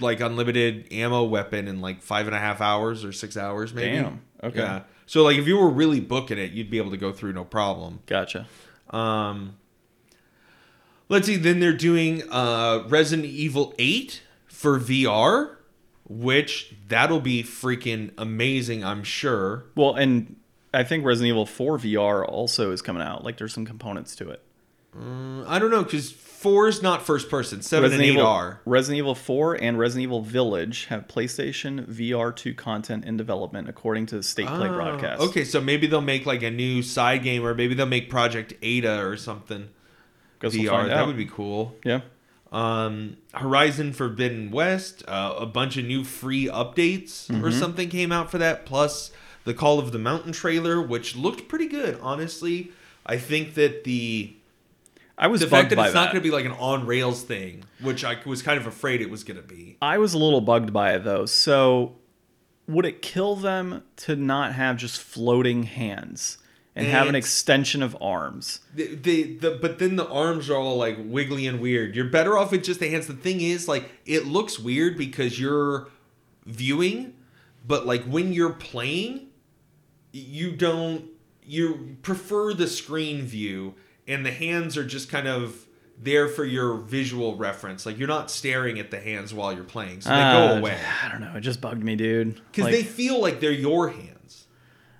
like 0.00 0.20
unlimited 0.20 0.92
ammo 0.92 1.24
weapon 1.24 1.68
in 1.68 1.80
like 1.80 2.02
five 2.02 2.26
and 2.26 2.34
a 2.34 2.38
half 2.38 2.60
hours 2.60 3.04
or 3.04 3.12
six 3.12 3.36
hours 3.36 3.72
maybe. 3.74 3.96
Damn. 3.96 4.22
Okay. 4.42 4.58
Yeah. 4.58 4.82
So 5.06 5.22
like 5.22 5.36
if 5.36 5.46
you 5.46 5.56
were 5.58 5.70
really 5.70 6.00
booking 6.00 6.38
it, 6.38 6.52
you'd 6.52 6.70
be 6.70 6.78
able 6.78 6.90
to 6.90 6.96
go 6.96 7.12
through 7.12 7.32
no 7.32 7.44
problem. 7.44 8.00
Gotcha. 8.06 8.46
Um, 8.90 9.56
let's 11.08 11.26
see. 11.26 11.36
Then 11.36 11.60
they're 11.60 11.72
doing 11.72 12.22
uh, 12.30 12.84
Resident 12.88 13.26
Evil 13.26 13.74
Eight 13.78 14.22
for 14.46 14.78
VR, 14.78 15.56
which 16.08 16.74
that'll 16.88 17.20
be 17.20 17.42
freaking 17.42 18.12
amazing. 18.16 18.84
I'm 18.84 19.04
sure. 19.04 19.64
Well, 19.74 19.94
and 19.94 20.36
I 20.72 20.84
think 20.84 21.04
Resident 21.04 21.30
Evil 21.30 21.46
4 21.46 21.78
VR 21.78 22.26
also 22.26 22.72
is 22.72 22.82
coming 22.82 23.02
out. 23.02 23.24
Like 23.24 23.36
there's 23.38 23.52
some 23.52 23.66
components 23.66 24.16
to 24.16 24.30
it. 24.30 24.42
Mm, 24.98 25.44
I 25.46 25.58
don't 25.58 25.70
know 25.70 25.82
because 25.82 26.10
four 26.12 26.68
is 26.68 26.82
not 26.82 27.02
first 27.04 27.28
person. 27.30 27.62
Seven 27.62 27.84
Resident 27.90 28.02
and 28.08 28.16
eight 28.16 28.18
Evil, 28.20 28.26
are. 28.30 28.60
Resident 28.64 28.98
Evil 28.98 29.14
4 29.14 29.54
and 29.54 29.78
Resident 29.78 30.02
Evil 30.04 30.20
Village 30.22 30.84
have 30.86 31.08
PlayStation 31.08 31.86
VR 31.86 32.34
2 32.34 32.54
content 32.54 33.04
in 33.04 33.16
development, 33.16 33.68
according 33.68 34.06
to 34.06 34.16
the 34.16 34.22
State 34.22 34.46
Play 34.48 34.68
Ah, 34.68 34.72
broadcast. 34.74 35.22
Okay, 35.22 35.44
so 35.44 35.60
maybe 35.60 35.86
they'll 35.86 36.00
make 36.00 36.26
like 36.26 36.42
a 36.42 36.50
new 36.50 36.82
side 36.82 37.22
game, 37.22 37.44
or 37.44 37.54
maybe 37.54 37.74
they'll 37.74 37.86
make 37.86 38.10
Project 38.10 38.52
Ada 38.62 39.00
or 39.04 39.16
something. 39.16 39.68
Guess 40.40 40.54
VR. 40.54 40.70
we'll 40.72 40.84
that 40.88 40.90
out. 40.98 41.06
would 41.06 41.16
be 41.16 41.26
cool. 41.26 41.74
Yeah. 41.84 42.00
Um, 42.52 43.16
Horizon 43.32 43.92
Forbidden 43.92 44.50
West, 44.52 45.02
uh, 45.08 45.34
a 45.38 45.46
bunch 45.46 45.76
of 45.76 45.84
new 45.86 46.04
free 46.04 46.46
updates 46.46 47.28
or 47.30 47.48
Mm-hmm. 47.48 47.58
something 47.58 47.88
came 47.88 48.12
out 48.12 48.30
for 48.30 48.38
that. 48.38 48.64
Plus 48.64 49.10
the 49.44 49.54
Call 49.54 49.78
of 49.80 49.90
the 49.92 49.98
Mountain 49.98 50.32
trailer, 50.32 50.80
which 50.80 51.16
looked 51.16 51.48
pretty 51.48 51.66
good. 51.66 51.98
Honestly, 52.00 52.70
I 53.06 53.16
think 53.16 53.54
that 53.54 53.82
the 53.84 54.36
I 55.16 55.28
was 55.28 55.40
the 55.40 55.46
bugged 55.46 55.68
fact 55.68 55.76
that 55.76 55.84
it's 55.84 55.94
that. 55.94 56.00
not 56.00 56.12
going 56.12 56.22
to 56.22 56.28
be 56.28 56.34
like 56.34 56.44
an 56.44 56.52
on 56.52 56.86
rails 56.86 57.22
thing, 57.22 57.64
which 57.80 58.04
I 58.04 58.18
was 58.26 58.42
kind 58.42 58.58
of 58.58 58.66
afraid 58.66 59.00
it 59.00 59.10
was 59.10 59.24
going 59.24 59.36
to 59.36 59.46
be. 59.46 59.76
I 59.80 59.98
was 59.98 60.14
a 60.14 60.18
little 60.18 60.40
bugged 60.40 60.72
by 60.72 60.94
it 60.94 61.04
though. 61.04 61.26
So, 61.26 61.96
would 62.66 62.84
it 62.84 63.02
kill 63.02 63.36
them 63.36 63.82
to 63.96 64.16
not 64.16 64.54
have 64.54 64.76
just 64.76 65.00
floating 65.00 65.64
hands 65.64 66.38
and 66.74 66.86
have 66.86 67.06
an 67.08 67.14
extension 67.14 67.82
of 67.82 67.96
arms? 68.00 68.60
The, 68.74 68.94
the, 68.96 69.22
the 69.36 69.50
but 69.60 69.78
then 69.78 69.96
the 69.96 70.08
arms 70.08 70.50
are 70.50 70.56
all 70.56 70.76
like 70.76 70.96
wiggly 70.98 71.46
and 71.46 71.60
weird. 71.60 71.94
You're 71.94 72.06
better 72.06 72.36
off 72.36 72.50
with 72.50 72.64
just 72.64 72.80
the 72.80 72.88
hands. 72.88 73.06
The 73.06 73.14
thing 73.14 73.40
is, 73.40 73.68
like, 73.68 73.88
it 74.04 74.26
looks 74.26 74.58
weird 74.58 74.98
because 74.98 75.38
you're 75.38 75.88
viewing, 76.44 77.14
but 77.64 77.86
like 77.86 78.02
when 78.04 78.32
you're 78.32 78.52
playing, 78.52 79.28
you 80.12 80.56
don't 80.56 81.10
you 81.46 81.96
prefer 82.02 82.54
the 82.54 82.66
screen 82.66 83.22
view, 83.22 83.74
and 84.08 84.24
the 84.24 84.30
hands 84.30 84.76
are 84.76 84.84
just 84.84 85.08
kind 85.10 85.26
of 85.28 85.66
there 86.00 86.28
for 86.28 86.44
your 86.44 86.76
visual 86.78 87.36
reference. 87.36 87.86
Like 87.86 87.98
you're 87.98 88.08
not 88.08 88.30
staring 88.30 88.78
at 88.78 88.90
the 88.90 88.98
hands 89.00 89.32
while 89.32 89.52
you're 89.52 89.62
playing, 89.64 90.00
so 90.00 90.10
they 90.10 90.16
Uh, 90.16 90.48
go 90.54 90.58
away 90.58 90.78
I 91.04 91.08
don't 91.08 91.20
know. 91.20 91.34
It 91.36 91.40
just 91.40 91.60
bugged 91.60 91.82
me, 91.84 91.94
dude. 91.96 92.34
because 92.50 92.64
Like- 92.64 92.72
they 92.74 92.82
feel 92.82 93.20
like 93.20 93.40
they're 93.40 93.52
your 93.52 93.90
hands. 93.90 94.46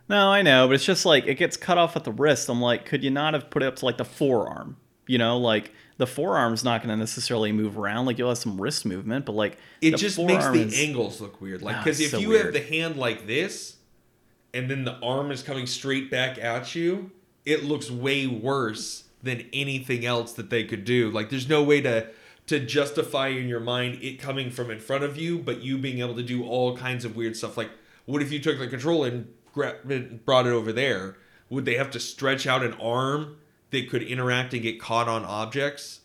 No, 0.09 0.29
I 0.31 0.43
know, 0.43 0.69
but 0.69 0.75
it's 0.75 0.85
just 0.85 1.05
like 1.07 1.27
it 1.27 1.35
gets 1.37 1.57
cut 1.57 1.79
off 1.79 1.97
at 1.97 2.05
the 2.05 2.13
wrist. 2.13 2.49
I'm 2.49 2.61
like, 2.61 2.85
could 2.85 3.03
you 3.03 3.11
not 3.11 3.35
have 3.35 3.51
put 3.51 3.63
it 3.63 3.67
up 3.67 3.77
to 3.77 3.85
like 3.87 3.97
the 3.97 4.05
forearm? 4.05 4.77
You 5.07 5.19
know, 5.19 5.39
like 5.39 5.73
the 5.97 6.07
forearm's 6.07 6.63
not 6.65 6.81
going 6.83 6.91
to 6.91 6.97
necessarily 6.97 7.53
move 7.53 7.79
around. 7.79 8.07
Like 8.07 8.19
you'll 8.19 8.29
have 8.29 8.39
some 8.39 8.61
wrist 8.61 8.85
movement, 8.87 9.25
but 9.27 9.33
like 9.35 9.59
It 9.81 9.97
just 9.97 10.19
makes 10.19 10.47
the 10.47 10.61
is- 10.63 10.79
angles 10.79 11.21
look 11.21 11.41
weird. 11.41 11.63
Like 11.63 11.77
Ah, 11.77 11.83
because 11.85 11.99
it's 12.01 12.07
if 12.07 12.11
so 12.13 12.19
you 12.19 12.29
weird. 12.31 12.45
have 12.47 12.55
the 12.55 12.61
hand 12.61 12.97
like 12.97 13.27
this, 13.27 13.77
and 14.53 14.71
then 14.71 14.85
the 14.85 14.95
arm 15.01 15.31
is 15.31 15.43
coming 15.43 15.67
straight 15.67 16.11
back 16.11 16.39
at 16.39 16.75
you, 16.75 17.11
it 17.45 17.65
looks 17.65 17.91
way 17.91 18.27
worse 18.27 19.05
than 19.23 19.49
anything 19.53 20.05
else 20.05 20.33
that 20.33 20.51
they 20.51 20.65
could 20.65 20.85
do. 20.85 21.11
Like 21.11 21.31
there's 21.31 21.49
no 21.49 21.63
way 21.63 21.81
to 21.81 22.09
to 22.47 22.61
justify 22.61 23.29
in 23.29 23.49
your 23.49 23.61
mind 23.61 23.99
it 24.03 24.21
coming 24.21 24.51
from 24.51 24.71
in 24.71 24.79
front 24.79 25.03
of 25.03 25.17
you, 25.17 25.39
but 25.39 25.63
you 25.63 25.79
being 25.79 26.01
able 26.01 26.15
to 26.15 26.23
do 26.23 26.45
all 26.45 26.77
kinds 26.77 27.05
of 27.05 27.17
weird 27.17 27.37
stuff. 27.37 27.57
Like 27.57 27.71
what 28.07 28.23
if 28.23 28.31
you 28.31 28.39
took 28.39 28.59
the 28.59 28.67
control 28.69 29.05
and 29.05 29.33
brought 29.55 30.47
it 30.47 30.53
over 30.53 30.73
there? 30.73 31.17
Would 31.49 31.65
they 31.65 31.77
have 31.77 31.91
to 31.93 32.01
stretch 32.01 32.47
out 32.47 32.63
an 32.65 32.75
arm 32.75 33.39
that 33.71 33.89
could 33.89 34.03
interact 34.03 34.53
and 34.53 34.63
get 34.63 34.81
caught 34.81 35.09
on 35.09 35.25
objects? 35.25 36.01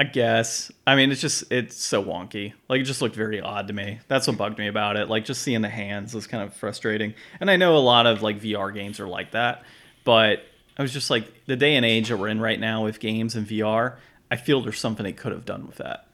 I 0.00 0.04
guess. 0.04 0.72
I 0.86 0.96
mean, 0.96 1.12
it's 1.12 1.20
just 1.20 1.52
it's 1.52 1.76
so 1.76 2.02
wonky. 2.02 2.54
Like 2.70 2.80
it 2.80 2.84
just 2.84 3.02
looked 3.02 3.14
very 3.14 3.38
odd 3.38 3.66
to 3.68 3.74
me. 3.74 4.00
That's 4.08 4.26
what 4.26 4.38
bugged 4.38 4.58
me 4.58 4.66
about 4.66 4.96
it. 4.96 5.10
Like 5.10 5.26
just 5.26 5.42
seeing 5.42 5.60
the 5.60 5.68
hands 5.68 6.14
was 6.14 6.26
kind 6.26 6.42
of 6.42 6.54
frustrating. 6.54 7.12
And 7.38 7.50
I 7.50 7.56
know 7.56 7.76
a 7.76 7.78
lot 7.78 8.06
of 8.06 8.22
like 8.22 8.40
VR 8.40 8.72
games 8.72 8.98
are 8.98 9.06
like 9.06 9.32
that, 9.32 9.62
but 10.04 10.42
I 10.76 10.82
was 10.82 10.92
just 10.92 11.10
like 11.10 11.32
the 11.46 11.56
day 11.56 11.76
and 11.76 11.84
age 11.84 12.08
that 12.08 12.16
we're 12.16 12.28
in 12.28 12.40
right 12.40 12.58
now 12.58 12.84
with 12.84 13.00
games 13.00 13.34
and 13.34 13.46
VR. 13.46 13.96
I 14.30 14.36
feel 14.36 14.62
there's 14.62 14.78
something 14.78 15.04
they 15.04 15.12
could 15.12 15.32
have 15.32 15.44
done 15.44 15.66
with 15.66 15.76
that. 15.76 16.06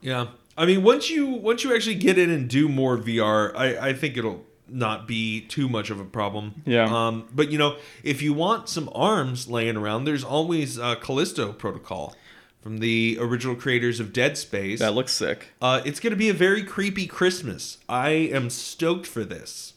Yeah, 0.00 0.28
I 0.56 0.66
mean, 0.66 0.82
once 0.82 1.10
you 1.10 1.26
once 1.26 1.64
you 1.64 1.74
actually 1.74 1.96
get 1.96 2.18
in 2.18 2.30
and 2.30 2.48
do 2.48 2.68
more 2.68 2.98
VR, 2.98 3.54
I 3.54 3.88
I 3.88 3.92
think 3.92 4.16
it'll 4.16 4.44
not 4.68 5.06
be 5.06 5.40
too 5.42 5.68
much 5.68 5.90
of 5.90 6.00
a 6.00 6.04
problem. 6.04 6.62
Yeah. 6.64 6.84
Um, 6.84 7.28
but 7.34 7.50
you 7.50 7.58
know, 7.58 7.76
if 8.02 8.22
you 8.22 8.32
want 8.32 8.68
some 8.68 8.90
arms 8.94 9.48
laying 9.48 9.76
around, 9.76 10.04
there's 10.04 10.24
always 10.24 10.78
uh, 10.78 10.94
Callisto 10.96 11.52
Protocol 11.52 12.14
from 12.62 12.78
the 12.78 13.16
original 13.20 13.56
creators 13.56 14.00
of 14.00 14.12
Dead 14.12 14.36
Space. 14.36 14.80
That 14.80 14.94
looks 14.94 15.12
sick. 15.12 15.48
Uh, 15.60 15.80
it's 15.84 15.98
going 15.98 16.10
to 16.12 16.16
be 16.16 16.28
a 16.28 16.34
very 16.34 16.62
creepy 16.62 17.06
Christmas. 17.06 17.78
I 17.88 18.10
am 18.10 18.50
stoked 18.50 19.06
for 19.06 19.24
this. 19.24 19.74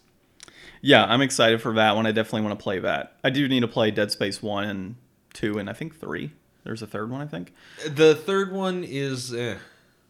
Yeah, 0.86 1.06
I'm 1.06 1.22
excited 1.22 1.62
for 1.62 1.74
that 1.76 1.96
one. 1.96 2.06
I 2.06 2.12
definitely 2.12 2.42
want 2.42 2.60
to 2.60 2.64
play 2.64 2.78
that. 2.80 3.16
I 3.24 3.30
do 3.30 3.48
need 3.48 3.62
to 3.62 3.70
play 3.70 3.90
Dead 3.90 4.12
Space 4.12 4.44
1 4.44 4.66
and 4.66 4.96
2 5.34 5.58
and 5.58 5.70
I 5.70 5.74
think 5.74 5.98
3. 5.98 6.30
There's 6.66 6.82
a 6.82 6.88
third 6.88 7.10
one, 7.10 7.22
I 7.22 7.26
think. 7.26 7.54
The 7.88 8.14
third 8.16 8.52
one 8.52 8.84
is. 8.84 9.34
Eh. 9.34 9.56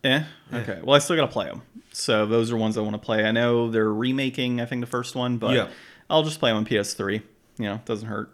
Eh. 0.03 0.23
Okay. 0.51 0.79
Well, 0.83 0.95
I 0.95 0.99
still 0.99 1.15
got 1.15 1.27
to 1.27 1.31
play 1.31 1.45
them. 1.45 1.61
So 1.91 2.25
those 2.25 2.51
are 2.51 2.57
ones 2.57 2.75
I 2.75 2.81
want 2.81 2.93
to 2.95 2.99
play. 2.99 3.23
I 3.23 3.31
know 3.31 3.69
they're 3.69 3.93
remaking, 3.93 4.59
I 4.59 4.65
think, 4.65 4.81
the 4.81 4.87
first 4.87 5.15
one, 5.15 5.37
but 5.37 5.53
Yeah. 5.53 5.67
I'll 6.09 6.23
just 6.23 6.39
play 6.39 6.49
them 6.49 6.57
on 6.57 6.65
PS3. 6.65 7.21
You 7.59 7.65
know, 7.65 7.81
doesn't 7.85 8.07
hurt. 8.09 8.31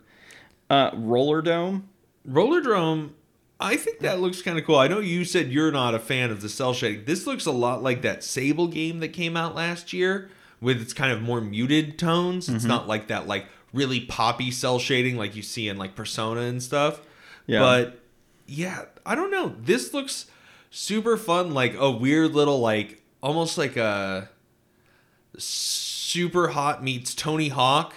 Uh, 0.69 0.91
Rollerdrome. 0.91 1.83
Roller 2.25 2.61
Dome, 2.61 3.15
I 3.59 3.75
think 3.75 3.99
that 3.99 4.21
looks 4.21 4.41
kind 4.41 4.57
of 4.57 4.65
cool. 4.65 4.77
I 4.77 4.87
know 4.87 4.99
you 4.99 5.25
said 5.25 5.51
you're 5.51 5.71
not 5.71 5.93
a 5.93 5.99
fan 5.99 6.31
of 6.31 6.41
the 6.41 6.47
cell 6.49 6.73
shading. 6.73 7.03
This 7.05 7.27
looks 7.27 7.45
a 7.45 7.51
lot 7.51 7.83
like 7.83 8.01
that 8.03 8.23
Sable 8.23 8.67
game 8.67 8.99
that 8.99 9.09
came 9.09 9.35
out 9.35 9.55
last 9.55 9.91
year 9.91 10.29
with 10.61 10.81
its 10.81 10.93
kind 10.93 11.11
of 11.11 11.21
more 11.21 11.41
muted 11.41 11.97
tones. 11.97 12.49
It's 12.49 12.65
not 12.65 12.87
like 12.87 13.07
that 13.07 13.27
like 13.27 13.45
really 13.73 14.01
poppy 14.01 14.51
cel 14.51 14.79
shading 14.79 15.15
like 15.17 15.35
you 15.35 15.41
see 15.41 15.69
in 15.69 15.77
like 15.77 15.95
Persona 15.95 16.41
and 16.41 16.61
stuff. 16.61 17.01
Yeah. 17.47 17.59
But 17.59 17.99
yeah, 18.45 18.85
I 19.05 19.15
don't 19.15 19.31
know. 19.31 19.55
This 19.59 19.93
looks 19.93 20.25
super 20.69 21.17
fun 21.17 21.53
like 21.53 21.75
a 21.77 21.89
weird 21.89 22.33
little 22.33 22.59
like 22.59 23.01
almost 23.21 23.57
like 23.57 23.77
a 23.77 24.29
Superhot 25.37 26.81
meets 26.81 27.13
Tony 27.13 27.49
Hawk 27.49 27.93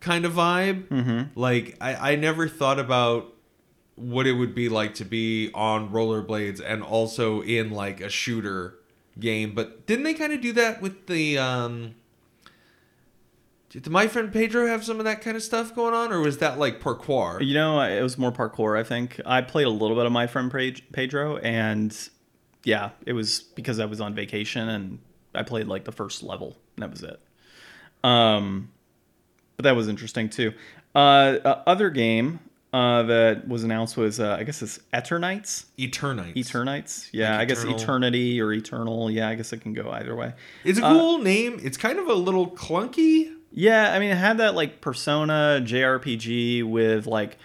kind 0.00 0.24
of 0.24 0.32
vibe. 0.32 0.88
Mm-hmm. 0.88 1.38
Like 1.38 1.76
I, 1.80 2.12
I 2.12 2.16
never 2.16 2.48
thought 2.48 2.78
about 2.78 3.32
what 3.96 4.26
it 4.26 4.32
would 4.32 4.54
be 4.54 4.68
like 4.68 4.94
to 4.94 5.04
be 5.04 5.50
on 5.54 5.90
rollerblades 5.90 6.60
and 6.64 6.82
also 6.82 7.40
in 7.40 7.70
like 7.70 8.00
a 8.00 8.08
shooter 8.08 8.78
game. 9.18 9.54
But 9.54 9.86
didn't 9.86 10.04
they 10.04 10.14
kind 10.14 10.32
of 10.32 10.40
do 10.40 10.52
that 10.52 10.80
with 10.80 11.06
the 11.06 11.38
um 11.38 11.94
did 13.70 13.90
my 13.90 14.06
friend 14.06 14.32
Pedro 14.32 14.66
have 14.66 14.84
some 14.84 14.98
of 14.98 15.04
that 15.04 15.20
kind 15.20 15.36
of 15.36 15.42
stuff 15.42 15.74
going 15.74 15.92
on, 15.92 16.12
or 16.12 16.20
was 16.20 16.38
that 16.38 16.58
like 16.58 16.80
parkour? 16.80 17.44
You 17.44 17.52
know, 17.54 17.80
it 17.80 18.00
was 18.00 18.16
more 18.16 18.32
parkour, 18.32 18.78
I 18.78 18.82
think. 18.82 19.20
I 19.26 19.42
played 19.42 19.66
a 19.66 19.70
little 19.70 19.96
bit 19.96 20.06
of 20.06 20.12
my 20.12 20.26
friend 20.26 20.50
Pedro, 20.92 21.36
and 21.38 21.96
yeah, 22.64 22.90
it 23.04 23.12
was 23.12 23.40
because 23.40 23.78
I 23.78 23.84
was 23.84 24.00
on 24.00 24.14
vacation 24.14 24.68
and 24.68 24.98
I 25.34 25.42
played 25.42 25.66
like 25.66 25.84
the 25.84 25.92
first 25.92 26.22
level, 26.22 26.56
and 26.76 26.84
that 26.84 26.90
was 26.90 27.02
it. 27.02 27.20
Um, 28.02 28.70
but 29.56 29.64
that 29.64 29.76
was 29.76 29.88
interesting 29.88 30.30
too. 30.30 30.52
Uh, 30.94 31.38
uh, 31.44 31.62
other 31.66 31.90
game 31.90 32.40
uh, 32.76 33.02
that 33.04 33.48
was 33.48 33.64
announced 33.64 33.96
was 33.96 34.20
uh, 34.20 34.36
I 34.38 34.42
guess 34.44 34.60
it's 34.60 34.78
Eternights. 34.92 35.64
Eternights. 35.78 36.34
Eternights, 36.34 37.08
yeah, 37.12 37.30
Like 37.32 37.40
I 37.40 37.44
guess 37.46 37.58
eternal- 37.62 37.76
eternity 37.80 38.40
or 38.40 38.52
eternal. 38.52 39.10
Yeah, 39.10 39.28
I 39.28 39.34
guess 39.34 39.52
it 39.52 39.60
can 39.62 39.72
go 39.72 39.90
either 39.90 40.14
way. 40.14 40.34
It's 40.64 40.78
a 40.78 40.84
Uh, 40.84 40.92
cool 40.92 41.18
name. 41.18 41.58
It's 41.62 41.76
kind 41.76 41.98
of 41.98 42.06
a 42.08 42.14
little 42.14 42.50
clunky. 42.50 43.32
Yeah, 43.52 43.92
I 43.94 43.98
mean, 43.98 44.10
it 44.10 44.16
had 44.16 44.38
that 44.38 44.54
like 44.54 44.80
Persona 44.82 45.60
JRPG 45.64 46.64
with 46.64 47.06
like 47.06 47.38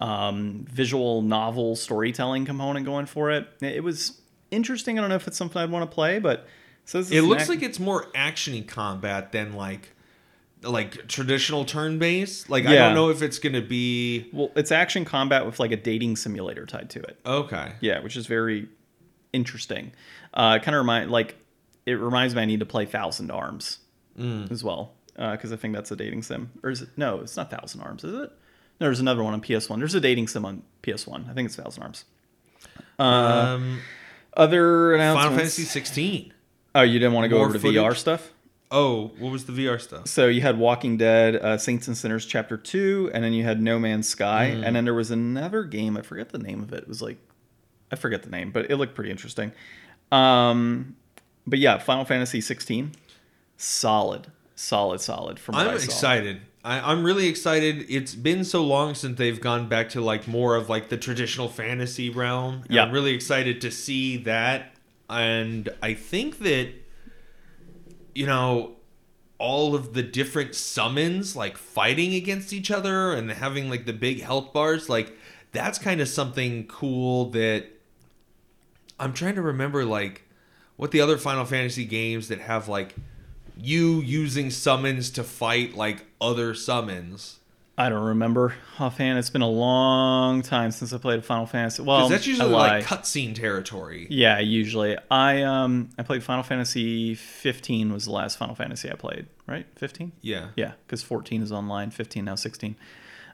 um, 0.00 0.66
visual 0.68 1.22
novel 1.22 1.76
storytelling 1.76 2.44
component 2.44 2.84
going 2.84 3.06
for 3.06 3.30
it. 3.30 3.48
It 3.62 3.82
was 3.82 4.20
interesting. 4.50 4.98
I 4.98 5.00
don't 5.00 5.08
know 5.10 5.16
if 5.16 5.26
it's 5.26 5.38
something 5.38 5.62
I'd 5.62 5.70
want 5.70 5.88
to 5.90 5.94
play, 5.94 6.18
but 6.18 6.40
it 6.40 6.46
says 6.84 7.10
It 7.10 7.22
looks 7.22 7.44
an 7.44 7.54
like 7.54 7.62
it's 7.62 7.78
more 7.80 8.06
actiony 8.14 8.66
combat 8.66 9.32
than 9.32 9.54
like 9.54 9.92
like 10.64 11.06
traditional 11.08 11.64
turn 11.64 11.98
based. 11.98 12.50
Like 12.50 12.66
I 12.66 12.74
don't 12.74 12.94
know 12.94 13.10
if 13.10 13.22
it's 13.22 13.38
gonna 13.38 13.60
be 13.62 14.28
well, 14.32 14.50
it's 14.56 14.72
action 14.72 15.04
combat 15.04 15.46
with 15.46 15.58
like 15.60 15.70
a 15.72 15.76
dating 15.76 16.16
simulator 16.16 16.66
tied 16.66 16.90
to 16.90 17.00
it. 17.00 17.18
okay. 17.24 17.74
Yeah, 17.80 18.00
which 18.00 18.16
is 18.16 18.26
very 18.26 18.68
interesting. 19.32 19.92
Uh, 20.32 20.58
kind 20.58 20.74
of 20.74 20.80
remind 20.80 21.10
like 21.10 21.36
it 21.86 21.92
reminds 21.94 22.34
me 22.34 22.42
I 22.42 22.44
need 22.44 22.60
to 22.60 22.66
play 22.66 22.86
Thousand 22.86 23.30
Arms 23.30 23.78
Mm. 24.18 24.50
as 24.52 24.62
well 24.62 24.94
because 25.16 25.52
I 25.52 25.56
think 25.56 25.74
that's 25.74 25.90
a 25.90 25.96
dating 25.96 26.22
sim. 26.22 26.50
Or 26.62 26.70
is 26.70 26.82
it? 26.82 26.88
No, 26.96 27.20
it's 27.20 27.36
not 27.36 27.50
Thousand 27.50 27.80
Arms, 27.80 28.04
is 28.04 28.14
it? 28.14 28.30
No, 28.80 28.86
there's 28.86 29.00
another 29.00 29.22
one 29.24 29.34
on 29.34 29.40
PS1. 29.40 29.78
There's 29.78 29.94
a 29.94 30.00
dating 30.00 30.28
sim 30.28 30.44
on 30.44 30.62
PS1. 30.84 31.28
I 31.28 31.32
think 31.34 31.46
it's 31.46 31.56
Thousand 31.56 31.82
Arms. 31.82 32.04
Uh, 32.98 33.02
um, 33.02 33.80
other 34.36 34.94
announcements. 34.94 35.24
Final. 35.24 35.38
Fantasy 35.38 35.62
16. 35.64 36.32
Oh, 36.76 36.82
you 36.82 36.98
didn't 36.98 37.12
want 37.12 37.24
to 37.24 37.28
go 37.28 37.36
More 37.36 37.46
over 37.46 37.54
to 37.54 37.58
footage? 37.60 37.80
VR 37.80 37.96
stuff. 37.96 38.32
Oh, 38.74 39.12
what 39.18 39.30
was 39.30 39.44
the 39.44 39.52
VR 39.52 39.80
stuff? 39.80 40.08
So 40.08 40.26
you 40.26 40.40
had 40.40 40.58
Walking 40.58 40.96
Dead, 40.96 41.36
uh, 41.36 41.56
Saints 41.58 41.86
and 41.86 41.96
Sinners 41.96 42.26
Chapter 42.26 42.56
Two, 42.56 43.10
and 43.14 43.22
then 43.22 43.32
you 43.32 43.44
had 43.44 43.62
No 43.62 43.78
Man's 43.78 44.08
Sky, 44.08 44.52
Mm. 44.54 44.66
and 44.66 44.74
then 44.76 44.84
there 44.84 44.94
was 44.94 45.10
another 45.12 45.62
game. 45.62 45.96
I 45.96 46.02
forget 46.02 46.30
the 46.30 46.38
name 46.38 46.60
of 46.62 46.72
it. 46.72 46.78
It 46.82 46.88
was 46.88 47.00
like 47.00 47.18
I 47.92 47.96
forget 47.96 48.22
the 48.24 48.30
name, 48.30 48.50
but 48.50 48.70
it 48.70 48.76
looked 48.76 48.94
pretty 48.96 49.10
interesting. 49.12 49.52
Um, 50.10 50.96
but 51.46 51.58
yeah, 51.60 51.78
Final 51.78 52.04
Fantasy 52.04 52.40
16, 52.40 52.92
solid, 53.56 54.28
solid, 54.54 55.00
solid. 55.00 55.38
From 55.38 55.54
what 55.54 55.66
I'm 55.68 55.74
excited. 55.74 56.40
I, 56.64 56.80
I'm 56.92 57.04
really 57.04 57.28
excited. 57.28 57.84
It's 57.88 58.14
been 58.14 58.42
so 58.44 58.64
long 58.64 58.94
since 58.94 59.18
they've 59.18 59.40
gone 59.40 59.68
back 59.68 59.90
to 59.90 60.00
like 60.00 60.26
more 60.26 60.56
of 60.56 60.68
like 60.70 60.88
the 60.88 60.96
traditional 60.96 61.48
fantasy 61.48 62.08
realm. 62.10 62.64
Yeah. 62.70 62.84
I'm 62.84 62.90
really 62.90 63.12
excited 63.14 63.60
to 63.60 63.70
see 63.70 64.16
that. 64.18 64.72
And 65.10 65.68
I 65.82 65.92
think 65.94 66.38
that, 66.38 66.70
you 68.14 68.26
know, 68.26 68.76
all 69.38 69.74
of 69.74 69.94
the 69.94 70.02
different 70.02 70.54
summons 70.54 71.34
like 71.34 71.56
fighting 71.56 72.14
against 72.14 72.52
each 72.52 72.70
other 72.70 73.12
and 73.12 73.30
having 73.30 73.68
like 73.68 73.84
the 73.84 73.92
big 73.92 74.22
health 74.22 74.52
bars, 74.52 74.88
like 74.88 75.16
that's 75.52 75.78
kind 75.78 76.00
of 76.00 76.08
something 76.08 76.66
cool 76.66 77.30
that 77.30 77.66
I'm 78.98 79.12
trying 79.12 79.34
to 79.34 79.42
remember 79.42 79.84
like 79.84 80.22
what 80.76 80.90
the 80.90 81.00
other 81.00 81.18
Final 81.18 81.44
Fantasy 81.44 81.84
games 81.84 82.28
that 82.28 82.40
have 82.40 82.68
like 82.68 82.94
you 83.56 84.00
using 84.00 84.50
summons 84.50 85.10
to 85.10 85.24
fight 85.24 85.76
like 85.76 86.06
other 86.20 86.54
summons. 86.54 87.38
I 87.76 87.88
don't 87.88 88.04
remember 88.04 88.54
offhand. 88.78 89.18
It's 89.18 89.30
been 89.30 89.42
a 89.42 89.48
long 89.48 90.42
time 90.42 90.70
since 90.70 90.92
I 90.92 90.98
played 90.98 91.24
Final 91.24 91.46
Fantasy. 91.46 91.82
Well, 91.82 92.08
that's 92.08 92.26
usually 92.26 92.50
like 92.50 92.84
cutscene 92.84 93.34
territory. 93.34 94.06
Yeah, 94.10 94.38
usually. 94.38 94.96
I 95.10 95.42
um 95.42 95.90
I 95.98 96.04
played 96.04 96.22
Final 96.22 96.44
Fantasy 96.44 97.16
15 97.16 97.92
was 97.92 98.04
the 98.04 98.12
last 98.12 98.38
Final 98.38 98.54
Fantasy 98.54 98.90
I 98.90 98.94
played, 98.94 99.26
right? 99.48 99.66
15? 99.76 100.12
Yeah. 100.20 100.48
Yeah, 100.54 100.72
cuz 100.86 101.02
14 101.02 101.42
is 101.42 101.50
online, 101.50 101.90
15 101.90 102.24
now 102.24 102.36
16. 102.36 102.76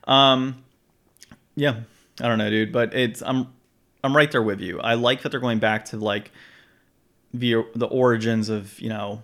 Um 0.05 0.64
yeah, 1.55 1.81
I 2.20 2.29
don't 2.29 2.38
know, 2.38 2.48
dude, 2.48 2.72
but 2.72 2.94
it's 2.94 3.22
I'm 3.22 3.48
I'm 4.03 4.16
right 4.16 4.31
there 4.33 4.42
with 4.42 4.61
you. 4.61 4.81
I 4.81 4.94
like 4.94 5.20
that 5.22 5.29
they're 5.29 5.40
going 5.40 5.59
back 5.59 5.85
to 5.87 5.98
like 5.98 6.33
the 7.35 7.66
the 7.74 7.87
origins 7.87 8.48
of, 8.48 8.81
you 8.81 8.88
know, 8.88 9.22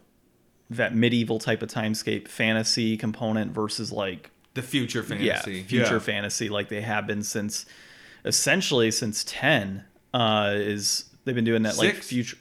that 0.68 0.94
medieval 0.94 1.38
type 1.38 1.62
of 1.62 1.70
timescape 1.70 2.28
fantasy 2.28 2.98
component 2.98 3.52
versus 3.52 3.90
like 3.90 4.30
The 4.56 4.62
future 4.62 5.02
fantasy. 5.04 5.58
yeah, 5.58 5.62
future 5.66 6.00
fantasy 6.00 6.48
like 6.48 6.68
they 6.68 6.80
have 6.80 7.06
been 7.06 7.22
since 7.22 7.64
essentially 8.24 8.90
since 8.90 9.22
10 9.24 9.84
uh 10.12 10.52
is 10.56 11.04
they've 11.24 11.34
been 11.34 11.44
doing 11.44 11.62
that 11.62 11.76
like 11.78 11.94
Six? 11.94 12.08
future 12.08 12.36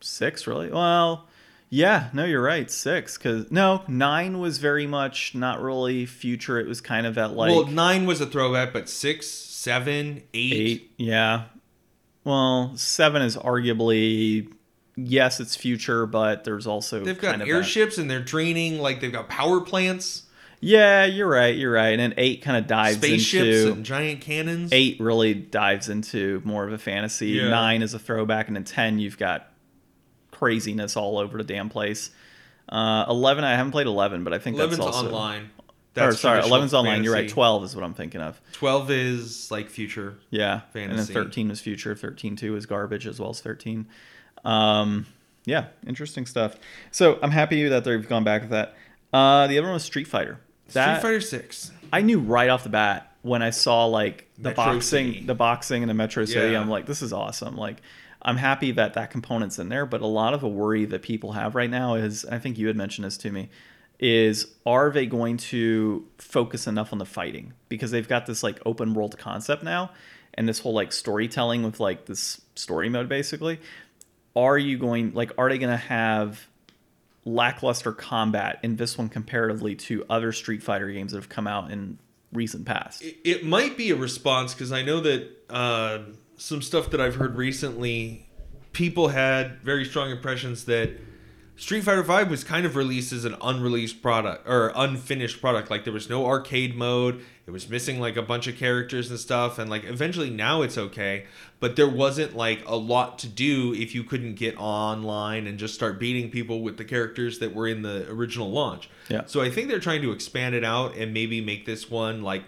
6 0.00 0.46
really? 0.46 0.70
Well, 0.70 1.26
yeah, 1.70 2.10
no, 2.12 2.24
you're 2.24 2.42
right. 2.42 2.70
6 2.70 3.18
cuz 3.18 3.50
no, 3.50 3.82
9 3.88 4.38
was 4.38 4.58
very 4.58 4.86
much 4.86 5.34
not 5.34 5.60
really 5.62 6.04
future. 6.06 6.58
It 6.60 6.66
was 6.66 6.80
kind 6.80 7.06
of 7.06 7.14
that 7.16 7.32
like 7.32 7.50
well, 7.50 7.66
nine 7.66 8.06
was 8.06 8.20
a 8.20 8.26
throwback, 8.26 8.72
but 8.72 8.88
six, 8.88 9.26
seven, 9.26 10.22
eight. 10.34 10.92
yeah. 10.96 11.44
Well, 12.24 12.76
7 12.76 13.22
is 13.22 13.36
arguably 13.36 14.52
yes, 14.96 15.40
it's 15.40 15.54
future, 15.56 16.06
but 16.06 16.44
there's 16.44 16.66
also 16.66 17.04
They've 17.04 17.18
got 17.20 17.34
of 17.36 17.40
that- 17.40 17.48
airships 17.48 17.98
and 17.98 18.10
they're 18.10 18.20
draining 18.22 18.78
like 18.78 19.00
they've 19.00 19.12
got 19.12 19.28
power 19.28 19.60
plants, 19.60 20.22
Yeah, 20.60 21.04
you're 21.04 21.28
right. 21.28 21.54
You're 21.54 21.72
right. 21.72 21.88
And 21.90 22.00
then 22.00 22.14
8 22.16 22.42
kind 22.42 22.56
of 22.56 22.66
dives 22.66 22.96
spaceships, 22.96 23.44
into 23.60 23.72
and 23.72 23.84
giant 23.84 24.20
cannons. 24.20 24.72
eight 24.72 24.98
really 25.00 25.34
dives 25.34 25.88
into 25.88 26.40
more 26.44 26.66
of 26.66 26.72
a 26.72 26.78
fantasy. 26.78 27.28
Yeah. 27.28 27.48
Nine 27.48 27.82
is 27.82 27.94
a 27.94 27.98
throwback, 27.98 28.46
and 28.48 28.56
then 28.56 28.64
ten 28.64 28.98
you've 28.98 29.18
got 29.18 29.52
craziness 30.30 30.96
all 30.96 31.18
over 31.18 31.38
the 31.38 31.44
damn 31.44 31.68
place. 31.68 32.10
Uh, 32.68 33.04
Eleven, 33.08 33.44
I 33.44 33.52
haven't 33.54 33.72
played 33.72 33.86
eleven, 33.86 34.24
but 34.24 34.32
I 34.32 34.38
think 34.38 34.56
Eleven's 34.56 34.78
that's 34.78 34.96
also. 34.96 35.06
online. 35.08 35.50
or 35.96 36.12
sorry, 36.12 36.36
traditional 36.38 36.48
eleven's 36.48 36.74
online. 36.74 37.04
You're 37.04 37.12
right. 37.12 37.28
Twelve 37.28 37.62
is 37.64 37.74
what 37.76 37.84
I'm 37.84 37.94
thinking 37.94 38.20
of. 38.20 38.40
Twelve 38.52 38.90
is 38.90 39.50
like 39.50 39.70
future. 39.70 40.16
Yeah, 40.30 40.62
and 40.74 40.98
then 40.98 41.04
thirteen 41.04 41.50
is 41.50 41.60
future. 41.60 41.94
Thirteen 41.94 42.34
two 42.34 42.56
is 42.56 42.66
garbage 42.66 43.06
as 43.06 43.20
well 43.20 43.30
as 43.30 43.40
thirteen. 43.40 43.86
Um, 44.44 45.06
yeah, 45.44 45.66
interesting 45.86 46.26
stuff. 46.26 46.56
So 46.90 47.18
I'm 47.22 47.30
happy 47.30 47.68
that 47.68 47.84
they've 47.84 48.08
gone 48.08 48.24
back 48.24 48.42
with 48.42 48.50
that. 48.50 48.74
Uh, 49.12 49.46
the 49.46 49.58
other 49.58 49.66
one 49.68 49.74
was 49.74 49.84
Street 49.84 50.08
Fighter. 50.08 50.40
That, 50.72 50.98
Street 50.98 51.08
Fighter 51.08 51.20
Six. 51.20 51.72
I 51.92 52.02
knew 52.02 52.18
right 52.18 52.50
off 52.50 52.64
the 52.64 52.68
bat 52.68 53.12
when 53.22 53.42
I 53.42 53.50
saw 53.50 53.86
like 53.86 54.28
the 54.36 54.50
Metro 54.50 54.64
boxing, 54.64 55.12
City. 55.12 55.26
the 55.26 55.34
boxing 55.34 55.82
in 55.82 55.88
the 55.88 55.94
Metro 55.94 56.24
City. 56.24 56.52
Yeah. 56.52 56.60
I'm 56.60 56.68
like, 56.68 56.86
this 56.86 57.02
is 57.02 57.12
awesome. 57.12 57.56
Like, 57.56 57.82
I'm 58.22 58.36
happy 58.36 58.72
that 58.72 58.94
that 58.94 59.10
component's 59.10 59.58
in 59.58 59.68
there. 59.68 59.86
But 59.86 60.00
a 60.00 60.06
lot 60.06 60.34
of 60.34 60.40
the 60.40 60.48
worry 60.48 60.84
that 60.86 61.02
people 61.02 61.32
have 61.32 61.54
right 61.54 61.70
now 61.70 61.94
is, 61.94 62.24
and 62.24 62.34
I 62.34 62.38
think 62.38 62.58
you 62.58 62.66
had 62.66 62.76
mentioned 62.76 63.04
this 63.04 63.16
to 63.18 63.30
me, 63.30 63.48
is 63.98 64.54
are 64.64 64.90
they 64.90 65.06
going 65.06 65.36
to 65.36 66.06
focus 66.18 66.66
enough 66.66 66.92
on 66.92 66.98
the 66.98 67.06
fighting 67.06 67.52
because 67.68 67.90
they've 67.90 68.08
got 68.08 68.26
this 68.26 68.42
like 68.42 68.60
open 68.66 68.92
world 68.94 69.16
concept 69.18 69.62
now 69.62 69.90
and 70.34 70.48
this 70.48 70.58
whole 70.58 70.74
like 70.74 70.92
storytelling 70.92 71.62
with 71.62 71.80
like 71.80 72.04
this 72.06 72.42
story 72.54 72.88
mode 72.90 73.08
basically 73.08 73.58
are 74.34 74.58
you 74.58 74.76
going 74.76 75.14
like 75.14 75.32
are 75.38 75.48
they 75.48 75.56
going 75.56 75.70
to 75.70 75.76
have 75.76 76.46
lackluster 77.26 77.92
combat 77.92 78.60
in 78.62 78.76
this 78.76 78.96
one 78.96 79.08
comparatively 79.08 79.74
to 79.74 80.04
other 80.08 80.32
street 80.32 80.62
fighter 80.62 80.88
games 80.88 81.10
that 81.12 81.18
have 81.18 81.28
come 81.28 81.46
out 81.46 81.70
in 81.72 81.98
recent 82.32 82.64
past 82.64 83.02
It, 83.24 83.44
might 83.44 83.76
be 83.76 83.90
a 83.90 83.96
response 83.96 84.54
because 84.54 84.70
I 84.70 84.82
know 84.82 85.00
that 85.00 85.28
uh, 85.50 85.98
some 86.36 86.62
stuff 86.62 86.90
that 86.90 87.00
I've 87.00 87.16
heard 87.16 87.36
recently, 87.36 88.28
people 88.72 89.08
had 89.08 89.60
very 89.62 89.84
strong 89.84 90.10
impressions 90.10 90.66
that 90.66 90.90
Street 91.56 91.82
Fighter 91.82 92.02
V 92.02 92.24
was 92.24 92.44
kind 92.44 92.64
of 92.64 92.76
released 92.76 93.12
as 93.12 93.24
an 93.24 93.34
unreleased 93.42 94.02
product 94.02 94.46
or 94.46 94.72
unfinished 94.76 95.40
product. 95.40 95.70
Like 95.70 95.84
there 95.84 95.92
was 95.92 96.08
no 96.08 96.26
arcade 96.26 96.76
mode. 96.76 97.24
It 97.46 97.52
was 97.52 97.68
missing 97.68 98.00
like 98.00 98.16
a 98.16 98.22
bunch 98.22 98.48
of 98.48 98.56
characters 98.56 99.08
and 99.08 99.18
stuff. 99.18 99.58
And 99.58 99.70
like 99.70 99.84
eventually 99.84 100.30
now 100.30 100.62
it's 100.62 100.76
okay, 100.76 101.26
but 101.60 101.76
there 101.76 101.88
wasn't 101.88 102.36
like 102.36 102.62
a 102.66 102.74
lot 102.74 103.20
to 103.20 103.28
do 103.28 103.72
if 103.72 103.94
you 103.94 104.02
couldn't 104.02 104.34
get 104.34 104.56
online 104.58 105.46
and 105.46 105.56
just 105.56 105.74
start 105.74 106.00
beating 106.00 106.30
people 106.30 106.60
with 106.60 106.76
the 106.76 106.84
characters 106.84 107.38
that 107.38 107.54
were 107.54 107.68
in 107.68 107.82
the 107.82 108.10
original 108.10 108.50
launch. 108.50 108.90
Yeah. 109.08 109.22
So 109.26 109.42
I 109.42 109.50
think 109.50 109.68
they're 109.68 109.78
trying 109.78 110.02
to 110.02 110.10
expand 110.10 110.56
it 110.56 110.64
out 110.64 110.96
and 110.96 111.14
maybe 111.14 111.40
make 111.40 111.66
this 111.66 111.88
one 111.88 112.22
like 112.22 112.42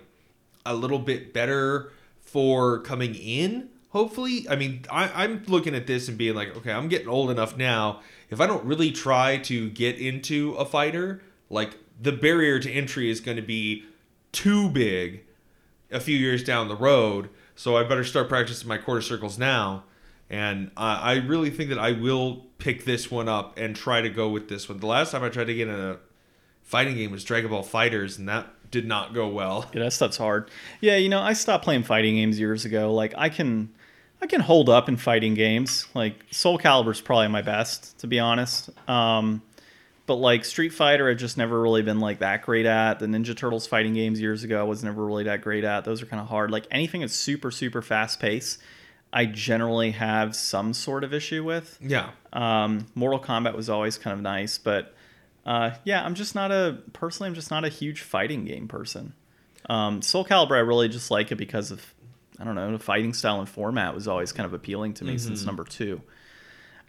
a 0.67 0.75
little 0.75 0.99
bit 0.99 1.33
better 1.33 1.93
for 2.21 2.81
coming 2.81 3.15
in. 3.15 3.69
Hopefully, 3.91 4.47
I 4.51 4.57
mean, 4.57 4.85
I, 4.91 5.25
I'm 5.25 5.45
looking 5.47 5.77
at 5.77 5.87
this 5.87 6.09
and 6.09 6.19
being 6.19 6.35
like, 6.35 6.57
okay, 6.57 6.73
I'm 6.73 6.89
getting 6.89 7.09
old 7.09 7.31
enough 7.31 7.57
now. 7.57 8.01
If 8.31 8.41
I 8.41 8.47
don't 8.47 8.65
really 8.65 8.91
try 8.91 9.39
to 9.39 9.71
get 9.71 9.97
into 9.97 10.55
a 10.55 10.67
fighter, 10.67 11.23
like 11.49 11.77
the 12.01 12.13
barrier 12.13 12.59
to 12.59 12.71
entry 12.71 13.11
is 13.11 13.21
going 13.21 13.37
to 13.37 13.43
be 13.43 13.85
too 14.33 14.69
big 14.69 15.25
a 15.91 16.01
few 16.01 16.17
years 16.17 16.45
down 16.45 16.69
the 16.69 16.77
road. 16.77 17.31
So 17.55 17.77
I 17.77 17.83
better 17.85 18.05
start 18.05 18.29
practicing 18.29 18.69
my 18.69 18.79
quarter 18.79 19.01
circles 19.01 19.39
now. 19.39 19.85
And 20.31 20.71
I, 20.77 21.15
really 21.15 21.49
think 21.49 21.71
that 21.71 21.79
I 21.79 21.93
will 21.93 22.45
pick 22.59 22.85
this 22.85 23.11
one 23.11 23.29
up 23.29 23.59
and 23.59 23.75
try 23.75 24.03
to 24.03 24.11
go 24.11 24.29
with 24.29 24.49
this 24.49 24.69
one. 24.69 24.79
The 24.79 24.87
last 24.87 25.13
time 25.13 25.25
I 25.25 25.31
tried 25.31 25.47
to 25.47 25.55
get 25.55 25.69
in 25.69 25.75
a 25.75 25.99
fighting 26.63 26.97
game 26.97 27.11
was 27.11 27.25
Dragon 27.25 27.51
Ball 27.51 27.65
FighterZ, 27.65 28.19
and 28.19 28.29
that 28.29 28.47
did 28.71 28.87
not 28.87 29.15
go 29.15 29.27
well. 29.29 29.71
Yeah, 29.73 29.85
that 29.85 29.93
stuff's 29.93 30.19
hard. 30.19 30.51
Yeah, 30.81 30.97
you 30.97 31.09
know, 31.09 31.21
I 31.21 31.33
stopped 31.33 31.65
playing 31.65 31.85
fighting 31.85 32.17
games 32.17 32.39
years 32.39 32.67
ago. 32.67 32.93
Like 32.93 33.15
I 33.17 33.31
can 33.31 33.73
I 34.21 34.27
can 34.27 34.41
hold 34.41 34.69
up 34.69 34.89
in 34.89 34.99
fighting 34.99 35.33
games. 35.35 35.87
Like 35.95 36.15
Soul 36.31 36.59
Calibur's 36.59 37.01
probably 37.01 37.29
my 37.29 37.43
best, 37.43 37.99
to 38.01 38.07
be 38.07 38.19
honest. 38.19 38.69
Um 38.89 39.43
but 40.09 40.17
like 40.17 40.45
Street 40.45 40.71
Fighter 40.71 41.09
I've 41.09 41.19
just 41.19 41.37
never 41.37 41.61
really 41.61 41.83
been 41.83 42.01
like 42.01 42.19
that 42.19 42.43
great 42.43 42.67
at. 42.67 42.99
The 42.99 43.07
Ninja 43.07 43.37
Turtles 43.37 43.67
fighting 43.67 43.95
games 43.95 44.21
years 44.21 44.43
ago 44.43 44.59
I 44.59 44.65
was 44.65 44.83
never 44.83 45.05
really 45.05 45.25
that 45.25 45.43
great 45.43 45.63
at. 45.63 45.85
Those 45.85 46.03
are 46.03 46.07
kind 46.07 46.21
of 46.21 46.29
hard. 46.29 46.51
Like 46.51 46.67
anything 46.71 47.03
that's 47.03 47.15
super, 47.15 47.51
super 47.51 47.83
fast 47.83 48.19
paced, 48.19 48.59
I 49.13 49.27
generally 49.27 49.93
have 49.93 50.35
some 50.35 50.73
sort 50.73 51.05
of 51.05 51.13
issue 51.15 51.45
with. 51.45 51.79
Yeah. 51.81 52.11
Um, 52.33 52.87
Mortal 52.95 53.21
Kombat 53.21 53.55
was 53.55 53.69
always 53.69 53.99
kind 53.99 54.15
of 54.15 54.21
nice, 54.21 54.57
but 54.57 54.95
uh, 55.47 55.73
yeah, 55.85 56.03
I'm 56.03 56.15
just 56.15 56.35
not 56.35 56.51
a 56.51 56.79
personally. 56.95 57.29
I'm 57.29 57.35
just 57.35 57.51
not 57.51 57.65
a 57.65 57.69
huge 57.69 58.01
fighting 58.01 58.47
game 58.47 58.67
person. 58.67 59.13
Um, 59.69 60.01
Soul 60.01 60.25
Calibur, 60.25 60.57
I 60.57 60.61
really 60.61 60.89
just 60.89 61.11
like 61.11 61.31
it 61.31 61.37
because 61.37 61.71
of 61.71 61.95
I 62.41 62.45
don't 62.45 62.55
know 62.55 62.73
the 62.73 62.79
fighting 62.79 63.13
style 63.13 63.41
and 63.41 63.49
format 63.49 63.95
was 63.95 64.09
always 64.09 64.33
kind 64.33 64.47
of 64.47 64.55
appealing 64.55 64.95
to 64.95 65.05
me 65.05 65.19
since 65.19 65.45
number 65.45 65.65
two. 65.65 66.01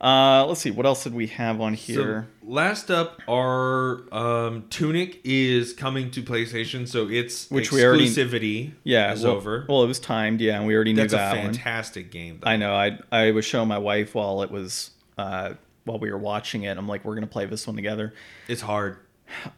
Uh, 0.01 0.45
let's 0.47 0.61
see 0.61 0.71
what 0.71 0.85
else 0.85 1.03
did 1.03 1.13
we 1.13 1.27
have 1.27 1.59
on 1.59 1.73
here. 1.73 2.27
So 2.41 2.47
last 2.49 2.89
up, 2.89 3.21
our 3.29 4.01
um, 4.13 4.63
Tunic 4.69 5.19
is 5.25 5.73
coming 5.73 6.09
to 6.11 6.21
PlayStation, 6.23 6.87
so 6.87 7.09
its 7.09 7.49
Which 7.51 7.71
we 7.71 7.83
already- 7.83 8.07
exclusivity 8.07 8.71
yeah, 8.83 9.11
is 9.13 9.23
well, 9.23 9.33
over. 9.33 9.65
Well, 9.67 9.83
it 9.83 9.87
was 9.87 9.99
timed, 9.99 10.39
yeah, 10.41 10.57
and 10.57 10.65
we 10.65 10.73
already 10.75 10.93
knew 10.93 11.01
that. 11.01 11.09
That's 11.11 11.33
a 11.33 11.35
that 11.35 11.43
one. 11.43 11.53
fantastic 11.53 12.11
game. 12.11 12.39
Though. 12.41 12.49
I 12.49 12.55
know. 12.57 12.73
I 12.73 12.99
I 13.11 13.31
was 13.31 13.43
showing 13.45 13.67
my 13.67 13.77
wife 13.77 14.15
while 14.15 14.41
it 14.41 14.51
was 14.51 14.91
uh, 15.17 15.55
while 15.83 15.99
we 15.99 16.09
were 16.11 16.17
watching 16.17 16.63
it. 16.63 16.77
I'm 16.77 16.87
like, 16.87 17.03
we're 17.03 17.15
gonna 17.15 17.27
play 17.27 17.45
this 17.45 17.67
one 17.67 17.75
together. 17.75 18.13
It's 18.47 18.61
hard. 18.61 18.97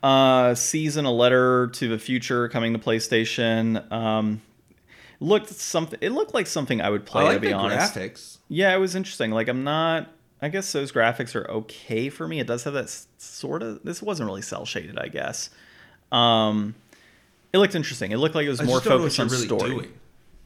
uh, 0.03 0.55
season 0.55 1.05
a 1.05 1.11
letter 1.11 1.67
to 1.67 1.87
the 1.87 1.99
future 1.99 2.49
coming 2.49 2.73
to 2.73 2.79
PlayStation. 2.79 3.89
Um, 3.91 4.41
looked 5.19 5.49
something. 5.49 5.99
It 6.01 6.09
looked 6.13 6.33
like 6.33 6.47
something 6.47 6.81
I 6.81 6.89
would 6.89 7.05
play. 7.05 7.21
I 7.23 7.25
like 7.27 7.35
to 7.35 7.39
be 7.41 7.47
the 7.49 7.53
honest, 7.53 7.93
graphics. 7.93 8.37
yeah, 8.49 8.73
it 8.73 8.79
was 8.79 8.95
interesting. 8.95 9.29
Like 9.31 9.47
I'm 9.47 9.63
not. 9.63 10.09
I 10.41 10.49
guess 10.49 10.71
those 10.71 10.91
graphics 10.91 11.35
are 11.35 11.49
okay 11.49 12.09
for 12.09 12.27
me. 12.27 12.39
It 12.39 12.47
does 12.47 12.63
have 12.63 12.73
that 12.73 12.89
sort 13.17 13.61
of. 13.61 13.83
This 13.83 14.01
wasn't 14.01 14.27
really 14.27 14.41
cell 14.41 14.65
shaded, 14.65 14.97
I 14.97 15.07
guess. 15.07 15.49
Um, 16.11 16.75
it 17.53 17.59
looked 17.59 17.75
interesting. 17.75 18.11
It 18.11 18.17
looked 18.17 18.33
like 18.35 18.45
it 18.45 18.49
was 18.49 18.59
I 18.61 18.63
more 18.63 18.77
just 18.77 18.85
don't 18.85 18.93
know 18.93 19.03
focused 19.03 19.19
on 19.19 19.27
really 19.27 19.45
story. 19.45 19.69
doing. 19.69 19.93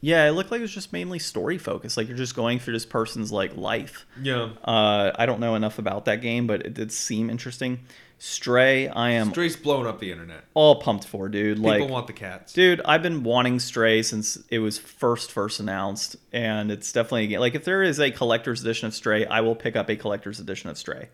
Yeah, 0.06 0.28
it 0.28 0.34
looked 0.34 0.52
like 0.52 0.60
it 0.60 0.62
was 0.62 0.72
just 0.72 0.92
mainly 0.92 1.18
story 1.18 1.58
focused. 1.58 1.96
Like 1.96 2.06
you're 2.06 2.16
just 2.16 2.36
going 2.36 2.60
through 2.60 2.74
this 2.74 2.86
person's 2.86 3.32
like 3.32 3.56
life. 3.56 4.06
Yeah. 4.22 4.50
Uh, 4.62 5.10
I 5.16 5.26
don't 5.26 5.40
know 5.40 5.56
enough 5.56 5.80
about 5.80 6.04
that 6.04 6.20
game, 6.20 6.46
but 6.46 6.64
it 6.64 6.74
did 6.74 6.92
seem 6.92 7.28
interesting. 7.28 7.80
Stray, 8.18 8.86
I 8.86 9.10
am 9.10 9.30
Stray's 9.30 9.56
blowing 9.56 9.88
up 9.88 9.98
the 9.98 10.12
internet. 10.12 10.44
all 10.54 10.80
pumped 10.80 11.08
for, 11.08 11.28
dude. 11.28 11.58
Like 11.58 11.78
people 11.78 11.88
like, 11.88 11.92
want 11.92 12.06
the 12.06 12.12
cats. 12.12 12.52
dude, 12.52 12.80
I've 12.84 13.02
been 13.02 13.24
wanting 13.24 13.58
Stray 13.58 14.00
since 14.02 14.38
it 14.48 14.60
was 14.60 14.78
first 14.78 15.32
first 15.32 15.58
announced, 15.58 16.14
and 16.32 16.70
it's 16.70 16.92
definitely 16.92 17.24
a 17.24 17.26
game. 17.26 17.40
Like, 17.40 17.56
if 17.56 17.64
there 17.64 17.82
is 17.82 17.98
a 17.98 18.12
collector's 18.12 18.60
edition 18.60 18.86
of 18.86 18.94
Stray, 18.94 19.26
I 19.26 19.40
will 19.40 19.56
pick 19.56 19.74
up 19.74 19.90
a 19.90 19.96
collector's 19.96 20.38
edition 20.38 20.70
of 20.70 20.78
Stray. 20.78 21.08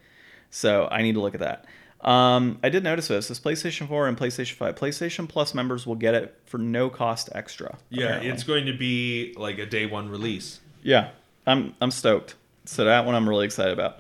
So 0.51 0.87
I 0.93 1.01
need 1.01 1.15
to 1.15 1.21
look 1.23 1.33
at 1.33 1.41
that. 1.41 1.65
Um, 2.03 2.59
I 2.63 2.69
did 2.69 2.83
notice 2.83 3.09
this: 3.09 3.29
this 3.29 3.39
PlayStation 3.41 3.87
4 3.89 4.09
and 4.09 4.17
PlayStation 4.19 4.55
5. 4.55 4.75
PlayStation 4.75 5.29
Plus 5.29 5.55
members 5.55 5.87
will 5.87 5.95
get 5.95 6.15
it 6.15 6.37
for 6.47 6.59
no 6.59 6.91
cost 6.91 7.29
extra. 7.35 7.79
yeah, 7.91 8.05
apparently. 8.05 8.31
it's 8.31 8.43
going 8.43 8.67
to 8.67 8.77
be 8.77 9.35
like 9.37 9.59
a 9.59 9.67
day 9.67 9.87
one 9.87 10.09
release. 10.09 10.61
Yeah, 10.83 11.11
I'm 11.47 11.75
I'm 11.81 11.91
stoked. 11.91 12.35
So 12.65 12.85
that 12.85 13.07
one 13.07 13.15
I'm 13.15 13.29
really 13.29 13.45
excited 13.45 13.73
about. 13.73 13.99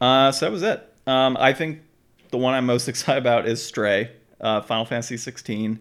Uh, 0.00 0.32
so 0.32 0.46
that 0.46 0.52
was 0.52 0.62
it. 0.62 0.86
Um, 1.06 1.36
I 1.40 1.52
think 1.52 1.80
the 2.30 2.38
one 2.38 2.54
I'm 2.54 2.66
most 2.66 2.88
excited 2.92 3.18
about 3.18 3.46
is 3.46 3.64
Stray, 3.64 4.10
uh, 4.40 4.60
Final 4.60 4.84
Fantasy 4.84 5.16
16, 5.16 5.80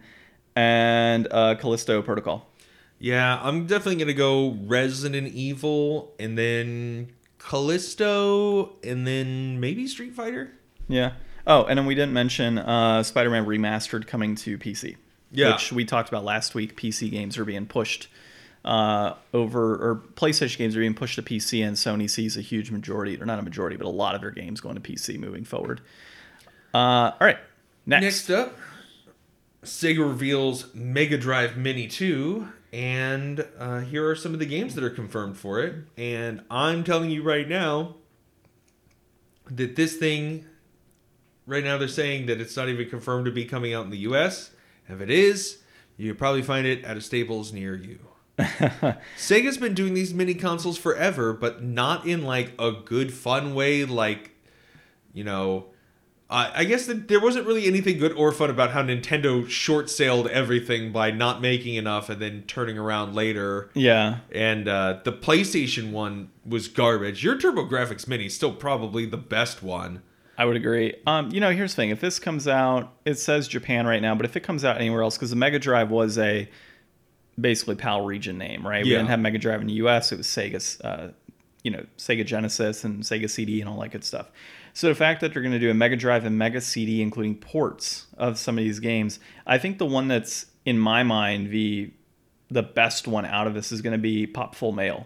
and 0.55 1.27
uh, 1.31 1.55
Callisto 1.55 2.01
Protocol. 2.01 2.47
Yeah, 2.97 3.39
I'm 3.41 3.65
definitely 3.65 3.95
gonna 3.97 4.13
go 4.13 4.57
Resident 4.65 5.27
Evil 5.33 6.13
and 6.19 6.37
then 6.37 7.11
Callisto 7.37 8.73
and 8.83 9.07
then 9.07 9.59
maybe 9.59 9.87
Street 9.87 10.13
Fighter. 10.13 10.51
Yeah. 10.87 11.13
Oh, 11.49 11.65
and 11.65 11.79
then 11.79 11.87
we 11.87 11.95
didn't 11.95 12.13
mention 12.13 12.59
uh, 12.59 13.01
Spider-Man 13.01 13.47
Remastered 13.47 14.05
coming 14.05 14.35
to 14.35 14.59
PC. 14.59 14.97
Yeah. 15.31 15.53
Which 15.53 15.71
we 15.71 15.83
talked 15.83 16.07
about 16.07 16.23
last 16.23 16.53
week. 16.53 16.77
PC 16.77 17.09
games 17.09 17.39
are 17.39 17.45
being 17.45 17.65
pushed 17.65 18.07
uh, 18.63 19.15
over, 19.33 19.73
or 19.73 20.03
PlayStation 20.13 20.57
games 20.59 20.77
are 20.77 20.79
being 20.79 20.93
pushed 20.93 21.15
to 21.15 21.23
PC, 21.23 21.65
and 21.65 21.75
Sony 21.75 22.07
sees 22.07 22.37
a 22.37 22.41
huge 22.41 22.69
majority, 22.69 23.19
or 23.19 23.25
not 23.25 23.39
a 23.39 23.41
majority, 23.41 23.77
but 23.77 23.87
a 23.87 23.89
lot 23.89 24.13
of 24.13 24.21
their 24.21 24.29
games 24.29 24.61
going 24.61 24.75
to 24.75 24.81
PC 24.81 25.17
moving 25.17 25.43
forward. 25.43 25.81
Uh, 26.71 26.77
all 26.77 27.17
right. 27.19 27.39
Next. 27.87 28.03
Next 28.03 28.29
up, 28.29 28.55
Sega 29.63 30.07
reveals 30.07 30.73
Mega 30.75 31.17
Drive 31.17 31.57
Mini 31.57 31.87
2, 31.87 32.47
and 32.73 33.43
uh, 33.57 33.79
here 33.79 34.07
are 34.07 34.15
some 34.15 34.33
of 34.33 34.39
the 34.39 34.45
games 34.45 34.75
that 34.75 34.83
are 34.83 34.91
confirmed 34.91 35.35
for 35.35 35.59
it. 35.61 35.73
And 35.97 36.43
I'm 36.51 36.83
telling 36.83 37.09
you 37.09 37.23
right 37.23 37.47
now 37.47 37.95
that 39.49 39.75
this 39.75 39.95
thing, 39.95 40.45
right 41.49 41.63
now 41.63 41.77
they're 41.77 41.87
saying 41.87 42.27
that 42.27 42.39
it's 42.39 42.55
not 42.55 42.69
even 42.69 42.87
confirmed 42.89 43.25
to 43.25 43.31
be 43.31 43.43
coming 43.43 43.73
out 43.73 43.83
in 43.83 43.89
the 43.89 43.97
US. 43.99 44.51
If 44.87 45.01
it 45.01 45.09
is, 45.09 45.59
you 45.97 46.15
probably 46.15 46.43
find 46.43 46.65
it 46.65 46.83
at 46.85 46.95
a 46.95 47.01
Staples 47.01 47.51
near 47.51 47.75
you. 47.75 47.99
Sega's 49.17 49.57
been 49.57 49.73
doing 49.73 49.93
these 49.93 50.13
mini 50.13 50.33
consoles 50.33 50.77
forever, 50.77 51.33
but 51.33 51.61
not 51.63 52.05
in 52.05 52.23
like 52.23 52.53
a 52.57 52.71
good, 52.71 53.13
fun 53.13 53.53
way. 53.53 53.83
Like, 53.83 54.31
you 55.11 55.25
know, 55.25 55.65
I 56.29 56.61
I 56.61 56.63
guess 56.63 56.85
that 56.85 57.09
there 57.09 57.19
wasn't 57.19 57.47
really 57.47 57.67
anything 57.67 57.97
good 57.97 58.13
or 58.13 58.31
fun 58.31 58.49
about 58.49 58.71
how 58.71 58.81
Nintendo 58.81 59.47
short 59.49 59.89
sailed 59.89 60.27
everything 60.27 60.93
by 60.93 61.11
not 61.11 61.41
making 61.41 61.75
enough 61.75 62.09
and 62.09 62.21
then 62.21 62.43
turning 62.47 62.77
around 62.77 63.13
later. 63.13 63.69
Yeah. 63.73 64.19
And 64.31 64.69
uh, 64.69 64.99
the 65.03 65.11
PlayStation 65.11 65.91
one 65.91 66.29
was 66.45 66.69
garbage. 66.69 67.23
Your 67.23 67.37
TurboGrafx 67.37 68.07
Mini 68.07 68.27
is 68.27 68.35
still 68.35 68.53
probably 68.53 69.05
the 69.05 69.17
best 69.17 69.61
one. 69.61 70.01
I 70.39 70.45
would 70.45 70.55
agree. 70.55 70.95
Um, 71.05 71.31
you 71.33 71.41
know, 71.41 71.51
here's 71.51 71.73
the 71.73 71.75
thing: 71.75 71.89
if 71.89 71.99
this 71.99 72.17
comes 72.17 72.47
out, 72.47 72.93
it 73.03 73.15
says 73.15 73.45
Japan 73.45 73.85
right 73.85 74.01
now, 74.01 74.15
but 74.15 74.25
if 74.25 74.37
it 74.37 74.39
comes 74.39 74.63
out 74.63 74.77
anywhere 74.77 75.03
else, 75.03 75.17
because 75.17 75.31
the 75.31 75.35
Mega 75.35 75.59
Drive 75.59 75.91
was 75.91 76.17
a 76.17 76.49
basically 77.39 77.75
PAL 77.75 78.05
region 78.05 78.37
name, 78.37 78.65
right? 78.65 78.83
We 78.85 78.91
didn't 78.91 79.07
have 79.07 79.19
Mega 79.19 79.37
Drive 79.37 79.59
in 79.59 79.67
the 79.67 79.73
U.S. 79.73 80.13
It 80.13 80.17
was 80.17 80.27
Sega's, 80.27 80.79
uh, 80.79 81.11
you 81.63 81.71
know, 81.71 81.85
Sega 81.97 82.25
Genesis 82.25 82.85
and 82.85 83.03
Sega 83.03 83.29
CD 83.29 83.59
and 83.59 83.69
all 83.69 83.81
that 83.81 83.89
good 83.89 84.05
stuff. 84.05 84.31
So 84.73 84.87
the 84.87 84.95
fact 84.95 85.19
that 85.19 85.33
they're 85.33 85.41
going 85.41 85.51
to 85.51 85.59
do 85.59 85.69
a 85.69 85.73
Mega 85.73 85.97
Drive 85.97 86.23
and 86.23 86.37
Mega 86.37 86.61
CD, 86.61 87.01
including 87.01 87.35
ports 87.35 88.07
of 88.17 88.37
some 88.37 88.57
of 88.57 88.63
these 88.63 88.79
games, 88.79 89.19
I 89.45 89.57
think 89.57 89.77
the 89.77 89.85
one 89.85 90.07
that's 90.07 90.45
in 90.63 90.79
my 90.79 91.03
mind 91.03 91.51
the 91.51 91.91
the 92.49 92.63
best 92.63 93.09
one 93.09 93.25
out 93.25 93.45
of 93.45 93.53
this 93.53 93.73
is 93.73 93.81
going 93.81 93.91
to 93.91 93.99
be 93.99 94.25
Popful 94.25 94.73
Mail. 94.73 95.05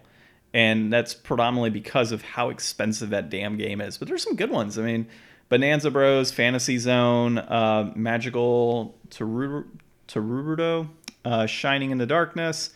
And 0.54 0.94
that's 0.94 1.14
predominantly 1.14 1.72
because 1.72 2.12
of 2.12 2.22
how 2.22 2.50
expensive 2.50 3.10
that 3.10 3.30
damn 3.30 3.58
game 3.58 3.82
is. 3.82 3.98
But 3.98 4.08
there's 4.08 4.24
some 4.24 4.36
good 4.36 4.52
ones. 4.52 4.78
I 4.78 4.84
mean, 4.84 5.08
Bonanza 5.50 5.92
Bros, 5.92 6.32
Fantasy 6.32 6.78
Zone, 6.78 7.38
uh, 7.38 7.92
Magical 7.96 8.96
Taruruto, 9.10 10.88
uh, 11.26 11.46
Shining 11.46 11.92
in 11.92 11.98
the 11.98 12.06
Darkness, 12.06 12.72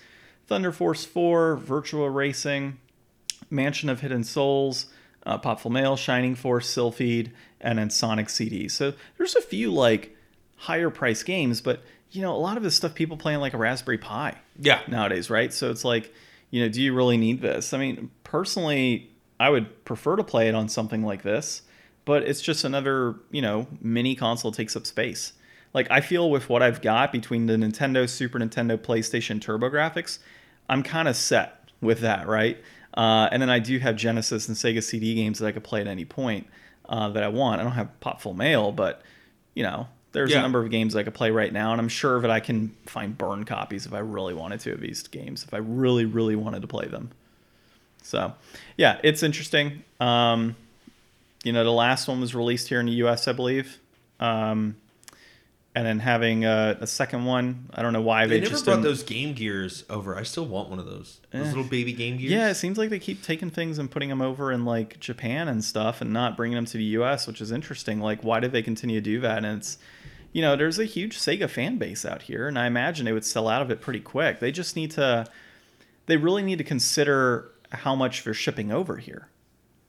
Thunder 0.48 0.72
Force 0.72 1.06
4, 1.06 1.58
Virtual 1.58 2.10
Racing, 2.10 2.80
Mansion 3.50 3.90
of 3.90 4.02
Hidden 4.02 4.24
Souls, 4.24 4.88
uh, 5.26 5.38
Popful 5.38 5.72
Mail, 5.72 5.96
Shining 5.96 6.36
Force, 6.36 6.74
Silpheed, 6.74 7.32
and 7.60 7.80
then 7.80 7.90
Sonic 7.90 8.30
CD. 8.30 8.68
So 8.70 8.94
there's 9.18 9.36
a 9.36 9.42
few 9.42 9.72
like 9.74 10.16
higher 10.56 10.90
price 10.90 11.24
games, 11.24 11.62
but 11.62 11.84
you 12.12 12.22
know, 12.22 12.34
a 12.34 12.38
lot 12.38 12.58
of 12.58 12.64
this 12.64 12.76
stuff 12.76 12.96
people 12.96 13.18
play 13.18 13.36
on 13.36 13.42
like 13.42 13.54
a 13.54 13.58
Raspberry 13.58 13.98
Pi. 13.98 14.36
Yeah. 14.60 14.82
Nowadays, 14.88 15.30
right? 15.30 15.54
So 15.54 15.70
it's 15.70 15.84
like, 15.84 16.14
you 16.50 16.62
know, 16.62 16.70
do 16.70 16.82
you 16.82 16.93
really 16.93 17.18
need 17.18 17.41
this? 17.41 17.74
I 17.74 17.78
mean, 17.78 18.12
personally, 18.24 19.10
I 19.39 19.50
would 19.50 19.86
prefer 19.86 20.16
to 20.16 20.24
play 20.24 20.48
it 20.48 20.56
on 20.56 20.70
something 20.70 21.04
like 21.04 21.24
this, 21.24 21.64
but 22.06 22.24
it's 22.24 22.41
just 22.41 22.64
another, 22.64 23.16
you 23.32 23.41
know, 23.41 23.68
mini 23.82 24.16
console 24.16 24.52
takes 24.52 24.76
up 24.76 24.86
space. 24.86 25.34
Like 25.74 25.88
I 25.91 26.02
feel 26.02 26.30
with 26.30 26.50
what 26.50 26.64
I've 26.64 26.82
got 26.82 27.12
between 27.12 27.45
the 27.45 27.54
Nintendo, 27.54 28.10
Super 28.10 28.39
Nintendo, 28.39 28.78
PlayStation, 28.78 29.39
TurboGrafx, 29.39 30.20
I'm 30.70 30.84
kind 30.84 31.08
of 31.08 31.16
set 31.16 31.70
with 31.82 32.00
that, 32.00 32.28
right? 32.28 32.58
Uh, 32.95 33.30
and 33.32 33.41
then 33.41 33.50
I 33.50 33.60
do 33.60 33.78
have 33.80 33.95
Genesis 33.95 34.48
and 34.48 34.58
Sega 34.58 34.82
CD 34.82 35.14
games 35.14 35.39
that 35.39 35.48
I 35.48 35.52
could 35.52 35.64
play 35.64 35.82
at 35.82 35.88
any 35.88 36.06
point 36.06 36.48
uh, 36.89 37.10
that 37.10 37.24
I 37.24 37.28
want. 37.28 37.62
I 37.62 37.64
don't 37.64 37.74
have 37.74 37.91
Popful 38.02 38.36
Mail, 38.36 38.72
but 38.72 39.02
you 39.54 39.64
know, 39.64 39.88
there's 40.18 40.32
Yeah. 40.32 40.39
a 40.39 40.41
number 40.41 40.59
of 40.63 40.70
games 40.72 40.95
I 40.95 41.03
could 41.03 41.13
play 41.13 41.32
right 41.32 41.51
now, 41.53 41.72
and 41.72 41.80
I'm 41.80 41.89
sure 41.89 42.20
that 42.22 42.32
I 42.32 42.39
can 42.39 42.76
find 42.86 43.18
burn 43.18 43.45
copies 43.45 43.86
if 43.86 43.93
I 43.93 43.99
really 43.99 44.34
wanted 44.34 44.59
to 44.61 44.74
of 44.74 44.80
these 44.82 45.07
games, 45.07 45.43
if 45.43 45.53
I 45.53 45.57
really, 45.57 46.05
really 46.05 46.36
wanted 46.36 46.61
to 46.63 46.68
play 46.68 46.88
them. 46.88 47.11
So, 48.03 48.34
yeah, 48.78 48.99
it's 49.03 49.22
interesting. 49.24 49.84
Um, 49.99 50.55
you 51.43 51.51
know, 51.53 51.63
the 51.63 51.72
last 51.72 52.07
one 52.07 52.20
was 52.22 52.34
released 52.34 52.68
here 52.70 52.80
in 52.80 52.86
the 52.88 52.93
U.S., 52.93 53.28
I 53.28 53.34
believe, 53.34 53.78
um, 54.20 54.76
and 55.76 55.86
then 55.86 55.99
having 55.99 56.43
a, 56.43 56.76
a 56.82 56.88
second 56.88 57.26
one. 57.26 57.70
I 57.74 57.84
don't 57.84 57.93
know 57.93 58.01
why 58.01 58.26
They 58.26 58.36
they, 58.36 58.39
never 58.41 58.49
just 58.49 58.65
brought 58.65 58.82
those 58.82 59.03
Game 59.03 59.34
Gears 59.36 59.84
over. 59.91 60.18
I 60.18 60.24
still 60.24 60.45
want 60.47 60.70
one 60.70 60.80
of 60.80 60.86
those. 60.86 61.20
Those 61.32 61.45
Eh. 61.45 61.49
little 61.49 61.63
baby 61.65 61.93
Game 61.93 62.18
Gears. 62.18 62.32
Yeah, 62.32 62.49
it 62.49 62.55
seems 62.55 62.80
like 62.80 62.89
they 62.89 62.97
keep 62.97 63.22
taking 63.22 63.51
things 63.51 63.78
and 63.78 63.91
putting 63.91 64.09
them 64.09 64.22
over 64.22 64.51
in 64.51 64.65
like 64.65 64.99
Japan 64.99 65.47
and 65.47 65.63
stuff 65.63 66.01
and 66.01 66.11
not 66.11 66.36
bringing 66.36 66.55
them 66.55 66.65
to 66.65 66.78
the 66.78 66.84
US, 66.99 67.28
which 67.28 67.41
is 67.41 67.51
interesting. 67.51 67.99
Like, 67.99 68.24
why 68.24 68.39
did 68.39 68.51
they 68.53 68.63
continue 68.63 68.95
to 68.99 69.03
do 69.03 69.20
that? 69.20 69.38
And 69.45 69.57
it's, 69.59 69.78
you 70.34 70.42
know, 70.42 70.56
there's 70.56 70.80
a 70.80 70.86
huge 70.86 71.18
Sega 71.18 71.50
fan 71.50 71.78
base 71.78 72.06
out 72.06 72.24
here, 72.24 72.48
and 72.48 72.60
I 72.60 72.68
imagine 72.68 73.06
they 73.06 73.14
would 73.14 73.26
sell 73.26 73.48
out 73.48 73.62
of 73.62 73.72
it 73.72 73.82
pretty 73.82 74.00
quick. 74.00 74.40
They 74.40 74.52
just 74.52 74.76
need 74.76 74.92
to, 74.92 75.26
they 76.06 76.18
really 76.18 76.44
need 76.44 76.58
to 76.58 76.64
consider 76.64 77.52
how 77.72 77.96
much 77.96 78.24
they're 78.24 78.34
shipping 78.34 78.72
over 78.72 78.98
here. 78.98 79.30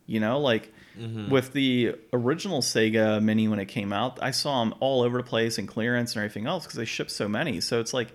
You 0.06 0.20
know, 0.20 0.40
like 0.40 0.72
mm-hmm. 0.98 1.30
with 1.30 1.52
the 1.52 1.94
original 2.14 2.62
Sega 2.62 3.22
Mini 3.22 3.46
when 3.46 3.58
it 3.58 3.66
came 3.66 3.92
out, 3.92 4.18
I 4.22 4.30
saw 4.30 4.64
them 4.64 4.74
all 4.80 5.02
over 5.02 5.18
the 5.18 5.22
place 5.22 5.58
and 5.58 5.68
clearance 5.68 6.14
and 6.14 6.24
everything 6.24 6.46
else 6.46 6.64
because 6.64 6.78
they 6.78 6.86
shipped 6.86 7.10
so 7.10 7.28
many. 7.28 7.60
So 7.60 7.78
it's 7.78 7.92
like, 7.92 8.14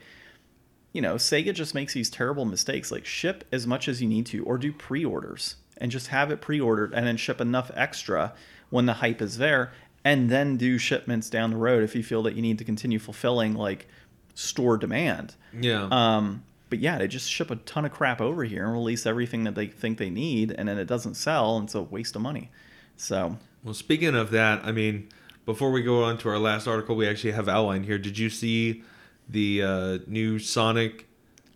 you 0.91 1.01
know, 1.01 1.15
Sega 1.15 1.53
just 1.53 1.75
makes 1.75 1.93
these 1.93 2.09
terrible 2.09 2.45
mistakes. 2.45 2.91
Like 2.91 3.05
ship 3.05 3.43
as 3.51 3.67
much 3.67 3.87
as 3.87 4.01
you 4.01 4.07
need 4.07 4.25
to, 4.27 4.43
or 4.43 4.57
do 4.57 4.73
pre-orders 4.73 5.57
and 5.77 5.91
just 5.91 6.07
have 6.07 6.31
it 6.31 6.41
pre-ordered, 6.41 6.93
and 6.93 7.05
then 7.05 7.17
ship 7.17 7.39
enough 7.39 7.69
extra 7.75 8.33
when 8.69 8.87
the 8.87 8.93
hype 8.93 9.21
is 9.21 9.37
there, 9.37 9.71
and 10.05 10.29
then 10.29 10.57
do 10.57 10.77
shipments 10.77 11.29
down 11.29 11.51
the 11.51 11.57
road 11.57 11.83
if 11.83 11.95
you 11.95 12.03
feel 12.03 12.23
that 12.23 12.35
you 12.35 12.41
need 12.41 12.57
to 12.57 12.63
continue 12.63 12.99
fulfilling 12.99 13.53
like 13.53 13.87
store 14.35 14.77
demand. 14.77 15.35
Yeah. 15.57 15.87
Um, 15.91 16.43
but 16.69 16.79
yeah, 16.79 16.97
they 16.97 17.07
just 17.07 17.29
ship 17.29 17.51
a 17.51 17.55
ton 17.57 17.85
of 17.85 17.91
crap 17.91 18.19
over 18.19 18.43
here 18.43 18.63
and 18.65 18.73
release 18.73 19.05
everything 19.05 19.43
that 19.43 19.53
they 19.55 19.67
think 19.67 19.99
they 19.99 20.09
need, 20.09 20.51
and 20.51 20.67
then 20.67 20.77
it 20.79 20.85
doesn't 20.85 21.13
sell, 21.15 21.57
and 21.57 21.65
it's 21.65 21.75
a 21.75 21.81
waste 21.83 22.15
of 22.15 22.21
money. 22.23 22.49
So 22.97 23.37
Well, 23.63 23.73
speaking 23.75 24.15
of 24.15 24.31
that, 24.31 24.65
I 24.65 24.71
mean, 24.71 25.09
before 25.45 25.71
we 25.71 25.83
go 25.83 26.03
on 26.03 26.17
to 26.19 26.29
our 26.29 26.39
last 26.39 26.67
article, 26.67 26.95
we 26.95 27.07
actually 27.07 27.33
have 27.33 27.47
outlined 27.47 27.85
here. 27.85 27.97
Did 27.99 28.17
you 28.17 28.29
see 28.29 28.83
the 29.29 29.61
uh, 29.61 29.97
new 30.07 30.39
Sonic 30.39 31.07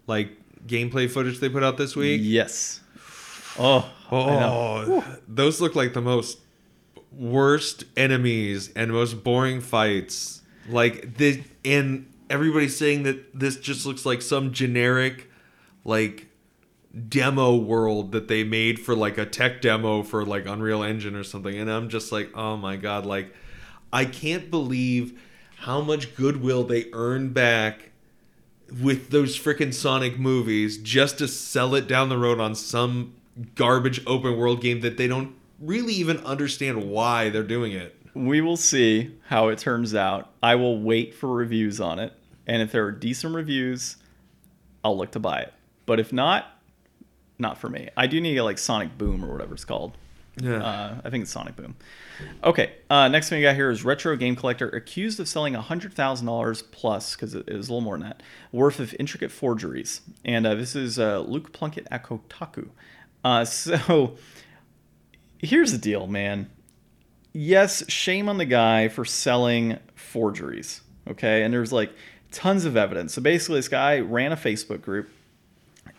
like 0.05 0.31
gameplay 0.67 1.09
footage 1.09 1.39
they 1.39 1.49
put 1.49 1.63
out 1.63 1.77
this 1.77 1.95
week? 1.95 2.21
yes, 2.23 2.81
oh, 3.57 3.89
Oh, 4.11 5.03
those 5.27 5.59
look 5.59 5.75
like 5.75 5.93
the 5.93 6.01
most 6.01 6.39
worst 7.17 7.83
enemies 7.95 8.71
and 8.75 8.91
most 8.91 9.23
boring 9.23 9.61
fights. 9.61 10.41
Like 10.69 11.17
the 11.17 11.43
and 11.65 12.11
everybody's 12.29 12.75
saying 12.75 13.03
that 13.03 13.37
this 13.37 13.57
just 13.57 13.85
looks 13.85 14.05
like 14.05 14.21
some 14.21 14.51
generic 14.51 15.29
like 15.83 16.27
demo 17.09 17.55
world 17.55 18.11
that 18.11 18.27
they 18.27 18.43
made 18.43 18.79
for 18.79 18.95
like 18.95 19.17
a 19.17 19.25
tech 19.25 19.61
demo 19.61 20.03
for 20.03 20.25
like 20.25 20.45
Unreal 20.45 20.83
Engine 20.83 21.15
or 21.15 21.23
something 21.23 21.57
and 21.57 21.69
I'm 21.69 21.89
just 21.89 22.11
like, 22.11 22.35
"Oh 22.35 22.57
my 22.57 22.75
god, 22.75 23.05
like 23.05 23.33
I 23.91 24.05
can't 24.05 24.51
believe 24.51 25.19
how 25.59 25.81
much 25.81 26.15
goodwill 26.15 26.63
they 26.63 26.87
earned 26.93 27.33
back 27.33 27.91
with 28.81 29.09
those 29.09 29.39
freaking 29.39 29.73
Sonic 29.73 30.19
movies 30.19 30.77
just 30.77 31.17
to 31.19 31.27
sell 31.27 31.73
it 31.73 31.87
down 31.87 32.09
the 32.09 32.17
road 32.17 32.39
on 32.39 32.53
some 32.53 33.13
garbage 33.55 34.01
open 34.05 34.37
world 34.37 34.61
game 34.61 34.81
that 34.81 34.97
they 34.97 35.07
don't 35.07 35.36
really 35.59 35.93
even 35.93 36.17
understand 36.19 36.89
why 36.89 37.29
they're 37.29 37.43
doing 37.43 37.71
it. 37.73 37.95
we 38.13 38.41
will 38.41 38.57
see 38.57 39.15
how 39.27 39.49
it 39.49 39.59
turns 39.59 39.93
out. 39.93 40.31
I 40.41 40.55
will 40.55 40.81
wait 40.81 41.13
for 41.13 41.27
reviews 41.27 41.79
on 41.79 41.99
it, 41.99 42.13
and 42.45 42.61
if 42.61 42.71
there 42.71 42.85
are 42.85 42.91
decent 42.91 43.35
reviews, 43.35 43.97
I'll 44.83 44.97
look 44.97 45.11
to 45.11 45.19
buy 45.19 45.41
it. 45.41 45.53
But 45.85 45.99
if 45.99 46.11
not, 46.11 46.45
not 47.39 47.57
for 47.57 47.69
me. 47.69 47.89
I 47.95 48.07
do 48.07 48.19
need 48.19 48.29
to 48.29 48.35
get 48.35 48.41
like 48.43 48.57
Sonic 48.57 48.97
Boom 48.97 49.23
or 49.23 49.31
whatever 49.31 49.53
it's 49.53 49.65
called. 49.65 49.97
Yeah. 50.39 50.63
Uh, 50.63 51.01
I 51.03 51.09
think 51.09 51.23
it's 51.23 51.31
Sonic 51.31 51.55
Boom. 51.55 51.75
Okay, 52.43 52.73
uh, 52.89 53.07
next 53.07 53.29
thing 53.29 53.39
we 53.39 53.43
got 53.43 53.55
here 53.55 53.69
is 53.69 53.83
Retro 53.83 54.15
Game 54.15 54.35
Collector 54.35 54.69
accused 54.69 55.19
of 55.19 55.27
selling 55.27 55.53
$100,000 55.53 56.63
plus, 56.71 57.15
because 57.15 57.35
it, 57.35 57.47
it 57.47 57.55
was 57.55 57.69
a 57.69 57.71
little 57.71 57.81
more 57.81 57.97
than 57.97 58.07
that, 58.07 58.23
worth 58.51 58.79
of 58.79 58.95
intricate 58.99 59.31
forgeries. 59.31 60.01
And 60.25 60.45
uh, 60.45 60.55
this 60.55 60.75
is 60.75 60.99
uh, 60.99 61.19
Luke 61.19 61.53
Plunkett 61.53 61.87
at 61.91 62.03
Kotaku. 62.03 62.69
Uh, 63.23 63.45
so 63.45 64.15
here's 65.39 65.71
the 65.71 65.77
deal, 65.77 66.07
man. 66.07 66.49
Yes, 67.33 67.83
shame 67.89 68.29
on 68.29 68.37
the 68.37 68.45
guy 68.45 68.87
for 68.87 69.05
selling 69.05 69.77
forgeries. 69.95 70.81
Okay, 71.09 71.43
and 71.43 71.53
there's 71.53 71.71
like 71.71 71.91
tons 72.31 72.65
of 72.65 72.75
evidence. 72.75 73.13
So 73.13 73.21
basically, 73.21 73.59
this 73.59 73.67
guy 73.69 73.99
ran 73.99 74.31
a 74.31 74.37
Facebook 74.37 74.81
group 74.81 75.09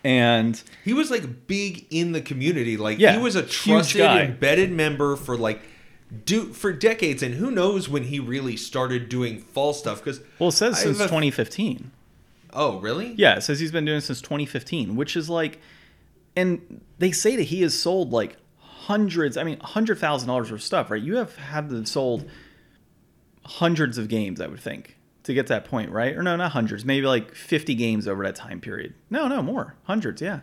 and 0.03 0.61
he 0.85 0.93
was 0.93 1.11
like 1.11 1.47
big 1.47 1.85
in 1.89 2.11
the 2.11 2.21
community. 2.21 2.77
Like 2.77 2.99
Yeah, 2.99 3.13
he 3.13 3.21
was 3.21 3.35
a 3.35 3.43
trusted, 3.43 4.01
embedded 4.01 4.71
member 4.71 5.15
for 5.15 5.37
like 5.37 5.61
do 6.25 6.53
for 6.53 6.71
decades 6.73 7.21
and 7.21 7.35
who 7.35 7.51
knows 7.51 7.87
when 7.89 8.03
he 8.03 8.19
really 8.19 8.57
started 8.57 9.09
doing 9.09 9.41
false 9.41 9.79
stuff 9.79 10.03
cuz 10.03 10.21
well, 10.39 10.49
it 10.49 10.53
says 10.53 10.75
I 10.75 10.83
since 10.83 10.99
a- 10.99 11.03
2015. 11.03 11.91
Oh, 12.51 12.79
really? 12.79 13.13
Yeah, 13.15 13.35
it 13.35 13.41
says 13.41 13.59
he's 13.59 13.71
been 13.71 13.85
doing 13.85 13.99
it 13.99 14.01
since 14.01 14.21
2015, 14.21 14.95
which 14.95 15.15
is 15.15 15.29
like, 15.29 15.59
and 16.35 16.81
they 16.97 17.11
say 17.11 17.35
that 17.35 17.43
he 17.43 17.61
has 17.61 17.79
sold 17.79 18.11
like 18.11 18.37
hundreds, 18.89 19.37
I 19.37 19.43
mean, 19.43 19.59
hundred 19.59 19.99
thousand 19.99 20.27
dollars 20.27 20.51
worth 20.51 20.61
of 20.61 20.63
stuff, 20.65 20.89
right? 20.89 21.01
You 21.01 21.17
have 21.17 21.35
had 21.37 21.69
to 21.69 21.85
sold 21.85 22.27
hundreds 23.45 23.97
of 23.97 24.07
games, 24.07 24.41
I 24.41 24.47
would 24.47 24.59
think, 24.59 24.97
to 25.23 25.33
get 25.33 25.47
to 25.47 25.53
that 25.53 25.65
point, 25.65 25.91
right? 25.91 26.15
Or 26.15 26.23
no, 26.23 26.35
not 26.35 26.51
hundreds, 26.53 26.83
maybe 26.85 27.05
like 27.05 27.33
50 27.35 27.75
games 27.75 28.07
over 28.07 28.23
that 28.23 28.35
time 28.35 28.59
period. 28.59 28.93
No, 29.09 29.27
no, 29.27 29.41
more, 29.41 29.75
hundreds, 29.83 30.21
yeah. 30.21 30.41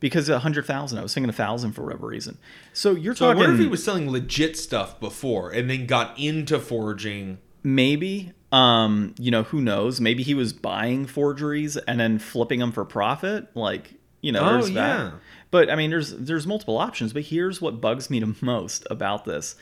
Because 0.00 0.28
a 0.28 0.40
hundred 0.40 0.66
thousand, 0.66 0.98
I 0.98 1.02
was 1.02 1.14
thinking 1.14 1.30
a 1.30 1.32
thousand 1.32 1.72
for 1.72 1.84
whatever 1.84 2.08
reason. 2.08 2.36
So 2.72 2.90
you're 2.92 3.14
So 3.14 3.26
I 3.26 3.28
talking 3.34 3.40
wonder 3.40 3.54
if 3.54 3.60
he 3.60 3.68
was 3.68 3.84
selling 3.84 4.10
legit 4.10 4.56
stuff 4.56 4.98
before 4.98 5.50
and 5.52 5.70
then 5.70 5.86
got 5.86 6.18
into 6.18 6.58
forging. 6.58 7.38
maybe 7.62 8.32
um 8.50 9.14
you 9.18 9.30
know 9.30 9.44
who 9.44 9.60
knows 9.62 9.98
maybe 10.00 10.22
he 10.24 10.34
was 10.34 10.52
buying 10.52 11.06
forgeries 11.06 11.76
and 11.78 12.00
then 12.00 12.18
flipping 12.18 12.58
them 12.58 12.70
for 12.72 12.84
profit 12.84 13.46
like 13.56 13.94
you 14.22 14.32
know 14.32 14.40
Oh, 14.44 14.52
there's 14.62 14.72
that. 14.72 15.12
but 15.50 15.68
i 15.70 15.74
mean 15.76 15.90
there's 15.90 16.16
there's 16.16 16.46
multiple 16.46 16.78
options 16.78 17.12
but 17.12 17.22
here's 17.24 17.60
what 17.60 17.80
bugs 17.82 18.08
me 18.08 18.18
the 18.20 18.34
most 18.40 18.86
about 18.90 19.26
this 19.26 19.56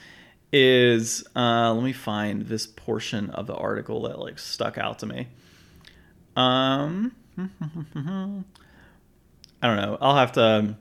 is 0.53 1.25
uh 1.35 1.73
let 1.73 1.83
me 1.83 1.93
find 1.93 2.43
this 2.43 2.67
portion 2.67 3.31
of 3.31 3.47
the 3.49 3.55
article 3.55 4.03
that 4.03 4.19
like 4.21 4.39
stuck 4.39 4.79
out 4.79 5.01
to 5.01 5.07
me 5.07 5.27
um 6.37 7.13
i 7.39 7.47
don't 9.67 9.77
know 9.77 9.99
i'll 10.01 10.17
have 10.17 10.33
to 10.33 10.75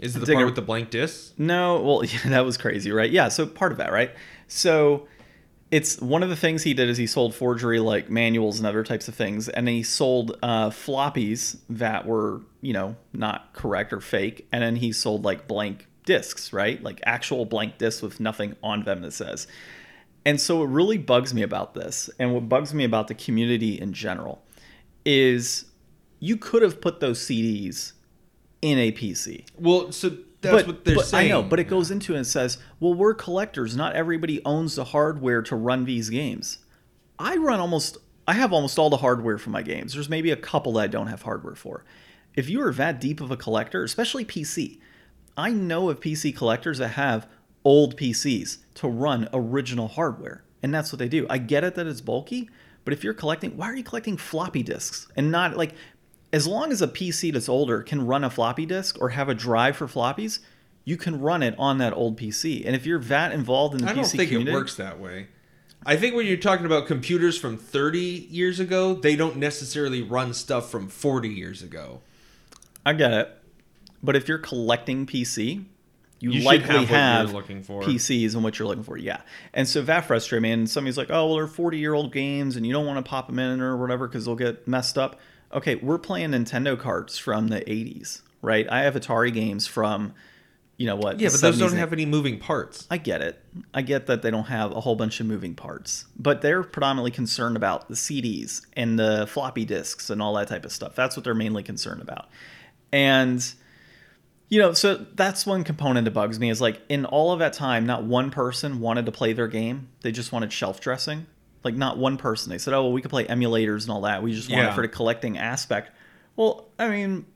Is 0.00 0.16
it 0.16 0.20
the 0.20 0.26
part 0.32 0.42
a- 0.42 0.46
with 0.46 0.54
the 0.56 0.62
blank 0.62 0.90
disc? 0.90 1.32
no, 1.38 1.80
well, 1.80 2.04
yeah, 2.04 2.18
that 2.26 2.44
was 2.44 2.56
crazy, 2.56 2.90
right? 2.92 3.10
Yeah, 3.10 3.28
so 3.28 3.46
part 3.46 3.72
of 3.72 3.78
that, 3.78 3.92
right? 3.92 4.10
So 4.48 5.06
it's 5.74 6.00
one 6.00 6.22
of 6.22 6.28
the 6.28 6.36
things 6.36 6.62
he 6.62 6.72
did 6.72 6.88
is 6.88 6.96
he 6.98 7.06
sold 7.08 7.34
forgery 7.34 7.80
like 7.80 8.08
manuals 8.08 8.58
and 8.58 8.66
other 8.66 8.84
types 8.84 9.08
of 9.08 9.16
things, 9.16 9.48
and 9.48 9.66
he 9.66 9.82
sold 9.82 10.38
uh, 10.40 10.70
floppies 10.70 11.58
that 11.68 12.06
were 12.06 12.42
you 12.60 12.72
know 12.72 12.94
not 13.12 13.52
correct 13.54 13.92
or 13.92 14.00
fake, 14.00 14.46
and 14.52 14.62
then 14.62 14.76
he 14.76 14.92
sold 14.92 15.24
like 15.24 15.48
blank 15.48 15.88
discs, 16.04 16.52
right? 16.52 16.80
Like 16.80 17.00
actual 17.04 17.44
blank 17.44 17.76
discs 17.78 18.02
with 18.02 18.20
nothing 18.20 18.54
on 18.62 18.84
them 18.84 19.02
that 19.02 19.14
says. 19.14 19.48
And 20.24 20.40
so 20.40 20.58
what 20.58 20.66
really 20.66 20.96
bugs 20.96 21.34
me 21.34 21.42
about 21.42 21.74
this, 21.74 22.08
and 22.20 22.32
what 22.32 22.48
bugs 22.48 22.72
me 22.72 22.84
about 22.84 23.08
the 23.08 23.14
community 23.16 23.74
in 23.80 23.92
general, 23.92 24.44
is 25.04 25.64
you 26.20 26.36
could 26.36 26.62
have 26.62 26.80
put 26.80 27.00
those 27.00 27.18
CDs 27.18 27.94
in 28.62 28.78
a 28.78 28.92
PC. 28.92 29.44
Well, 29.58 29.90
so 29.90 30.18
that's 30.44 30.62
but, 30.62 30.66
what 30.66 30.84
they're 30.84 30.96
but 30.96 31.06
saying. 31.06 31.26
I 31.26 31.34
know, 31.34 31.42
but 31.42 31.58
it 31.58 31.64
goes 31.64 31.90
into 31.90 32.14
it 32.14 32.18
and 32.18 32.26
says, 32.26 32.58
well, 32.80 32.94
we're 32.94 33.14
collectors. 33.14 33.76
Not 33.76 33.96
everybody 33.96 34.40
owns 34.44 34.76
the 34.76 34.84
hardware 34.84 35.42
to 35.42 35.56
run 35.56 35.84
these 35.84 36.10
games. 36.10 36.58
I 37.18 37.36
run 37.36 37.60
almost, 37.60 37.98
I 38.28 38.34
have 38.34 38.52
almost 38.52 38.78
all 38.78 38.90
the 38.90 38.98
hardware 38.98 39.38
for 39.38 39.50
my 39.50 39.62
games. 39.62 39.94
There's 39.94 40.08
maybe 40.08 40.30
a 40.30 40.36
couple 40.36 40.74
that 40.74 40.82
I 40.82 40.86
don't 40.86 41.08
have 41.08 41.22
hardware 41.22 41.54
for. 41.54 41.84
If 42.34 42.48
you 42.48 42.62
are 42.62 42.72
that 42.72 43.00
deep 43.00 43.20
of 43.20 43.30
a 43.30 43.36
collector, 43.36 43.84
especially 43.84 44.24
PC, 44.24 44.78
I 45.36 45.50
know 45.50 45.90
of 45.90 46.00
PC 46.00 46.36
collectors 46.36 46.78
that 46.78 46.88
have 46.88 47.28
old 47.64 47.96
PCs 47.96 48.58
to 48.74 48.88
run 48.88 49.28
original 49.32 49.88
hardware. 49.88 50.44
And 50.62 50.72
that's 50.72 50.92
what 50.92 50.98
they 50.98 51.08
do. 51.08 51.26
I 51.28 51.38
get 51.38 51.64
it 51.64 51.74
that 51.74 51.86
it's 51.86 52.00
bulky, 52.00 52.48
but 52.84 52.92
if 52.92 53.04
you're 53.04 53.14
collecting, 53.14 53.56
why 53.56 53.66
are 53.66 53.76
you 53.76 53.82
collecting 53.82 54.16
floppy 54.16 54.62
disks 54.62 55.08
and 55.16 55.30
not 55.30 55.56
like 55.56 55.74
as 56.34 56.48
long 56.48 56.72
as 56.72 56.82
a 56.82 56.88
PC 56.88 57.32
that's 57.32 57.48
older 57.48 57.80
can 57.80 58.04
run 58.04 58.24
a 58.24 58.28
floppy 58.28 58.66
disk 58.66 59.00
or 59.00 59.10
have 59.10 59.28
a 59.28 59.34
drive 59.34 59.76
for 59.76 59.86
floppies, 59.86 60.40
you 60.84 60.96
can 60.96 61.20
run 61.20 61.44
it 61.44 61.54
on 61.58 61.78
that 61.78 61.92
old 61.92 62.18
PC. 62.18 62.66
And 62.66 62.74
if 62.74 62.84
you're 62.84 62.98
that 62.98 63.30
involved 63.30 63.76
in 63.76 63.82
the 63.82 63.86
PC. 63.86 63.90
I 63.90 63.92
PC 63.92 63.94
don't 63.94 64.10
think 64.10 64.28
community, 64.30 64.50
it 64.50 64.54
works 64.54 64.74
that 64.74 64.98
way. 64.98 65.28
I 65.86 65.94
think 65.94 66.16
when 66.16 66.26
you're 66.26 66.36
talking 66.36 66.66
about 66.66 66.88
computers 66.88 67.38
from 67.38 67.56
30 67.56 68.00
years 68.00 68.58
ago, 68.58 68.94
they 68.94 69.14
don't 69.14 69.36
necessarily 69.36 70.02
run 70.02 70.34
stuff 70.34 70.70
from 70.70 70.88
40 70.88 71.28
years 71.28 71.62
ago. 71.62 72.00
I 72.84 72.94
get 72.94 73.12
it. 73.12 73.32
But 74.02 74.16
if 74.16 74.26
you're 74.26 74.38
collecting 74.38 75.06
PC, 75.06 75.66
you, 76.18 76.32
You 76.32 76.42
likely 76.42 76.66
have 76.66 76.88
have, 76.88 77.32
looking 77.32 77.62
for. 77.62 77.82
PCs 77.82 78.34
and 78.34 78.42
what 78.42 78.58
you're 78.58 78.66
looking 78.66 78.82
for. 78.82 78.96
Yeah. 78.96 79.20
And 79.52 79.68
so 79.68 79.82
that 79.82 80.06
frustrates 80.06 80.42
me. 80.42 80.50
And 80.50 80.68
somebody's 80.68 80.98
like, 80.98 81.10
oh, 81.10 81.26
well, 81.26 81.36
they're 81.36 81.46
40 81.46 81.78
year 81.78 81.94
old 81.94 82.12
games 82.12 82.56
and 82.56 82.66
you 82.66 82.72
don't 82.72 82.86
want 82.86 83.04
to 83.04 83.08
pop 83.08 83.28
them 83.28 83.38
in 83.38 83.60
or 83.60 83.76
whatever 83.76 84.08
because 84.08 84.24
they'll 84.24 84.34
get 84.34 84.66
messed 84.66 84.98
up. 84.98 85.20
Okay, 85.54 85.76
we're 85.76 85.98
playing 85.98 86.30
Nintendo 86.30 86.78
carts 86.78 87.16
from 87.16 87.48
the 87.48 87.60
80s, 87.60 88.22
right? 88.42 88.66
I 88.68 88.82
have 88.82 88.94
Atari 88.94 89.32
games 89.32 89.66
from, 89.68 90.12
you 90.76 90.86
know 90.86 90.96
what? 90.96 91.20
Yeah, 91.20 91.28
but 91.30 91.40
those 91.40 91.58
don't 91.58 91.74
have 91.74 91.92
any 91.92 92.06
moving 92.06 92.38
parts. 92.40 92.88
I 92.90 92.96
get 92.96 93.22
it. 93.22 93.40
I 93.72 93.82
get 93.82 94.06
that 94.06 94.22
they 94.22 94.32
don't 94.32 94.46
have 94.46 94.72
a 94.72 94.80
whole 94.80 94.96
bunch 94.96 95.20
of 95.20 95.26
moving 95.26 95.54
parts, 95.54 96.06
but 96.18 96.42
they're 96.42 96.64
predominantly 96.64 97.12
concerned 97.12 97.56
about 97.56 97.88
the 97.88 97.94
CDs 97.94 98.66
and 98.72 98.98
the 98.98 99.28
floppy 99.28 99.64
disks 99.64 100.10
and 100.10 100.20
all 100.20 100.34
that 100.34 100.48
type 100.48 100.64
of 100.64 100.72
stuff. 100.72 100.96
That's 100.96 101.16
what 101.16 101.22
they're 101.22 101.34
mainly 101.34 101.62
concerned 101.62 102.02
about. 102.02 102.28
And 102.92 103.54
you 104.48 104.60
know, 104.60 104.72
so 104.72 105.06
that's 105.14 105.46
one 105.46 105.64
component 105.64 106.04
that 106.04 106.10
bugs 106.12 106.38
me 106.38 106.50
is 106.50 106.60
like 106.60 106.80
in 106.88 107.04
all 107.06 107.32
of 107.32 107.38
that 107.38 107.52
time, 107.52 107.86
not 107.86 108.04
one 108.04 108.30
person 108.30 108.80
wanted 108.80 109.06
to 109.06 109.12
play 109.12 109.32
their 109.32 109.48
game. 109.48 109.88
They 110.02 110.12
just 110.12 110.32
wanted 110.32 110.52
shelf 110.52 110.80
dressing. 110.80 111.26
Like 111.64 111.74
not 111.74 111.96
one 111.98 112.16
person. 112.16 112.50
They 112.50 112.58
said, 112.58 112.74
"Oh, 112.74 112.82
well, 112.82 112.92
we 112.92 113.00
could 113.02 113.10
play 113.10 113.24
emulators 113.26 113.82
and 113.82 113.90
all 113.90 114.02
that. 114.02 114.22
We 114.22 114.32
just 114.34 114.50
want 114.50 114.62
it 114.62 114.64
Yeah. 114.66 114.74
for 114.74 114.82
the 114.82 114.88
collecting 114.88 115.38
aspect." 115.38 115.90
Well, 116.36 116.68
I 116.78 116.88
mean, 116.88 117.26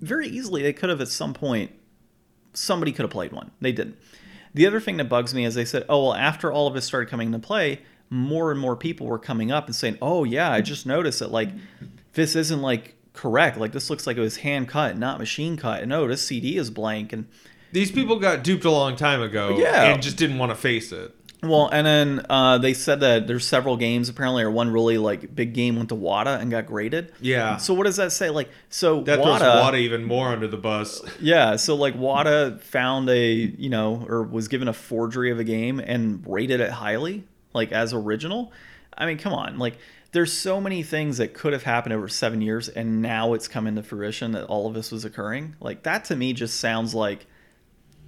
very 0.00 0.26
easily 0.28 0.62
they 0.62 0.72
could 0.72 0.90
have 0.90 1.00
at 1.00 1.08
some 1.08 1.32
point 1.34 1.70
somebody 2.52 2.92
could 2.92 3.02
have 3.02 3.10
played 3.10 3.32
one. 3.32 3.50
They 3.60 3.72
didn't. 3.72 3.96
The 4.54 4.66
other 4.66 4.80
thing 4.80 4.96
that 4.96 5.08
bugs 5.10 5.34
me 5.34 5.44
is 5.44 5.54
they 5.54 5.66
said, 5.66 5.84
oh, 5.88 6.04
well, 6.04 6.14
after 6.14 6.50
all 6.50 6.66
of 6.66 6.72
this 6.72 6.86
started 6.86 7.10
coming 7.10 7.26
into 7.26 7.38
play, 7.46 7.80
more 8.08 8.50
and 8.50 8.58
more 8.58 8.74
people 8.74 9.06
were 9.06 9.18
coming 9.18 9.52
up 9.52 9.66
and 9.66 9.76
saying, 9.76 9.98
oh, 10.00 10.24
yeah, 10.24 10.50
I 10.50 10.62
just 10.62 10.86
noticed 10.86 11.18
that, 11.18 11.30
like, 11.30 11.50
this 12.14 12.34
isn't, 12.34 12.62
like, 12.62 12.94
correct. 13.12 13.58
Like, 13.58 13.72
this 13.72 13.90
looks 13.90 14.06
like 14.06 14.16
it 14.16 14.20
was 14.20 14.38
hand 14.38 14.68
cut, 14.68 14.96
not 14.96 15.18
machine 15.18 15.58
cut. 15.58 15.82
And, 15.82 15.92
oh, 15.92 16.08
this 16.08 16.22
CD 16.22 16.56
is 16.56 16.70
blank. 16.70 17.12
And, 17.12 17.26
These 17.72 17.90
people 17.90 18.18
got 18.18 18.42
duped 18.42 18.64
a 18.64 18.70
long 18.70 18.96
time 18.96 19.20
ago 19.20 19.58
Yeah. 19.58 19.92
and 19.92 20.02
just 20.02 20.16
didn't 20.16 20.38
want 20.38 20.50
to 20.52 20.56
face 20.56 20.92
it. 20.92 21.14
Well, 21.42 21.68
and 21.68 21.86
then 21.86 22.26
uh, 22.30 22.58
they 22.58 22.72
said 22.72 23.00
that 23.00 23.26
there's 23.26 23.46
several 23.46 23.76
games, 23.76 24.08
apparently, 24.08 24.42
or 24.42 24.50
one 24.50 24.70
really, 24.70 24.96
like, 24.98 25.34
big 25.34 25.52
game 25.52 25.76
went 25.76 25.90
to 25.90 25.94
WATA 25.94 26.40
and 26.40 26.50
got 26.50 26.66
graded. 26.66 27.12
Yeah. 27.20 27.58
So 27.58 27.74
what 27.74 27.84
does 27.84 27.96
that 27.96 28.12
say? 28.12 28.30
Like, 28.30 28.48
so 28.70 29.02
That 29.02 29.16
throws 29.16 29.40
WATA, 29.40 29.44
Wata 29.44 29.78
even 29.78 30.04
more 30.04 30.28
under 30.28 30.48
the 30.48 30.56
bus. 30.56 31.02
Yeah, 31.20 31.56
so 31.56 31.74
like 31.74 31.94
WATA 31.94 32.60
found 32.60 33.08
a, 33.08 33.32
you 33.32 33.68
know, 33.68 34.04
or 34.08 34.22
was 34.22 34.48
given 34.48 34.68
a 34.68 34.72
forgery 34.72 35.30
of 35.30 35.38
a 35.38 35.44
game 35.44 35.80
and 35.80 36.24
rated 36.26 36.60
it 36.60 36.70
highly, 36.70 37.24
like 37.52 37.72
as 37.72 37.92
original. 37.92 38.52
I 38.96 39.06
mean, 39.06 39.18
come 39.18 39.32
on. 39.32 39.58
Like 39.58 39.78
there's 40.12 40.32
so 40.32 40.60
many 40.60 40.82
things 40.82 41.18
that 41.18 41.34
could 41.34 41.52
have 41.52 41.62
happened 41.62 41.94
over 41.94 42.08
7 42.08 42.40
years 42.42 42.68
and 42.68 43.02
now 43.02 43.32
it's 43.32 43.48
come 43.48 43.66
into 43.66 43.82
fruition 43.82 44.32
that 44.32 44.44
all 44.44 44.66
of 44.66 44.74
this 44.74 44.92
was 44.92 45.04
occurring. 45.04 45.56
Like 45.60 45.82
that 45.84 46.04
to 46.06 46.16
me 46.16 46.32
just 46.32 46.60
sounds 46.60 46.94
like 46.94 47.26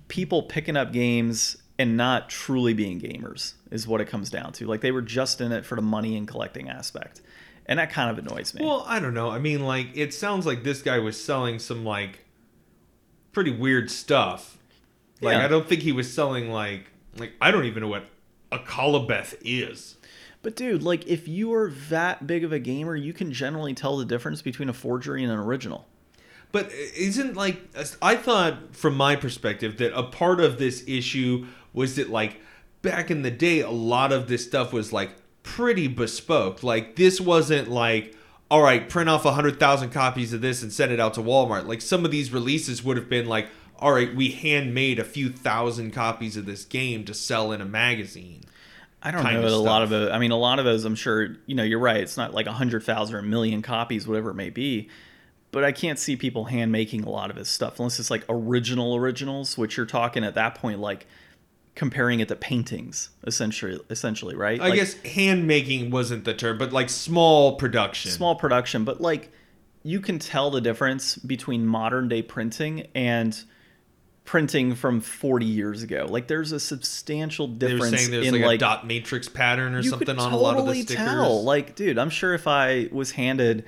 people 0.08 0.42
picking 0.42 0.76
up 0.76 0.92
games 0.92 1.56
and 1.78 1.96
not 1.96 2.28
truly 2.28 2.74
being 2.74 3.00
gamers 3.00 3.54
is 3.70 3.86
what 3.86 4.00
it 4.00 4.06
comes 4.06 4.30
down 4.30 4.52
to. 4.54 4.66
Like 4.66 4.80
they 4.80 4.90
were 4.90 5.02
just 5.02 5.40
in 5.40 5.52
it 5.52 5.64
for 5.64 5.76
the 5.76 5.82
money 5.82 6.16
and 6.16 6.26
collecting 6.26 6.68
aspect. 6.68 7.20
And 7.66 7.78
that 7.78 7.90
kind 7.90 8.10
of 8.10 8.18
annoys 8.18 8.54
me. 8.54 8.64
Well, 8.64 8.82
I 8.86 8.98
don't 8.98 9.12
know. 9.12 9.28
I 9.28 9.38
mean, 9.38 9.62
like, 9.66 9.88
it 9.94 10.14
sounds 10.14 10.46
like 10.46 10.64
this 10.64 10.80
guy 10.80 10.98
was 11.00 11.22
selling 11.22 11.58
some, 11.58 11.84
like, 11.84 12.24
pretty 13.32 13.50
weird 13.54 13.90
stuff. 13.90 14.56
Like, 15.20 15.36
Yeah. 15.36 15.44
I 15.44 15.48
don't 15.48 15.68
think 15.68 15.82
he 15.82 15.92
was 15.92 16.10
selling, 16.10 16.50
like, 16.50 16.86
like 17.18 17.32
I 17.42 17.50
don't 17.50 17.66
even 17.66 17.82
know 17.82 17.88
what 17.88 18.06
a 18.50 18.58
Colabeth 18.58 19.36
is. 19.42 19.96
But 20.42 20.56
dude, 20.56 20.82
like 20.82 21.06
if 21.06 21.26
you 21.28 21.52
are 21.52 21.70
that 21.88 22.26
big 22.26 22.44
of 22.44 22.52
a 22.52 22.58
gamer, 22.58 22.94
you 22.96 23.12
can 23.12 23.32
generally 23.32 23.74
tell 23.74 23.96
the 23.98 24.04
difference 24.04 24.40
between 24.40 24.68
a 24.68 24.72
forgery 24.72 25.22
and 25.22 25.32
an 25.32 25.38
original. 25.38 25.86
But 26.50 26.72
isn't 26.72 27.36
like 27.36 27.60
I 28.00 28.16
thought 28.16 28.74
from 28.74 28.96
my 28.96 29.16
perspective 29.16 29.76
that 29.78 29.96
a 29.96 30.04
part 30.04 30.40
of 30.40 30.58
this 30.58 30.82
issue 30.86 31.46
was 31.72 31.96
that 31.96 32.08
like 32.08 32.40
back 32.80 33.10
in 33.10 33.22
the 33.22 33.30
day 33.30 33.60
a 33.60 33.70
lot 33.70 34.12
of 34.12 34.28
this 34.28 34.44
stuff 34.46 34.72
was 34.72 34.92
like 34.92 35.10
pretty 35.42 35.88
bespoke. 35.88 36.62
Like 36.62 36.96
this 36.96 37.20
wasn't 37.20 37.68
like 37.68 38.14
all 38.50 38.62
right, 38.62 38.88
print 38.88 39.10
off 39.10 39.26
100,000 39.26 39.90
copies 39.90 40.32
of 40.32 40.40
this 40.40 40.62
and 40.62 40.72
send 40.72 40.90
it 40.90 40.98
out 40.98 41.12
to 41.14 41.20
Walmart. 41.20 41.66
Like 41.66 41.82
some 41.82 42.06
of 42.06 42.10
these 42.10 42.32
releases 42.32 42.82
would 42.82 42.96
have 42.96 43.10
been 43.10 43.26
like 43.26 43.48
all 43.78 43.92
right, 43.92 44.14
we 44.14 44.30
handmade 44.30 44.98
a 44.98 45.04
few 45.04 45.30
thousand 45.30 45.92
copies 45.92 46.36
of 46.36 46.46
this 46.46 46.64
game 46.64 47.04
to 47.04 47.14
sell 47.14 47.52
in 47.52 47.60
a 47.60 47.64
magazine. 47.64 48.42
I 49.00 49.10
don't 49.12 49.22
know 49.22 49.46
a 49.46 49.56
lot 49.56 49.82
of 49.82 49.90
stuff. 49.90 50.10
I 50.12 50.18
mean, 50.18 50.32
a 50.32 50.36
lot 50.36 50.58
of 50.58 50.64
those, 50.64 50.84
I'm 50.84 50.96
sure, 50.96 51.36
you 51.46 51.54
know, 51.54 51.62
you're 51.62 51.78
right. 51.78 51.98
It's 51.98 52.16
not 52.16 52.34
like 52.34 52.46
a 52.46 52.52
hundred 52.52 52.82
thousand 52.82 53.14
or 53.14 53.20
a 53.20 53.22
million 53.22 53.62
copies, 53.62 54.08
whatever 54.08 54.30
it 54.30 54.34
may 54.34 54.50
be. 54.50 54.88
But 55.58 55.64
I 55.64 55.72
can't 55.72 55.98
see 55.98 56.14
people 56.14 56.44
hand 56.44 56.70
making 56.70 57.02
a 57.02 57.10
lot 57.10 57.30
of 57.30 57.36
his 57.36 57.48
stuff 57.48 57.80
unless 57.80 57.98
it's 57.98 58.12
like 58.12 58.24
original 58.28 58.94
originals, 58.94 59.58
which 59.58 59.76
you're 59.76 59.86
talking 59.86 60.22
at 60.22 60.34
that 60.36 60.54
point 60.54 60.78
like 60.78 61.08
comparing 61.74 62.20
it 62.20 62.28
to 62.28 62.36
paintings, 62.36 63.10
essentially. 63.26 63.80
Essentially, 63.90 64.36
right? 64.36 64.60
I 64.60 64.68
Like, 64.68 64.74
guess 64.76 64.94
hand 65.02 65.48
making 65.48 65.90
wasn't 65.90 66.24
the 66.24 66.32
term, 66.32 66.58
but 66.58 66.72
like 66.72 66.88
small 66.88 67.56
production. 67.56 68.12
small 68.12 68.36
production, 68.36 68.84
but 68.84 69.00
like 69.00 69.32
you 69.82 70.00
can 70.00 70.20
tell 70.20 70.52
the 70.52 70.60
difference 70.60 71.16
between 71.16 71.66
modern 71.66 72.08
day 72.08 72.22
printing 72.22 72.86
and 72.94 73.42
printing 74.24 74.76
from 74.76 75.00
40 75.00 75.44
years 75.44 75.82
ago. 75.82 76.06
Like 76.08 76.28
there's 76.28 76.52
a 76.52 76.60
substantial 76.60 77.48
difference 77.48 77.98
saying 77.98 78.12
there's 78.12 78.28
in 78.28 78.34
like, 78.34 78.44
like 78.44 78.56
a 78.58 78.60
dot 78.60 78.86
matrix 78.86 79.28
pattern 79.28 79.74
or 79.74 79.82
something 79.82 80.20
on 80.20 80.32
a 80.32 80.36
lot 80.36 80.56
of 80.56 80.66
the 80.66 80.70
totally 80.70 80.82
stickers. 80.82 81.04
tell. 81.04 81.42
Like, 81.42 81.74
dude, 81.74 81.98
I'm 81.98 82.10
sure 82.10 82.32
if 82.32 82.46
I 82.46 82.88
was 82.92 83.10
handed 83.10 83.64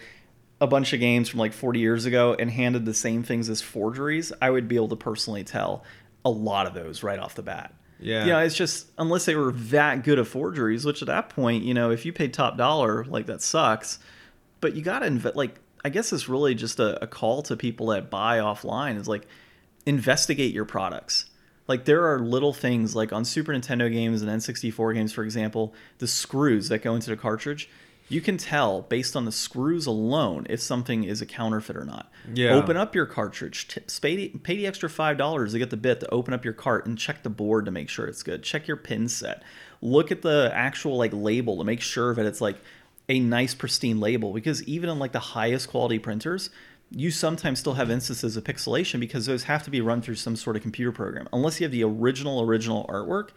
a 0.60 0.66
bunch 0.66 0.92
of 0.92 1.00
games 1.00 1.28
from 1.28 1.40
like 1.40 1.52
40 1.52 1.80
years 1.80 2.04
ago 2.04 2.36
and 2.38 2.50
handed 2.50 2.84
the 2.84 2.94
same 2.94 3.22
things 3.22 3.48
as 3.48 3.62
forgeries, 3.62 4.32
I 4.42 4.50
would 4.50 4.68
be 4.68 4.76
able 4.76 4.88
to 4.88 4.96
personally 4.96 5.44
tell 5.44 5.84
a 6.24 6.30
lot 6.30 6.66
of 6.66 6.74
those 6.74 7.02
right 7.02 7.18
off 7.18 7.34
the 7.34 7.42
bat. 7.42 7.74
Yeah. 7.98 8.24
You 8.24 8.32
know, 8.32 8.38
it's 8.40 8.56
just 8.56 8.86
unless 8.98 9.24
they 9.26 9.34
were 9.34 9.52
that 9.52 10.04
good 10.04 10.18
at 10.18 10.26
forgeries, 10.26 10.84
which 10.84 11.02
at 11.02 11.06
that 11.06 11.28
point, 11.30 11.64
you 11.64 11.74
know, 11.74 11.90
if 11.90 12.04
you 12.04 12.12
paid 12.12 12.32
top 12.32 12.56
dollar, 12.56 13.04
like 13.04 13.26
that 13.26 13.42
sucks. 13.42 13.98
But 14.60 14.74
you 14.74 14.82
gotta 14.82 15.06
invest. 15.06 15.36
Like, 15.36 15.60
I 15.84 15.88
guess 15.88 16.12
it's 16.12 16.28
really 16.28 16.54
just 16.54 16.78
a, 16.78 17.02
a 17.02 17.06
call 17.06 17.42
to 17.44 17.56
people 17.56 17.88
that 17.88 18.10
buy 18.10 18.38
offline. 18.38 18.98
Is 18.98 19.08
like 19.08 19.26
investigate 19.86 20.52
your 20.52 20.64
products. 20.64 21.26
Like 21.68 21.84
there 21.84 22.12
are 22.12 22.18
little 22.18 22.52
things 22.52 22.96
like 22.96 23.12
on 23.12 23.24
Super 23.24 23.52
Nintendo 23.52 23.90
games 23.90 24.22
and 24.22 24.30
N64 24.30 24.94
games, 24.94 25.12
for 25.12 25.22
example, 25.22 25.74
the 25.98 26.06
screws 26.06 26.68
that 26.68 26.82
go 26.82 26.94
into 26.94 27.10
the 27.10 27.16
cartridge. 27.16 27.68
You 28.10 28.20
can 28.20 28.36
tell 28.36 28.82
based 28.82 29.14
on 29.14 29.24
the 29.24 29.32
screws 29.32 29.86
alone 29.86 30.44
if 30.50 30.60
something 30.60 31.04
is 31.04 31.22
a 31.22 31.26
counterfeit 31.26 31.76
or 31.76 31.84
not. 31.84 32.10
Yeah. 32.34 32.50
Open 32.50 32.76
up 32.76 32.92
your 32.92 33.06
cartridge. 33.06 33.68
T- 33.68 33.80
pay, 34.02 34.28
pay 34.30 34.56
the 34.56 34.66
extra 34.66 34.90
five 34.90 35.16
dollars 35.16 35.52
to 35.52 35.60
get 35.60 35.70
the 35.70 35.76
bit 35.76 36.00
to 36.00 36.10
open 36.10 36.34
up 36.34 36.44
your 36.44 36.52
cart 36.52 36.86
and 36.86 36.98
check 36.98 37.22
the 37.22 37.30
board 37.30 37.66
to 37.66 37.70
make 37.70 37.88
sure 37.88 38.06
it's 38.06 38.24
good. 38.24 38.42
Check 38.42 38.66
your 38.66 38.76
pin 38.76 39.08
set. 39.08 39.44
Look 39.80 40.10
at 40.10 40.22
the 40.22 40.50
actual 40.52 40.96
like 40.96 41.12
label 41.14 41.56
to 41.58 41.64
make 41.64 41.80
sure 41.80 42.12
that 42.16 42.26
it's 42.26 42.40
like 42.40 42.56
a 43.08 43.20
nice 43.20 43.54
pristine 43.54 44.00
label 44.00 44.32
because 44.32 44.62
even 44.64 44.90
in 44.90 44.98
like 44.98 45.12
the 45.12 45.20
highest 45.20 45.70
quality 45.70 46.00
printers, 46.00 46.50
you 46.90 47.12
sometimes 47.12 47.60
still 47.60 47.74
have 47.74 47.92
instances 47.92 48.36
of 48.36 48.42
pixelation 48.42 48.98
because 48.98 49.26
those 49.26 49.44
have 49.44 49.62
to 49.62 49.70
be 49.70 49.80
run 49.80 50.02
through 50.02 50.16
some 50.16 50.34
sort 50.34 50.56
of 50.56 50.62
computer 50.62 50.90
program. 50.90 51.28
Unless 51.32 51.60
you 51.60 51.64
have 51.64 51.72
the 51.72 51.84
original 51.84 52.42
original 52.42 52.86
artwork, 52.88 53.28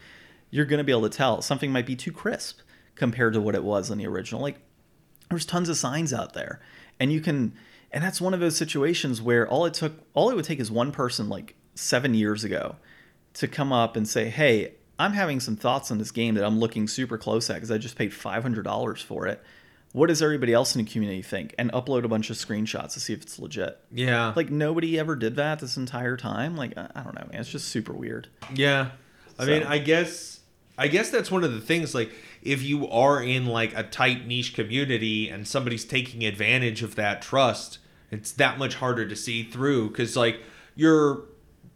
you're 0.50 0.66
going 0.66 0.80
to 0.80 0.84
be 0.84 0.92
able 0.92 1.08
to 1.08 1.16
tell 1.16 1.44
something 1.44 1.72
might 1.72 1.86
be 1.86 1.96
too 1.96 2.12
crisp 2.12 2.62
compared 2.96 3.34
to 3.34 3.42
what 3.42 3.56
it 3.56 3.64
was 3.64 3.90
in 3.90 3.98
the 3.98 4.08
original. 4.08 4.42
Like 4.42 4.60
there's 5.30 5.46
tons 5.46 5.70
of 5.70 5.78
signs 5.78 6.14
out 6.14 6.34
there 6.34 6.62
and 7.00 7.12
you 7.12 7.20
can 7.22 7.54
and 7.92 8.04
that's 8.04 8.20
one 8.22 8.34
of 8.34 8.40
those 8.40 8.56
situations 8.58 9.22
where 9.22 9.48
all 9.48 9.66
it 9.66 9.74
took 9.74 9.94
all 10.14 10.30
it 10.30 10.36
would 10.36 10.46
take 10.46 10.60
is 10.60 10.70
one 10.72 10.92
person 10.92 11.30
like 11.30 11.56
7 11.76 12.14
years 12.14 12.44
ago 12.44 12.76
to 13.36 13.48
come 13.48 13.72
up 13.74 13.96
and 13.96 14.08
say, 14.08 14.30
"Hey, 14.30 14.74
I'm 15.00 15.14
having 15.14 15.40
some 15.40 15.56
thoughts 15.56 15.90
on 15.90 15.98
this 15.98 16.12
game 16.12 16.36
that 16.36 16.46
I'm 16.46 16.60
looking 16.60 16.88
super 16.88 17.18
close 17.18 17.50
at 17.50 17.56
because 17.56 17.72
I 17.72 17.80
just 17.80 17.96
paid 17.98 18.12
$500 18.12 19.02
for 19.04 19.26
it. 19.28 19.44
what 19.92 20.08
does 20.08 20.22
everybody 20.24 20.52
else 20.54 20.76
in 20.76 20.84
the 20.84 20.92
community 20.92 21.22
think 21.22 21.54
and 21.60 21.72
upload 21.72 22.04
a 22.04 22.08
bunch 22.08 22.32
of 22.32 22.36
screenshots 22.36 22.94
to 22.94 23.00
see 23.00 23.14
if 23.14 23.22
it's 23.22 23.38
legit 23.38 23.78
Yeah. 23.92 24.34
like 24.36 24.50
nobody 24.50 24.98
ever 24.98 25.16
did 25.16 25.36
that 25.36 25.60
this 25.60 25.78
entire 25.78 26.18
time 26.18 26.58
like 26.58 26.76
i, 26.76 26.90
I 26.96 27.04
don't 27.04 27.14
know 27.14 27.28
man 27.32 27.40
it's 27.42 27.50
just 27.52 27.68
super 27.68 27.94
weird 27.94 28.28
Yeah. 28.56 28.90
I 29.38 29.46
So- 29.46 29.52
mean, 29.52 29.64
I 29.64 29.78
guess 29.78 30.40
I 30.78 30.88
guess 30.88 31.10
that's 31.10 31.30
one 31.30 31.44
of 31.44 31.54
the 31.54 31.62
things 31.62 31.94
like 31.94 32.12
if 32.42 32.64
you 32.64 32.90
are 32.90 33.22
in 33.22 33.46
like 33.46 33.78
a 33.78 33.84
tight 33.84 34.26
niche 34.28 34.54
community 34.54 35.30
and 35.30 35.48
somebody's 35.48 35.86
taking 35.86 36.26
advantage 36.26 36.82
of 36.82 36.96
that 36.96 37.22
trust, 37.22 37.80
it's 38.12 38.32
that 38.34 38.58
much 38.58 38.76
harder 38.76 39.08
to 39.08 39.16
see 39.16 39.44
through 39.44 39.92
cuz 39.92 40.18
like 40.18 40.42
you're 40.76 41.24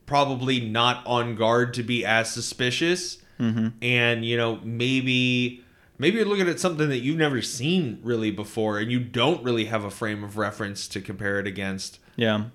probably 0.05 0.59
not 0.59 1.05
on 1.05 1.35
guard 1.35 1.73
to 1.75 1.83
be 1.83 2.05
as 2.05 2.31
suspicious. 2.31 3.19
Mm-hmm. 3.39 3.67
And 3.83 4.25
you 4.25 4.35
know, 4.35 4.59
maybe 4.63 5.63
maybe 5.99 6.17
you're 6.17 6.25
looking 6.25 6.49
at 6.49 6.59
something 6.59 6.89
that 6.89 6.99
you've 6.99 7.17
never 7.17 7.41
seen 7.41 7.99
really 8.03 8.31
before 8.31 8.79
and 8.79 8.91
you 8.91 8.99
don't 8.99 9.43
really 9.43 9.65
have 9.65 9.83
a 9.83 9.91
frame 9.91 10.23
of 10.23 10.37
reference 10.37 10.87
to 10.87 11.01
compare 11.01 11.39
it 11.39 11.47
against. 11.47 11.99
yeah 12.15 12.45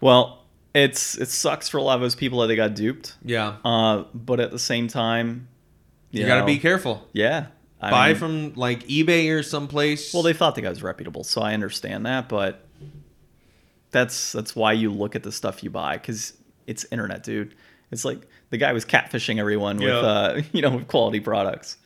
well 0.00 0.41
it's 0.74 1.16
it 1.18 1.28
sucks 1.28 1.68
for 1.68 1.76
a 1.78 1.82
lot 1.82 1.94
of 1.96 2.00
those 2.00 2.14
people 2.14 2.40
that 2.40 2.46
they 2.46 2.56
got 2.56 2.74
duped 2.74 3.14
Yeah. 3.24 3.56
uh 3.64 4.04
but 4.14 4.40
at 4.40 4.50
the 4.50 4.58
same 4.58 4.88
time 4.88 5.48
You, 6.10 6.26
got 6.26 6.34
to 6.36 6.40
know, 6.40 6.46
be 6.46 6.58
careful. 6.58 7.06
yeah 7.12 7.46
I 7.80 7.90
Buy 7.90 8.08
mean- 8.10 8.16
from 8.16 8.52
like 8.54 8.84
eBay 8.86 9.28
or 9.36 9.42
someplace. 9.42 10.14
Well, 10.14 10.22
they 10.22 10.32
thought 10.34 10.54
the 10.54 10.62
guy 10.62 10.68
was 10.68 10.84
reputable, 10.84 11.24
so 11.24 11.42
I 11.42 11.52
understand 11.52 12.06
that, 12.06 12.28
but 12.28 12.64
that's 13.90 14.32
that's 14.32 14.54
why 14.56 14.72
you 14.72 14.90
look 14.90 15.16
at 15.16 15.22
the 15.24 15.32
stuff 15.32 15.62
you 15.62 15.70
buy 15.70 15.96
because 15.98 16.32
it's 16.68 16.84
internet, 16.92 17.24
dude. 17.24 17.54
It's 17.90 18.04
like 18.04 18.26
the 18.50 18.56
guy 18.56 18.72
was 18.72 18.84
catfishing 18.84 19.38
everyone 19.38 19.78
with 19.78 19.88
uh, 19.92 20.42
you 20.52 20.62
know 20.62 20.76
with 20.76 20.86
quality 20.88 21.18
products. 21.20 21.76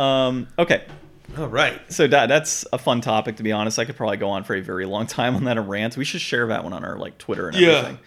Um, 0.00 0.48
okay, 0.58 0.84
All 1.38 1.48
right. 1.48 1.80
so 1.92 2.06
that 2.06 2.26
that's 2.28 2.64
a 2.72 2.78
fun 2.78 3.00
topic 3.00 3.36
to 3.36 3.42
be 3.42 3.50
honest. 3.52 3.78
I 3.78 3.84
could 3.84 3.96
probably 3.96 4.18
go 4.18 4.28
on 4.30 4.44
for 4.44 4.54
a 4.54 4.60
very 4.60 4.86
long 4.86 5.06
time 5.06 5.34
on 5.36 5.44
that 5.44 5.60
rant. 5.60 5.96
We 5.96 6.04
should 6.04 6.20
share 6.20 6.46
that 6.48 6.62
one 6.64 6.72
on 6.72 6.84
our 6.84 6.96
like 6.98 7.18
Twitter 7.18 7.48
and 7.48 7.56
Yeah. 7.56 7.68
everything. 7.70 7.98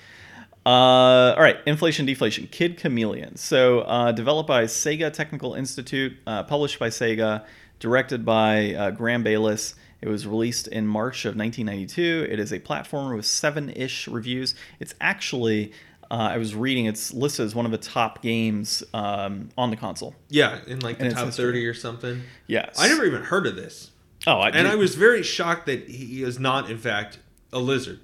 Uh, 0.65 1.33
all 1.35 1.41
right, 1.41 1.57
inflation 1.65 2.05
deflation. 2.05 2.47
Kid 2.47 2.77
Chameleon. 2.77 3.37
So 3.37 3.79
uh, 3.81 4.11
developed 4.11 4.47
by 4.47 4.65
Sega 4.65 5.11
Technical 5.13 5.53
Institute, 5.53 6.13
uh, 6.27 6.43
published 6.43 6.77
by 6.77 6.89
Sega, 6.89 7.45
directed 7.79 8.25
by 8.25 8.73
uh, 8.73 8.91
Graeme 8.91 9.23
Bayless. 9.23 9.75
It 10.01 10.09
was 10.09 10.27
released 10.27 10.67
in 10.67 10.85
March 10.85 11.25
of 11.25 11.35
1992. 11.37 12.27
It 12.29 12.39
is 12.39 12.51
a 12.51 12.59
platformer 12.59 13.15
with 13.15 13.25
seven-ish 13.25 14.07
reviews. 14.07 14.53
It's 14.79 14.93
actually, 15.01 15.71
uh, 16.09 16.15
I 16.31 16.37
was 16.37 16.55
reading, 16.55 16.85
it's 16.85 17.13
listed 17.13 17.45
as 17.45 17.55
one 17.55 17.65
of 17.65 17.71
the 17.71 17.77
top 17.77 18.21
games 18.21 18.83
um, 18.93 19.49
on 19.57 19.69
the 19.69 19.75
console. 19.75 20.15
Yeah, 20.29 20.59
in 20.67 20.79
like 20.79 20.99
the 20.99 21.05
And 21.05 21.15
top 21.15 21.29
30 21.29 21.65
or 21.65 21.73
something. 21.73 22.21
Yes. 22.47 22.75
I 22.79 22.87
never 22.87 23.05
even 23.05 23.23
heard 23.23 23.45
of 23.45 23.55
this. 23.55 23.91
Oh, 24.25 24.39
I, 24.39 24.49
And 24.49 24.67
I 24.67 24.75
was 24.75 24.95
very 24.95 25.23
shocked 25.23 25.65
that 25.67 25.87
he 25.87 26.23
is 26.23 26.39
not, 26.39 26.69
in 26.69 26.77
fact, 26.77 27.19
a 27.53 27.59
lizard. 27.59 27.99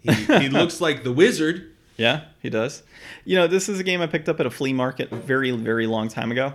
He, 0.00 0.12
he 0.12 0.48
looks 0.48 0.80
like 0.80 1.04
the 1.04 1.12
wizard. 1.12 1.72
Yeah, 1.96 2.24
he 2.42 2.50
does. 2.50 2.82
You 3.24 3.36
know, 3.36 3.46
this 3.46 3.68
is 3.68 3.80
a 3.80 3.82
game 3.82 4.00
I 4.00 4.06
picked 4.06 4.28
up 4.28 4.38
at 4.38 4.46
a 4.46 4.50
flea 4.50 4.72
market 4.72 5.10
a 5.12 5.16
very, 5.16 5.50
very 5.52 5.86
long 5.86 6.08
time 6.08 6.30
ago. 6.30 6.52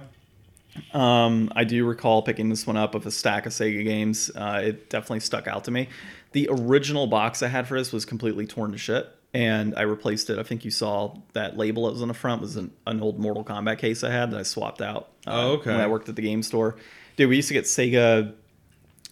Um, 0.93 1.51
I 1.55 1.63
do 1.63 1.85
recall 1.85 2.21
picking 2.21 2.49
this 2.49 2.65
one 2.65 2.77
up 2.77 2.95
of 2.95 3.05
a 3.05 3.11
stack 3.11 3.45
of 3.45 3.51
Sega 3.51 3.83
games. 3.83 4.31
Uh, 4.33 4.61
it 4.63 4.89
definitely 4.89 5.19
stuck 5.19 5.47
out 5.47 5.65
to 5.65 5.71
me. 5.71 5.89
The 6.31 6.47
original 6.49 7.07
box 7.07 7.43
I 7.43 7.47
had 7.47 7.67
for 7.67 7.77
this 7.77 7.91
was 7.91 8.05
completely 8.05 8.47
torn 8.47 8.71
to 8.71 8.77
shit, 8.77 9.09
and 9.33 9.73
I 9.77 9.81
replaced 9.83 10.29
it. 10.29 10.37
I 10.39 10.43
think 10.43 10.65
you 10.65 10.71
saw 10.71 11.15
that 11.33 11.57
label 11.57 11.85
that 11.85 11.93
was 11.93 12.01
on 12.01 12.07
the 12.09 12.13
front 12.13 12.41
was 12.41 12.55
an, 12.57 12.71
an 12.85 13.01
old 13.01 13.17
Mortal 13.19 13.43
Kombat 13.43 13.77
case 13.77 14.03
I 14.03 14.11
had 14.11 14.31
that 14.31 14.39
I 14.39 14.43
swapped 14.43 14.81
out. 14.81 15.09
uh, 15.27 15.31
Oh, 15.31 15.51
okay. 15.53 15.71
When 15.71 15.79
I 15.79 15.87
worked 15.87 16.09
at 16.09 16.15
the 16.15 16.21
game 16.21 16.43
store, 16.43 16.75
dude, 17.17 17.29
we 17.29 17.37
used 17.37 17.47
to 17.47 17.53
get 17.53 17.65
Sega, 17.65 18.33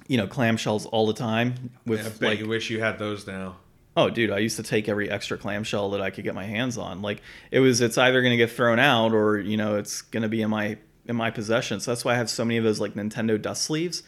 you 0.08 0.18
know, 0.18 0.28
clamshells 0.28 0.88
all 0.92 1.08
the 1.08 1.14
time 1.14 1.70
with 1.86 2.00
I 2.06 2.10
bet 2.10 2.30
like 2.32 2.40
you 2.40 2.48
wish 2.48 2.70
you 2.70 2.80
had 2.82 3.00
those 3.00 3.26
now. 3.28 3.58
Oh, 3.98 4.10
dude, 4.10 4.30
I 4.32 4.38
used 4.38 4.56
to 4.58 4.64
take 4.64 4.88
every 4.88 5.10
extra 5.10 5.38
clamshell 5.38 5.92
that 5.92 6.02
I 6.02 6.10
could 6.10 6.24
get 6.24 6.34
my 6.36 6.46
hands 6.46 6.78
on. 6.78 7.02
Like 7.02 7.22
it 7.52 7.60
was, 7.60 7.82
it's 7.82 7.98
either 7.98 8.22
going 8.22 8.32
to 8.32 8.38
get 8.38 8.52
thrown 8.52 8.80
out 8.80 9.14
or 9.14 9.40
you 9.40 9.58
know 9.58 9.76
it's 9.76 10.02
going 10.04 10.24
to 10.24 10.30
be 10.30 10.42
in 10.42 10.50
my 10.50 10.78
in 11.06 11.16
my 11.16 11.32
possession. 11.32 11.80
So 11.80 11.92
that's 11.92 12.06
why 12.06 12.14
I 12.14 12.16
have 12.18 12.30
so 12.30 12.46
many 12.46 12.58
of 12.58 12.64
those 12.64 12.80
like 12.80 12.94
Nintendo 12.94 13.42
dust 13.42 13.64
sleeves. 13.64 14.04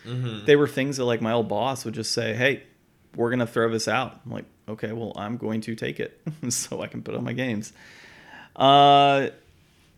They 0.45 0.55
were 0.55 0.67
things 0.67 0.97
that 0.97 1.05
like 1.05 1.19
my 1.21 1.31
old 1.33 1.49
boss 1.49 1.83
would 1.83 1.93
just 1.95 2.11
say, 2.13 2.33
"Hey, 2.35 2.63
we're 3.15 3.31
gonna 3.31 3.47
throw 3.47 3.69
this 3.71 3.87
out." 3.87 4.21
I'm 4.25 4.31
like, 4.31 4.45
"Okay, 4.71 4.91
well, 4.91 5.13
I'm 5.15 5.37
going 5.37 5.61
to 5.61 5.75
take 5.75 5.99
it 5.99 6.19
so 6.49 6.81
I 6.81 6.87
can 6.87 7.01
put 7.01 7.15
on 7.15 7.23
my 7.23 7.33
games." 7.33 7.73
Uh, 8.55 9.29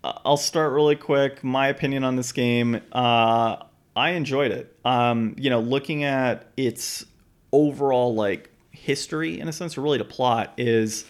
I'll 0.03 0.37
start 0.37 0.73
really 0.73 0.95
quick. 0.95 1.43
My 1.43 1.67
opinion 1.67 2.03
on 2.03 2.15
this 2.15 2.31
game, 2.31 2.81
uh, 2.91 3.57
I 3.95 4.11
enjoyed 4.11 4.51
it. 4.51 4.75
Um, 4.83 5.35
you 5.37 5.49
know, 5.49 5.61
looking 5.61 6.03
at 6.03 6.47
its 6.57 7.05
overall 7.51 8.13
like 8.13 8.49
history 8.71 9.39
in 9.39 9.47
a 9.47 9.53
sense, 9.53 9.77
or 9.77 9.81
really 9.81 9.97
the 9.97 10.05
plot 10.05 10.53
is 10.57 11.05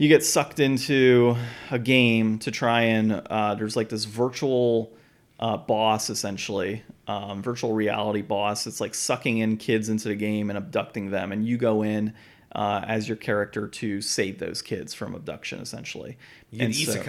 you 0.00 0.08
get 0.08 0.24
sucked 0.24 0.60
into 0.60 1.36
a 1.70 1.78
game 1.78 2.38
to 2.38 2.50
try 2.50 2.80
and 2.82 3.12
uh, 3.12 3.54
there's 3.54 3.76
like 3.76 3.90
this 3.90 4.06
virtual 4.06 4.92
uh, 5.38 5.58
boss 5.58 6.08
essentially 6.08 6.82
um, 7.06 7.42
virtual 7.42 7.74
reality 7.74 8.22
boss 8.22 8.66
it's 8.66 8.80
like 8.80 8.94
sucking 8.94 9.38
in 9.38 9.58
kids 9.58 9.90
into 9.90 10.08
the 10.08 10.14
game 10.14 10.48
and 10.48 10.56
abducting 10.56 11.10
them 11.10 11.32
and 11.32 11.46
you 11.46 11.58
go 11.58 11.82
in 11.82 12.14
uh, 12.54 12.84
as 12.86 13.08
your 13.08 13.16
character 13.16 13.68
to 13.68 14.00
save 14.00 14.38
those 14.38 14.60
kids 14.62 14.92
from 14.92 15.14
abduction 15.14 15.60
essentially 15.60 16.18
You 16.50 16.64
And 16.64 16.74
so- 16.86 17.02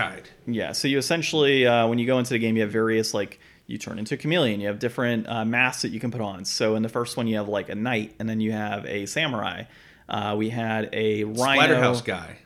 yeah, 0.46 0.72
so 0.72 0.88
you 0.88 0.98
essentially, 0.98 1.66
uh, 1.66 1.88
when 1.88 1.98
you 2.00 2.06
go 2.06 2.20
into 2.20 2.34
the 2.34 2.40
game, 2.40 2.56
you 2.56 2.62
have 2.62 2.72
various 2.72 3.14
like 3.14 3.40
you 3.68 3.78
turn 3.78 3.98
into 4.00 4.16
a 4.16 4.18
chameleon. 4.18 4.60
You 4.60 4.68
have 4.68 4.80
different 4.80 5.28
uh, 5.30 5.46
masks 5.46 5.82
that 5.84 5.90
you 5.90 6.00
can 6.00 6.12
put 6.12 6.22
on. 6.22 6.46
So 6.46 6.76
in 6.76 6.84
the 6.84 6.90
first 6.90 7.16
one, 7.18 7.26
you 7.28 7.38
have 7.38 7.48
like 7.48 7.70
a 7.70 7.76
knight, 7.76 8.14
and 8.20 8.30
then 8.30 8.42
you 8.42 8.52
have 8.52 8.86
a 8.86 9.06
samurai. 9.06 9.64
Uh, 10.10 10.36
we 10.38 10.50
had 10.50 10.90
a 10.92 11.24
rhino. 11.24 11.76
Splatterhouse 11.76 12.04
guy. 12.04 12.38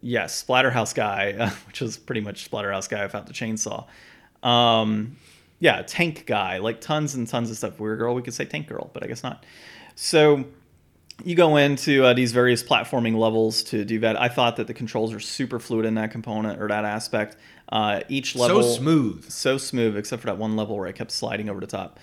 Yes, 0.00 0.42
Splatterhouse 0.42 0.94
guy, 0.94 1.34
uh, 1.38 1.50
which 1.66 1.82
is 1.82 1.96
pretty 1.96 2.20
much 2.20 2.48
Splatterhouse 2.50 2.88
guy 2.88 3.02
without 3.02 3.26
the 3.26 3.32
chainsaw. 3.32 3.86
Um, 4.46 5.16
yeah, 5.58 5.82
tank 5.82 6.24
guy, 6.26 6.58
like 6.58 6.80
tons 6.80 7.14
and 7.14 7.26
tons 7.26 7.50
of 7.50 7.56
stuff. 7.56 7.80
Weird 7.80 7.98
girl, 7.98 8.14
we 8.14 8.22
could 8.22 8.34
say 8.34 8.44
tank 8.44 8.68
girl, 8.68 8.90
but 8.92 9.02
I 9.02 9.06
guess 9.08 9.22
not. 9.24 9.44
So 9.96 10.44
you 11.24 11.34
go 11.34 11.56
into 11.56 12.04
uh, 12.04 12.14
these 12.14 12.32
various 12.32 12.62
platforming 12.62 13.16
levels 13.16 13.62
to 13.64 13.84
do 13.84 13.98
that. 14.00 14.20
I 14.20 14.28
thought 14.28 14.56
that 14.56 14.66
the 14.66 14.74
controls 14.74 15.12
are 15.12 15.20
super 15.20 15.58
fluid 15.58 15.84
in 15.84 15.94
that 15.94 16.10
component 16.10 16.60
or 16.60 16.68
that 16.68 16.84
aspect. 16.84 17.36
Uh, 17.70 18.00
each 18.08 18.36
level 18.36 18.62
so 18.62 18.78
smooth. 18.78 19.28
so 19.30 19.58
smooth, 19.58 19.96
except 19.96 20.22
for 20.22 20.26
that 20.26 20.38
one 20.38 20.56
level 20.56 20.76
where 20.76 20.86
I 20.86 20.92
kept 20.92 21.10
sliding 21.10 21.48
over 21.48 21.60
the 21.60 21.66
top. 21.66 21.98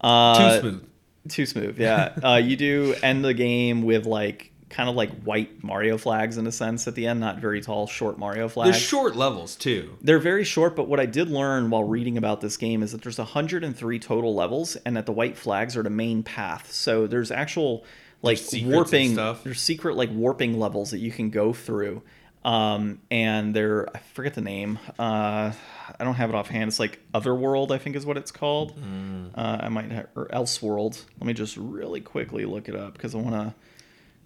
Uh, 0.00 0.52
Too 0.54 0.60
smooth. 0.60 0.88
too 1.28 1.46
smooth, 1.46 1.80
yeah. 1.80 2.14
uh, 2.22 2.36
you 2.36 2.56
do 2.56 2.94
end 3.02 3.24
the 3.24 3.34
game 3.34 3.82
with 3.82 4.06
like 4.06 4.52
kind 4.68 4.88
of 4.88 4.94
like 4.94 5.10
white 5.22 5.64
Mario 5.64 5.96
flags 5.96 6.36
in 6.36 6.46
a 6.46 6.52
sense 6.52 6.86
at 6.86 6.94
the 6.94 7.06
end, 7.06 7.20
not 7.20 7.38
very 7.38 7.60
tall, 7.60 7.86
short 7.86 8.18
Mario 8.18 8.48
flags. 8.48 8.72
They're 8.72 8.80
short 8.80 9.16
levels, 9.16 9.56
too. 9.56 9.96
They're 10.02 10.18
very 10.18 10.44
short, 10.44 10.76
but 10.76 10.88
what 10.88 11.00
I 11.00 11.06
did 11.06 11.30
learn 11.30 11.70
while 11.70 11.84
reading 11.84 12.18
about 12.18 12.40
this 12.40 12.56
game 12.56 12.82
is 12.82 12.92
that 12.92 13.02
there's 13.02 13.18
103 13.18 13.98
total 13.98 14.34
levels, 14.34 14.76
and 14.84 14.96
that 14.96 15.06
the 15.06 15.12
white 15.12 15.36
flags 15.36 15.76
are 15.76 15.82
the 15.82 15.90
main 15.90 16.22
path. 16.22 16.70
So 16.70 17.06
there's 17.06 17.30
actual 17.30 17.84
like 18.22 18.38
warping. 18.64 19.12
stuff. 19.12 19.44
There's 19.44 19.60
secret 19.60 19.96
like 19.96 20.10
warping 20.10 20.58
levels 20.58 20.90
that 20.90 20.98
you 20.98 21.10
can 21.12 21.30
go 21.30 21.52
through, 21.52 22.02
um, 22.44 23.00
and 23.10 23.54
they're 23.54 23.88
I 23.94 24.00
forget 24.14 24.34
the 24.34 24.40
name. 24.40 24.78
Uh, 24.98 25.52
I 26.00 26.04
don't 26.04 26.14
have 26.14 26.28
it 26.30 26.34
offhand. 26.34 26.68
It's 26.68 26.78
like 26.80 27.00
Otherworld, 27.14 27.72
I 27.72 27.78
think 27.78 27.96
is 27.96 28.04
what 28.06 28.16
it's 28.16 28.30
called. 28.30 28.72
Hmm. 28.72 29.26
Uh, 29.34 29.58
I 29.62 29.68
might 29.68 29.90
have, 29.92 30.08
or 30.16 30.26
Elseworld. 30.28 31.02
Let 31.20 31.26
me 31.26 31.32
just 31.32 31.56
really 31.56 32.00
quickly 32.00 32.44
look 32.44 32.68
it 32.68 32.74
up 32.74 32.92
because 32.94 33.14
I 33.14 33.18
want 33.18 33.34
to 33.34 33.54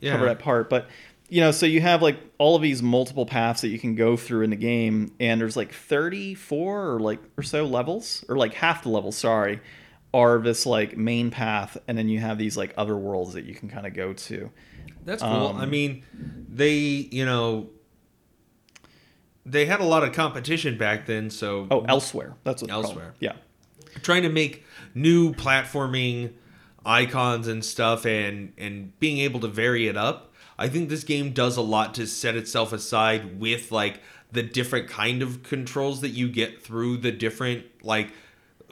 Yeah. 0.01 0.13
cover 0.13 0.27
that 0.27 0.39
part. 0.41 0.69
But 0.71 0.89
you 1.29 1.41
know, 1.41 1.51
so 1.51 1.65
you 1.65 1.81
have 1.81 2.03
like 2.03 2.17
all 2.39 2.57
of 2.57 2.63
these 2.63 2.83
multiple 2.83 3.25
paths 3.25 3.63
that 3.63 3.69
you 3.69 3.79
can 3.79 3.95
go 3.95 4.17
through 4.17 4.43
in 4.43 4.51
the 4.51 4.57
game, 4.57 5.13
and 5.21 5.41
there's 5.41 5.57
like 5.57 5.73
34 5.73 6.95
or 6.95 7.01
like 7.01 7.21
or 7.39 7.43
so 7.43 7.65
levels, 7.65 8.25
or 8.29 8.37
like 8.37 8.53
half 8.55 8.83
the 8.83 8.89
levels. 8.91 9.17
Sorry, 9.17 9.61
are 10.15 10.39
this 10.39 10.67
like 10.67 10.97
main 10.97 11.31
path, 11.31 11.77
and 11.89 11.97
then 11.97 12.09
you 12.09 12.21
have 12.21 12.39
these 12.39 12.57
like 12.57 12.75
other 12.77 12.97
worlds 12.97 13.33
that 13.35 13.45
you 13.45 13.55
can 13.55 13.69
kind 13.69 13.87
of 13.87 13.95
go 13.95 14.13
to. 14.13 14.51
That's 15.05 15.23
cool. 15.23 15.49
Um, 15.49 15.57
I 15.57 15.67
mean, 15.67 16.05
they, 16.49 16.75
you 17.11 17.25
know, 17.25 17.71
they 19.45 19.67
had 19.67 19.81
a 19.81 19.85
lot 19.85 20.05
of 20.05 20.13
competition 20.13 20.79
back 20.79 21.07
then, 21.07 21.31
so 21.31 21.67
Oh, 21.71 21.81
elsewhere. 21.89 22.35
That's 22.45 22.63
what. 22.63 22.71
Elsewhere. 22.71 23.15
Yeah. 23.21 23.33
trying 24.03 24.23
to 24.23 24.29
make 24.29 24.65
new 24.95 25.33
platforming 25.35 26.33
icons 26.85 27.47
and 27.49 27.65
stuff 27.65 28.05
and 28.07 28.53
and 28.59 28.99
being 29.01 29.19
able 29.19 29.41
to 29.41 29.49
vary 29.49 29.87
it 29.89 29.97
up. 29.97 30.33
I 30.59 30.69
think 30.69 30.89
this 30.89 31.05
game 31.05 31.33
does 31.33 31.57
a 31.57 31.63
lot 31.63 31.95
to 31.95 32.07
set 32.07 32.37
itself 32.37 32.73
aside 32.73 33.41
with 33.41 33.73
like 33.73 34.01
the 34.31 34.43
different 34.43 34.89
kind 34.89 35.23
of 35.23 35.43
controls 35.43 36.01
that 36.03 36.11
you 36.11 36.29
get 36.29 36.63
through 36.63 36.99
the 36.99 37.11
different 37.13 37.65
like 37.83 38.13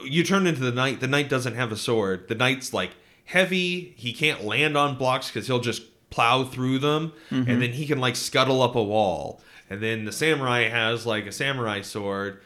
you 0.05 0.25
turn 0.25 0.47
into 0.47 0.61
the 0.61 0.73
knight. 0.73 1.01
The 1.01 1.07
knight 1.07 1.29
doesn't 1.29 1.55
have 1.55 1.73
a 1.73 1.77
sword. 1.77 2.29
The 2.29 2.35
knight's 2.35 2.73
like 2.73 2.91
heavy. 3.25 3.95
He 3.97 4.13
can't 4.13 4.45
land 4.45 4.77
on 4.77 4.97
blocks 4.97 5.29
because 5.29 5.47
he'll 5.47 5.61
just 5.61 5.83
plow 6.11 6.43
through 6.45 6.79
them, 6.81 7.13
and 7.31 7.63
then 7.63 7.73
he 7.73 7.87
can 7.87 7.99
like 8.01 8.17
scuttle 8.17 8.63
up 8.63 8.75
a 8.75 8.83
wall. 8.83 9.41
And 9.69 9.81
then 9.81 10.05
the 10.05 10.13
samurai 10.13 10.69
has 10.69 11.07
like 11.07 11.27
a 11.27 11.33
samurai 11.33 11.83
sword. 11.83 12.41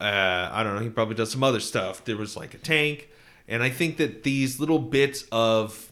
Uh, 0.00 0.48
I 0.52 0.62
don't 0.62 0.74
know. 0.76 0.82
He 0.82 0.90
probably 0.90 1.14
does 1.14 1.30
some 1.32 1.42
other 1.42 1.60
stuff. 1.60 2.04
There 2.04 2.16
was 2.16 2.36
like 2.36 2.54
a 2.54 2.58
tank, 2.58 3.08
And 3.48 3.62
I 3.62 3.70
think 3.70 3.96
that 3.96 4.22
these 4.22 4.60
little 4.60 4.78
bits 4.78 5.24
of 5.32 5.90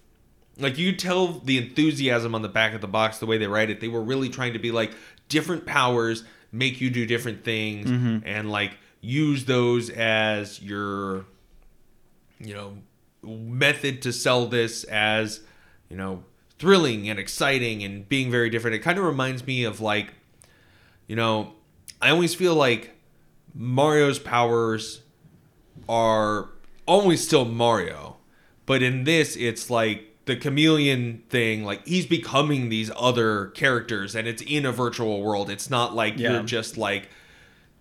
like 0.59 0.79
you 0.79 0.95
tell 0.95 1.29
the 1.29 1.59
enthusiasm 1.59 2.35
on 2.35 2.43
the 2.43 2.49
back 2.49 2.73
of 2.75 2.81
the 2.81 2.87
box 2.87 3.19
the 3.19 3.27
way 3.27 3.37
they 3.39 3.47
write 3.47 3.69
it, 3.71 3.81
they 3.81 3.89
were 3.89 4.03
really 4.03 4.29
trying 4.29 4.53
to 4.53 4.59
be 4.59 4.71
like 4.71 4.93
different 5.29 5.67
powers 5.67 6.25
make 6.53 6.81
you 6.81 6.89
do 6.91 7.05
different 7.05 7.45
things 7.45 7.91
and 8.25 8.51
like 8.51 8.79
use 9.07 9.45
those 9.45 9.89
as 9.91 10.61
your 10.61 11.25
you 12.41 12.53
know 12.53 12.77
method 13.23 14.03
to 14.03 14.13
sell 14.13 14.47
this 14.47 14.83
as 14.85 15.41
you 15.89 15.97
know 15.97 16.25
thrilling 16.59 17.09
and 17.09 17.19
exciting 17.19 17.83
and 17.85 18.09
being 18.09 18.31
very 18.31 18.51
different 18.51 18.75
it 18.75 18.81
kind 18.81 18.99
of 18.99 19.05
reminds 19.05 19.47
me 19.47 19.63
of 19.65 19.81
like 19.81 20.15
you 21.07 21.15
know 21.15 21.53
i 22.03 22.11
always 22.11 22.35
feel 22.35 22.55
like 22.55 22.97
mario's 23.55 24.19
powers 24.19 25.03
are 25.89 26.49
always 26.87 27.25
still 27.25 27.45
mario 27.45 28.17
but 28.65 28.83
in 28.83 29.05
this 29.05 29.37
it's 29.37 29.71
like 29.71 30.03
the 30.25 30.35
chameleon 30.37 31.23
thing 31.29 31.63
like 31.65 31.87
he's 31.87 32.07
becoming 32.07 32.69
these 32.69 32.91
other 32.97 33.47
characters 33.49 34.15
and 34.17 34.27
it's 34.27 34.43
in 34.43 34.67
a 34.67 34.73
virtual 34.73 35.23
world 35.23 35.49
it's 35.49 35.71
not 35.71 35.95
like 35.95 36.19
Yeah. 36.19 36.33
you're 36.33 36.43
just 36.43 36.77
like 36.77 37.09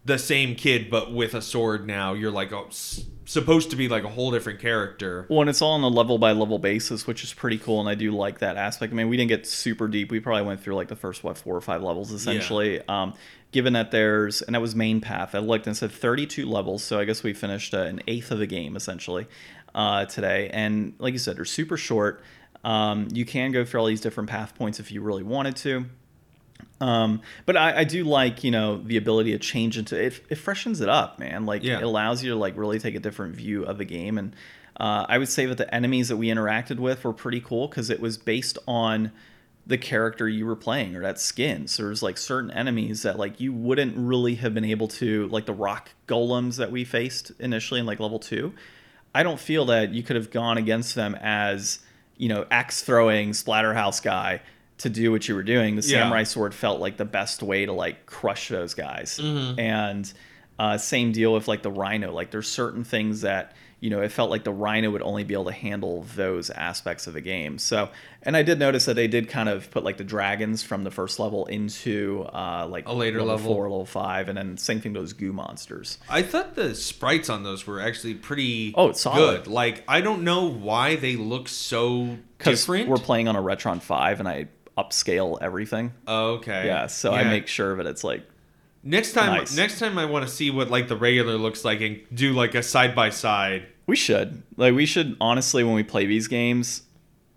the 0.06 0.18
same 0.18 0.56
kid 0.56 0.90
but 0.90 1.12
with 1.12 1.34
a 1.34 1.42
sword 1.42 1.86
now 1.86 2.14
you're 2.14 2.32
like 2.32 2.54
oh, 2.54 2.68
s- 2.68 3.04
supposed 3.26 3.72
to 3.72 3.76
be 3.76 3.88
like 3.88 4.04
a 4.04 4.10
whole 4.10 4.32
different 4.32 4.60
character 4.60 5.26
Well, 5.30 5.42
and 5.42 5.50
it's 5.50 5.62
all 5.62 5.72
on 5.72 5.82
a 5.82 5.88
level 5.88 6.18
by 6.18 6.32
level 6.32 6.60
basis, 6.60 7.08
which 7.08 7.24
is 7.24 7.34
pretty 7.34 7.58
cool, 7.58 7.80
and 7.80 7.90
I 7.90 7.96
do 7.96 8.12
like 8.12 8.40
that 8.40 8.56
aspect. 8.56 8.94
I 8.94 8.96
mean, 8.96 9.10
we 9.10 9.18
didn't 9.18 9.30
get 9.30 9.48
super 9.48 9.88
deep. 9.88 10.12
We 10.12 10.20
probably 10.20 10.44
went 10.44 10.62
through 10.62 10.76
like 10.76 10.90
the 10.90 10.96
first 10.96 11.24
what 11.24 11.38
four 11.38 11.56
or 11.56 11.62
five 11.62 11.82
levels 11.82 12.12
essentially. 12.12 12.82
Um, 12.88 13.14
given 13.52 13.74
that 13.74 13.90
there's 13.90 14.42
and 14.44 14.54
that 14.54 14.62
was 14.62 14.76
main 14.76 15.02
path. 15.02 15.34
I 15.34 15.40
looked 15.40 15.66
and 15.66 15.76
said 15.76 15.92
32 15.92 16.46
levels, 16.46 16.84
so 16.84 17.00
I 17.00 17.06
guess 17.06 17.24
we 17.24 17.34
finished 17.34 17.74
uh, 17.74 17.80
an 17.80 18.02
eighth 18.08 18.30
of 18.32 18.38
the 18.38 18.48
game 18.48 18.76
essentially 18.76 19.28
uh, 19.74 20.06
today. 20.06 20.50
And 20.54 20.94
like 21.00 21.14
you 21.14 21.20
said, 21.20 21.38
they're 21.38 21.46
super 21.46 21.78
short. 21.78 22.22
Um, 22.64 23.08
you 23.12 23.26
can 23.26 23.52
go 23.52 23.66
through 23.66 23.80
all 23.80 23.86
these 23.88 24.02
different 24.02 24.30
path 24.30 24.56
points 24.56 24.80
if 24.80 24.92
you 24.92 25.02
really 25.02 25.24
wanted 25.24 25.56
to. 25.58 25.86
Um, 26.82 27.22
but 27.46 27.56
I, 27.56 27.80
I 27.80 27.84
do 27.86 28.04
like 28.04 28.44
you 28.44 28.52
know 28.52 28.78
the 28.78 28.98
ability 28.98 29.32
to 29.32 29.40
change 29.40 29.78
into 29.78 30.02
it. 30.02 30.22
It 30.30 30.36
freshens 30.36 30.82
it 30.82 30.90
up, 30.90 31.20
man. 31.20 31.46
Like 31.46 31.64
Yeah. 31.64 31.78
it 31.78 31.84
allows 31.84 32.24
you 32.24 32.32
to 32.32 32.36
like 32.36 32.58
really 32.58 32.80
take 32.80 32.96
a 32.96 33.00
different 33.00 33.36
view 33.36 33.64
of 33.64 33.78
the 33.78 33.86
game. 33.86 34.18
And 34.18 34.36
uh, 34.78 35.06
I 35.08 35.18
would 35.18 35.30
say 35.30 35.46
that 35.46 35.58
the 35.58 35.74
enemies 35.74 36.10
that 36.10 36.18
we 36.18 36.28
interacted 36.28 36.80
with 36.80 37.04
were 37.06 37.14
pretty 37.14 37.40
cool 37.40 37.68
because 37.68 37.90
it 37.90 38.02
was 38.02 38.18
based 38.18 38.58
on 38.68 39.12
the 39.68 39.78
character 39.78 40.28
you 40.28 40.46
were 40.46 40.56
playing 40.56 40.96
or 40.96 41.02
that 41.02 41.20
skin. 41.20 41.68
So 41.68 41.84
there's 41.84 42.04
like 42.04 42.18
certain 42.18 42.52
enemies 42.52 43.02
that 43.04 43.18
like 43.18 43.40
you 43.40 43.54
wouldn't 43.54 43.96
really 43.98 44.36
have 44.36 44.54
been 44.54 44.66
able 44.66 44.90
to 44.90 45.28
like 45.30 45.46
the 45.46 45.54
rock 45.54 45.90
golems 46.08 46.58
that 46.58 46.72
we 46.72 46.84
faced 46.84 47.32
initially 47.40 47.80
in 47.80 47.86
like 47.86 48.00
level 48.02 48.20
two. 48.20 48.54
I 49.16 49.24
don't 49.24 49.40
feel 49.40 49.66
that 49.68 49.94
you 49.94 50.04
could 50.04 50.18
have 50.18 50.30
gone 50.30 50.58
against 50.58 50.94
them 50.94 51.16
as 51.22 51.80
you 52.18 52.28
know 52.30 52.46
axe 52.52 52.82
throwing 52.84 53.32
splatterhouse 53.32 54.04
guy 54.04 54.42
to 54.80 54.90
do 54.90 55.12
what 55.12 55.28
you 55.28 55.36
were 55.36 55.44
doing. 55.44 55.76
The 55.76 55.82
Yeah. 55.84 56.02
samurai 56.04 56.24
sword 56.24 56.54
felt 56.54 56.80
like 56.82 56.98
the 56.98 57.06
best 57.06 57.42
way 57.42 57.66
to 57.66 57.72
like 57.72 58.06
crush 58.06 58.50
those 58.50 58.74
guys. 58.74 59.20
And 59.20 60.12
uh, 60.60 60.78
same 60.78 61.12
deal 61.12 61.34
with 61.34 61.48
like 61.48 61.62
the 61.64 61.72
rhino. 61.72 62.14
Like 62.14 62.32
there's 62.32 62.48
certain 62.48 62.84
things 62.84 63.22
that 63.22 63.54
you 63.82 63.90
know 63.90 64.02
it 64.02 64.10
felt 64.12 64.30
like 64.32 64.46
the 64.46 64.54
rhino 64.54 64.90
would 64.90 65.02
only 65.02 65.26
be 65.26 65.34
able 65.34 65.46
to 65.46 65.52
handle 65.52 66.06
those 66.16 66.50
aspects 66.50 67.08
of 67.08 67.14
the 67.14 67.20
game. 67.22 67.58
So 67.60 67.90
and 68.24 68.36
I 68.38 68.42
did 68.42 68.58
notice 68.58 68.86
that 68.86 68.94
they 68.96 69.08
did 69.10 69.28
kind 69.28 69.50
of 69.50 69.70
put 69.70 69.84
like 69.84 69.98
the 69.98 70.04
dragons 70.06 70.64
from 70.64 70.84
the 70.86 70.92
first 70.92 71.20
level 71.20 71.46
into 71.48 72.26
uh, 72.34 72.68
like 72.70 72.88
A 72.88 72.94
later 72.94 73.20
level, 73.20 73.36
level. 73.36 73.54
four, 73.54 73.64
level 73.64 73.86
five, 73.86 74.30
and 74.30 74.38
then 74.38 74.58
same 74.58 74.80
thing 74.80 74.94
those 74.94 75.12
goo 75.14 75.34
monsters. 75.34 75.98
I 76.10 76.22
thought 76.22 76.56
the 76.56 76.74
sprites 76.74 77.30
on 77.30 77.44
those 77.44 77.68
were 77.68 77.82
actually 77.82 78.14
pretty 78.16 78.74
Oh, 78.78 78.90
it's 78.90 79.02
solid. 79.02 79.44
good. 79.44 79.48
Like 79.48 79.84
I 79.90 80.00
don't 80.02 80.24
know 80.24 80.46
why 80.50 80.96
they 80.96 81.18
look 81.18 81.50
so 81.50 82.18
Because 82.38 82.62
different. 82.62 82.88
we're 82.88 82.96
playing 82.98 83.28
on 83.28 83.36
a 83.36 83.42
Retron 83.42 83.82
five, 83.82 84.20
and 84.22 84.28
I 84.30 84.48
upscale 84.78 85.38
everything. 85.42 85.94
oh, 86.08 86.34
okay. 86.36 86.66
Yeah, 86.68 86.88
so 86.88 87.14
I 87.14 87.24
make 87.24 87.48
sure 87.48 87.76
that 87.78 87.86
it's 87.86 88.04
like 88.04 88.24
next 88.84 89.14
time. 89.14 89.38
Nice. 89.38 89.56
Next 89.56 89.80
time, 89.80 89.98
I 89.98 90.06
want 90.06 90.28
to 90.28 90.32
see 90.32 90.52
what 90.52 90.70
like 90.70 90.88
the 90.88 90.98
regular 90.98 91.38
looks 91.38 91.64
like 91.66 91.82
and 91.82 92.02
do 92.14 92.34
like 92.34 92.56
a 92.56 92.64
side 92.64 92.96
by 92.96 93.10
side. 93.10 93.68
we 93.88 93.96
should 93.96 94.44
like 94.58 94.74
we 94.74 94.86
should 94.86 95.16
honestly 95.22 95.64
when 95.64 95.76
we 95.76 95.84
play 95.84 96.06
these 96.06 96.28
games, 96.28 96.84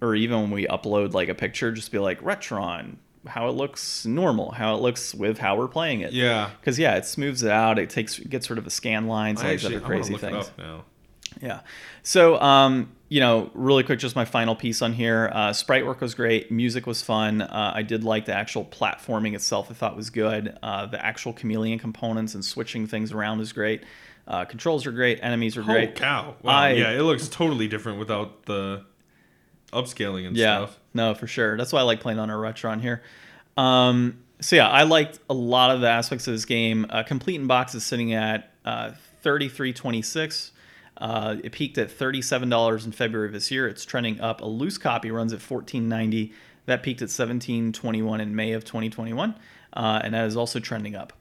or 0.01 0.15
even 0.15 0.41
when 0.41 0.51
we 0.51 0.67
upload 0.67 1.13
like 1.15 1.29
a 1.29 1.35
picture, 1.35 1.73
just 1.73 1.93
be 1.93 1.99
like 1.99 2.21
Retron, 2.23 2.97
how 3.27 3.49
it 3.49 3.53
looks 3.53 4.05
normal, 4.07 4.51
how 4.53 4.75
it 4.75 4.81
looks 4.81 5.15
with 5.15 5.39
how 5.39 5.57
we're 5.57 5.69
playing 5.69 6.01
it. 6.01 6.13
Yeah. 6.13 6.51
Because 6.61 6.79
yeah, 6.79 6.97
it 6.97 7.05
smooths 7.07 7.43
it 7.43 7.51
out. 7.51 7.79
It 7.79 7.91
takes 7.91 8.19
gets 8.19 8.51
rid 8.51 8.59
of 8.59 8.65
the 8.65 8.71
scan 8.71 9.07
lines, 9.07 9.41
all 9.41 9.47
I 9.47 9.53
these 9.53 9.65
actually 9.65 9.77
other 9.77 9.87
crazy 9.87 10.17
things. 10.17 10.51
now. 10.59 10.85
Yeah. 11.41 11.61
So, 12.03 12.41
um, 12.41 12.91
you 13.09 13.21
know, 13.21 13.51
really 13.55 13.83
quick, 13.83 13.99
just 13.99 14.17
my 14.17 14.25
final 14.25 14.55
piece 14.55 14.83
on 14.83 14.93
here. 14.93 15.31
Uh, 15.33 15.53
sprite 15.53 15.87
work 15.87 16.01
was 16.01 16.15
great. 16.15 16.51
Music 16.51 16.87
was 16.87 17.03
fun. 17.03 17.43
Uh, 17.43 17.73
I 17.75 17.83
did 17.83 18.05
like 18.05 18.27
the 18.27 18.35
actual 18.35 18.65
platforming 18.65 19.35
itself. 19.35 19.71
I 19.71 19.75
thought 19.75 19.97
was 19.97 20.11
good. 20.11 20.57
Uh, 20.63 20.87
the 20.87 21.05
actual 21.05 21.33
chameleon 21.33 21.79
components 21.79 22.35
and 22.35 22.45
switching 22.45 22.87
things 22.87 23.13
around 23.13 23.41
is 23.41 23.53
great. 23.53 23.83
Uh, 24.27 24.45
controls 24.45 24.87
are 24.87 24.93
great. 24.93 25.19
Enemies 25.23 25.57
are 25.57 25.63
great. 25.63 25.95
Cow! 25.95 26.35
Wow. 26.43 26.53
I, 26.53 26.73
yeah, 26.73 26.91
it 26.91 27.03
looks 27.03 27.29
totally 27.29 27.67
different 27.67 27.99
without 27.99 28.45
the 28.45 28.85
upscaling 29.73 30.27
and 30.27 30.37
yeah, 30.37 30.59
stuff. 30.59 30.79
No, 30.93 31.15
for 31.15 31.27
sure. 31.27 31.57
That's 31.57 31.73
why 31.73 31.81
I 31.81 31.85
like 31.85 32.01
playing 32.01 32.19
on 32.19 32.29
a 32.29 32.35
Retron 32.35 32.83
here. 32.83 33.03
Um, 33.57 34.23
so 34.41 34.57
yeah, 34.57 34.69
I 34.69 34.83
liked 34.83 35.19
a 35.31 35.35
lot 35.35 35.71
of 35.75 35.81
the 35.81 35.89
aspects 35.89 36.27
of 36.29 36.35
this 36.35 36.45
game. 36.45 36.87
Uh, 36.91 37.03
complete 37.05 37.41
in 37.41 37.47
box 37.47 37.75
is 37.75 37.85
sitting 37.85 38.13
at 38.13 38.53
uh, 38.67 38.91
3326 39.23 40.53
uh, 40.99 41.37
it 41.45 41.53
peaked 41.53 41.79
at 41.79 41.91
thirty 41.91 42.21
seven 42.21 42.49
dollars 42.49 42.85
in 42.85 42.93
February 42.93 43.29
of 43.29 43.33
this 43.33 43.51
year. 43.51 43.69
It's 43.69 43.85
trending 43.85 44.21
up. 44.21 44.41
A 44.41 44.47
loose 44.47 44.79
copy 44.79 45.11
runs 45.11 45.33
at 45.33 45.41
fourteen 45.41 45.89
ninety. 45.89 46.33
That 46.67 46.83
peaked 46.83 47.01
at 47.03 47.11
seventeen 47.11 47.73
twenty 47.73 48.03
one 48.03 48.21
in 48.21 48.35
May 48.35 48.53
of 48.53 48.65
twenty 48.65 48.91
twenty 48.91 49.13
one, 49.13 49.35
uh, 49.73 50.01
and 50.03 50.13
that 50.15 50.27
is 50.27 50.37
also 50.37 50.59
trending 50.61 50.95
up. 50.97 51.13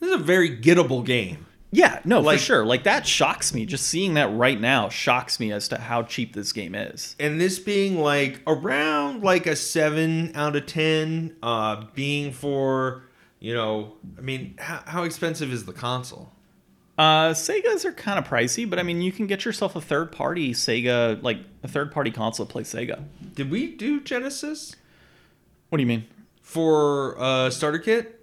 This 0.00 0.08
is 0.10 0.14
a 0.16 0.22
very 0.24 0.56
gettable 0.56 1.04
game. 1.04 1.46
Yeah, 1.74 2.00
no, 2.04 2.20
Like- 2.20 2.38
for 2.38 2.44
sure. 2.44 2.64
Like 2.66 2.84
that 2.84 3.06
shocks 3.06 3.54
me. 3.54 3.64
Just 3.64 3.86
seeing 3.86 4.14
that 4.14 4.26
right 4.34 4.60
now 4.60 4.88
shocks 4.90 5.38
me 5.40 5.52
as 5.52 5.68
to 5.68 5.78
how 5.78 6.02
cheap 6.02 6.34
this 6.34 6.52
game 6.52 6.74
is. 6.74 7.16
and 7.20 7.40
this 7.40 7.58
being 7.58 7.98
like 7.98 8.40
around 8.46 9.22
like 9.22 9.46
a 9.46 9.56
seven 9.56 10.32
out 10.34 10.54
of 10.56 10.66
ten 10.66 11.34
uh 11.42 11.84
being 11.94 12.30
for 12.32 13.04
you 13.40 13.54
know 13.54 13.94
i 14.18 14.20
mean 14.20 14.54
how, 14.58 14.82
how 14.86 15.02
expensive 15.04 15.50
is 15.52 15.64
the 15.64 15.72
console 15.72 16.30
Uh, 16.98 17.30
Segas 17.32 17.84
are 17.86 17.92
kind 17.92 18.18
of 18.18 18.28
pricey, 18.28 18.68
but 18.68 18.78
I 18.78 18.82
mean, 18.82 19.00
you 19.00 19.12
can 19.12 19.26
get 19.26 19.44
yourself 19.46 19.74
a 19.74 19.80
third 19.80 20.12
party 20.12 20.52
Sega, 20.52 21.22
like 21.22 21.38
a 21.62 21.68
third 21.68 21.90
party 21.90 22.10
console 22.10 22.44
to 22.46 22.52
play 22.52 22.62
Sega. 22.64 23.02
did 23.34 23.50
we 23.50 23.74
do 23.74 24.00
genesis 24.00 24.76
What 25.70 25.78
do 25.78 25.82
you 25.82 25.88
mean? 25.88 26.04
for 26.42 27.18
uh 27.18 27.48
starter 27.50 27.78
kit 27.78 28.20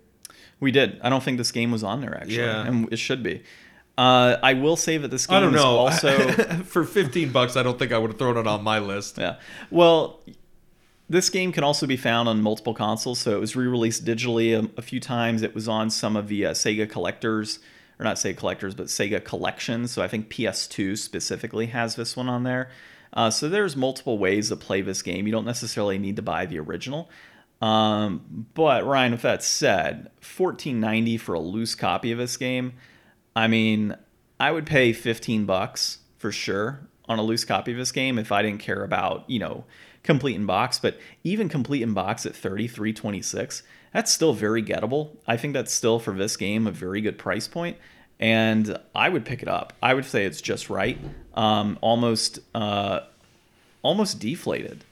We 0.60 0.72
did. 0.72 1.00
I 1.02 1.10
don't 1.10 1.24
think 1.24 1.38
this 1.40 1.52
game 1.52 1.72
was 1.72 1.84
on 1.84 2.02
there 2.02 2.16
actually, 2.16 2.36
Yeah. 2.38 2.66
and 2.68 2.92
it 2.94 2.98
should 2.98 3.24
be. 3.24 3.42
Uh, 3.98 4.38
I 4.44 4.54
will 4.54 4.76
say 4.78 4.98
that 4.98 5.10
this 5.10 5.26
game 5.28 5.38
i 5.38 5.40
don't 5.42 5.56
is 5.56 5.62
know 5.62 5.76
also 5.78 6.32
for 6.64 6.86
15 6.86 7.32
bucks 7.34 7.58
i 7.58 7.64
don't 7.64 7.78
think 7.78 7.92
i 7.92 7.98
would 7.98 8.12
have 8.12 8.18
thrown 8.20 8.38
it 8.38 8.48
on 8.48 8.64
my 8.64 8.80
list 8.80 9.18
yeah. 9.18 9.38
Well, 9.72 10.22
this 11.10 11.30
game 11.32 11.52
can 11.52 11.64
also 11.64 11.88
be 11.88 11.98
found 11.98 12.30
on 12.30 12.40
multiple 12.44 12.76
consoles. 12.76 13.18
So 13.20 13.32
it 13.36 13.40
was 13.40 13.56
re-released 13.56 14.06
digitally 14.06 14.54
a, 14.56 14.70
a 14.78 14.84
few 14.84 15.00
times. 15.00 15.42
It 15.42 15.56
was 15.56 15.68
on 15.68 15.90
some 15.90 16.16
of 16.16 16.28
the 16.28 16.46
uh, 16.46 16.52
Sega 16.52 16.88
collectors, 16.88 17.58
or 18.00 18.04
not 18.06 18.16
Sega 18.16 18.38
collectors, 18.38 18.76
but 18.76 18.88
Sega 18.88 19.24
collections. 19.24 19.92
So 19.92 20.02
I 20.02 20.08
think 20.08 20.30
PS2 20.30 20.98
specifically 20.98 21.68
has 21.68 21.96
this 21.96 22.16
one 22.16 22.30
on 22.30 22.44
there. 22.44 22.70
Uh, 23.12 23.30
so 23.30 23.50
there's 23.50 23.76
multiple 23.76 24.18
ways 24.18 24.50
to 24.50 24.56
play 24.56 24.82
this 24.82 25.02
game. 25.02 25.26
You 25.26 25.32
don't 25.32 25.46
necessarily 25.46 25.98
need 25.98 26.16
to 26.16 26.22
buy 26.22 26.46
the 26.46 26.60
original. 26.60 27.10
Um, 27.62 28.48
but 28.54 28.86
Ryan, 28.86 29.14
with 29.14 29.24
that 29.24 29.44
said, 29.44 30.12
14.90 30.22 31.20
for 31.20 31.34
a 31.34 31.40
loose 31.40 31.76
copy 31.76 32.12
of 32.12 32.18
this 32.18 32.38
game. 32.38 32.74
I 33.36 33.48
mean, 33.48 33.96
I 34.40 34.52
would 34.52 34.66
pay 34.66 34.94
15 34.94 35.46
bucks 35.46 36.00
for 36.18 36.32
sure 36.32 36.88
on 37.10 37.20
a 37.20 37.24
loose 37.24 37.44
copy 37.44 37.72
of 37.72 37.78
this 37.78 37.92
game 37.92 38.18
if 38.18 38.32
I 38.32 38.42
didn't 38.42 38.62
care 38.62 38.84
about, 38.84 39.30
you 39.30 39.40
know, 39.40 39.66
complete 40.04 40.36
in 40.36 40.46
box, 40.46 40.80
but 40.80 40.98
even 41.24 41.50
complete 41.50 41.82
in 41.82 41.94
box 41.94 42.26
at 42.26 42.34
33.26, 42.34 43.62
that's 43.94 44.12
still 44.12 44.34
very 44.34 44.64
gettable. 44.64 45.18
I 45.28 45.38
think 45.38 45.54
that's 45.54 45.74
still 45.74 46.00
for 46.00 46.14
this 46.14 46.38
game 46.38 46.68
a 46.68 46.72
very 46.72 47.02
good 47.02 47.18
price 47.18 47.48
point 47.48 47.78
and 48.22 48.78
I 48.94 49.08
would 49.08 49.24
pick 49.24 49.42
it 49.42 49.48
up. 49.48 49.72
I 49.82 49.94
would 49.94 50.04
say 50.06 50.26
it's 50.26 50.42
just 50.42 50.70
right. 50.70 50.98
Um, 51.36 51.78
almost 51.82 52.40
uh, 52.54 53.02
almost 53.82 54.20
deflated 54.20 54.84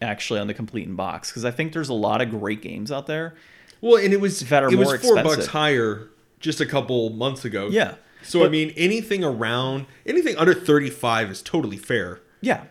actually 0.00 0.40
on 0.40 0.46
the 0.46 0.54
complete 0.54 0.86
in 0.88 0.96
box 0.96 1.30
because 1.30 1.44
I 1.44 1.50
think 1.50 1.74
there's 1.74 1.90
a 1.90 1.94
lot 1.94 2.22
of 2.22 2.30
great 2.30 2.62
games 2.62 2.90
out 2.90 3.06
there. 3.06 3.34
well 3.82 4.02
and 4.02 4.14
it 4.14 4.20
was 4.20 4.40
That 4.40 4.62
are 4.62 4.72
it 4.72 4.76
was 4.76 5.00
four 5.02 5.14
bucks 5.22 5.46
higher 5.48 6.08
just 6.38 6.58
a 6.62 6.66
couple 6.66 7.10
months 7.10 7.44
ago 7.44 7.68
Yeah. 7.70 7.96
so 8.22 8.46
i 8.46 8.48
mean 8.48 8.72
anything 8.78 9.22
around 9.22 9.84
anything 10.06 10.36
under 10.36 10.54
35 10.54 11.30
is 11.30 11.42
totally 11.42 11.76
fair 11.76 12.20
Yeah. 12.40 12.64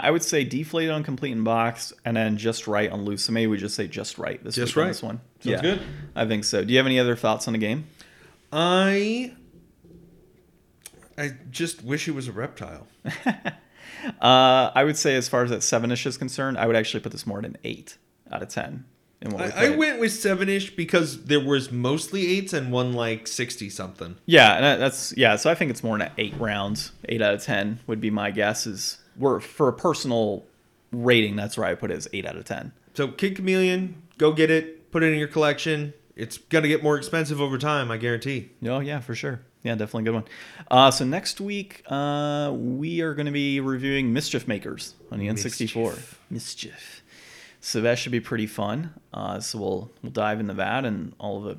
I 0.00 0.10
would 0.10 0.22
say 0.22 0.44
deflated 0.44 0.90
on 0.90 1.02
complete 1.02 1.32
in 1.32 1.44
box 1.44 1.92
and 2.04 2.16
then 2.16 2.36
just 2.36 2.66
right 2.66 2.90
on 2.90 3.04
loose. 3.04 3.24
So 3.24 3.32
maybe 3.32 3.48
we 3.48 3.58
just 3.58 3.74
say 3.74 3.86
just 3.88 4.18
right 4.18 4.42
this 4.42 4.54
Just 4.54 4.76
week 4.76 4.82
on 4.82 4.88
this 4.88 5.02
one. 5.02 5.20
Sounds 5.40 5.60
good. 5.60 5.80
I 6.14 6.26
think 6.26 6.44
so. 6.44 6.64
Do 6.64 6.72
you 6.72 6.78
have 6.78 6.86
any 6.86 6.98
other 6.98 7.16
thoughts 7.16 7.46
on 7.48 7.52
the 7.52 7.58
game? 7.58 7.86
I 8.52 9.34
I 11.18 11.32
just 11.50 11.82
wish 11.84 12.08
it 12.08 12.14
was 12.14 12.28
a 12.28 12.32
reptile. 12.32 12.86
Uh, 14.20 14.72
I 14.74 14.82
would 14.82 14.96
say, 14.96 15.14
as 15.14 15.28
far 15.28 15.44
as 15.44 15.50
that 15.50 15.62
seven 15.62 15.92
ish 15.92 16.06
is 16.06 16.16
concerned, 16.16 16.58
I 16.58 16.66
would 16.66 16.74
actually 16.74 16.98
put 17.00 17.12
this 17.12 17.24
more 17.24 17.38
at 17.38 17.44
an 17.44 17.56
eight 17.62 17.98
out 18.32 18.42
of 18.42 18.48
ten. 18.48 18.84
in 19.20 19.30
what 19.30 19.44
we 19.46 19.52
I, 19.52 19.66
I 19.66 19.76
went 19.76 20.00
with 20.00 20.12
seven 20.12 20.48
ish 20.48 20.74
because 20.74 21.22
there 21.24 21.38
was 21.38 21.70
mostly 21.70 22.26
eights 22.26 22.52
and 22.52 22.72
one 22.72 22.94
like 22.94 23.28
sixty 23.28 23.70
something. 23.70 24.16
Yeah, 24.26 24.54
and 24.54 24.82
that's 24.82 25.16
yeah. 25.16 25.36
So 25.36 25.50
I 25.50 25.54
think 25.54 25.70
it's 25.70 25.84
more 25.84 25.94
in 25.94 26.02
an 26.02 26.10
eight 26.18 26.34
rounds. 26.40 26.90
Eight 27.08 27.22
out 27.22 27.34
of 27.34 27.44
ten 27.44 27.78
would 27.86 28.00
be 28.00 28.10
my 28.10 28.32
guess. 28.32 28.66
Is 28.66 28.98
we're 29.16 29.40
for 29.40 29.68
a 29.68 29.72
personal 29.72 30.44
rating. 30.90 31.36
That's 31.36 31.56
where 31.56 31.66
I 31.66 31.74
put 31.74 31.90
it 31.90 31.96
as 31.96 32.08
eight 32.12 32.26
out 32.26 32.36
of 32.36 32.44
ten. 32.44 32.72
So 32.94 33.08
Kid 33.08 33.36
Chameleon, 33.36 34.02
go 34.18 34.32
get 34.32 34.50
it, 34.50 34.90
put 34.90 35.02
it 35.02 35.12
in 35.12 35.18
your 35.18 35.28
collection. 35.28 35.94
It's 36.14 36.36
gonna 36.38 36.68
get 36.68 36.82
more 36.82 36.96
expensive 36.96 37.40
over 37.40 37.58
time, 37.58 37.90
I 37.90 37.96
guarantee. 37.96 38.50
Oh 38.64 38.80
yeah, 38.80 39.00
for 39.00 39.14
sure. 39.14 39.40
Yeah, 39.62 39.76
definitely 39.76 40.02
a 40.02 40.04
good 40.06 40.14
one. 40.14 40.24
Uh, 40.70 40.90
so 40.90 41.04
next 41.04 41.40
week 41.40 41.82
uh, 41.86 42.52
we 42.52 43.00
are 43.00 43.14
going 43.14 43.26
to 43.26 43.32
be 43.32 43.60
reviewing 43.60 44.12
Mischief 44.12 44.48
Makers 44.48 44.94
on 45.12 45.20
the 45.20 45.28
N64. 45.28 45.76
Mischief. 45.76 46.20
Mischief. 46.30 47.02
So 47.60 47.80
that 47.82 47.96
should 47.96 48.10
be 48.10 48.18
pretty 48.18 48.48
fun. 48.48 48.92
Uh, 49.14 49.38
so 49.38 49.58
we'll 49.60 49.90
we'll 50.02 50.10
dive 50.10 50.40
into 50.40 50.54
that 50.54 50.84
and 50.84 51.14
all 51.18 51.38
of 51.38 51.44
the 51.44 51.58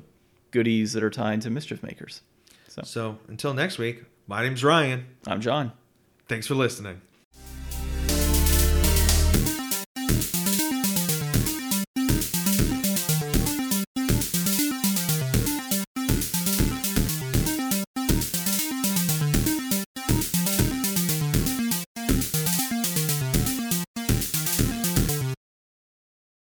goodies 0.50 0.92
that 0.92 1.02
are 1.02 1.10
tied 1.10 1.40
to 1.42 1.50
Mischief 1.50 1.82
Makers. 1.82 2.20
So 2.68 2.82
So 2.84 3.18
until 3.28 3.54
next 3.54 3.78
week, 3.78 4.04
my 4.26 4.42
name's 4.42 4.62
Ryan. 4.62 5.06
I'm 5.26 5.40
John. 5.40 5.72
Thanks 6.28 6.46
for 6.46 6.54
listening. 6.54 7.00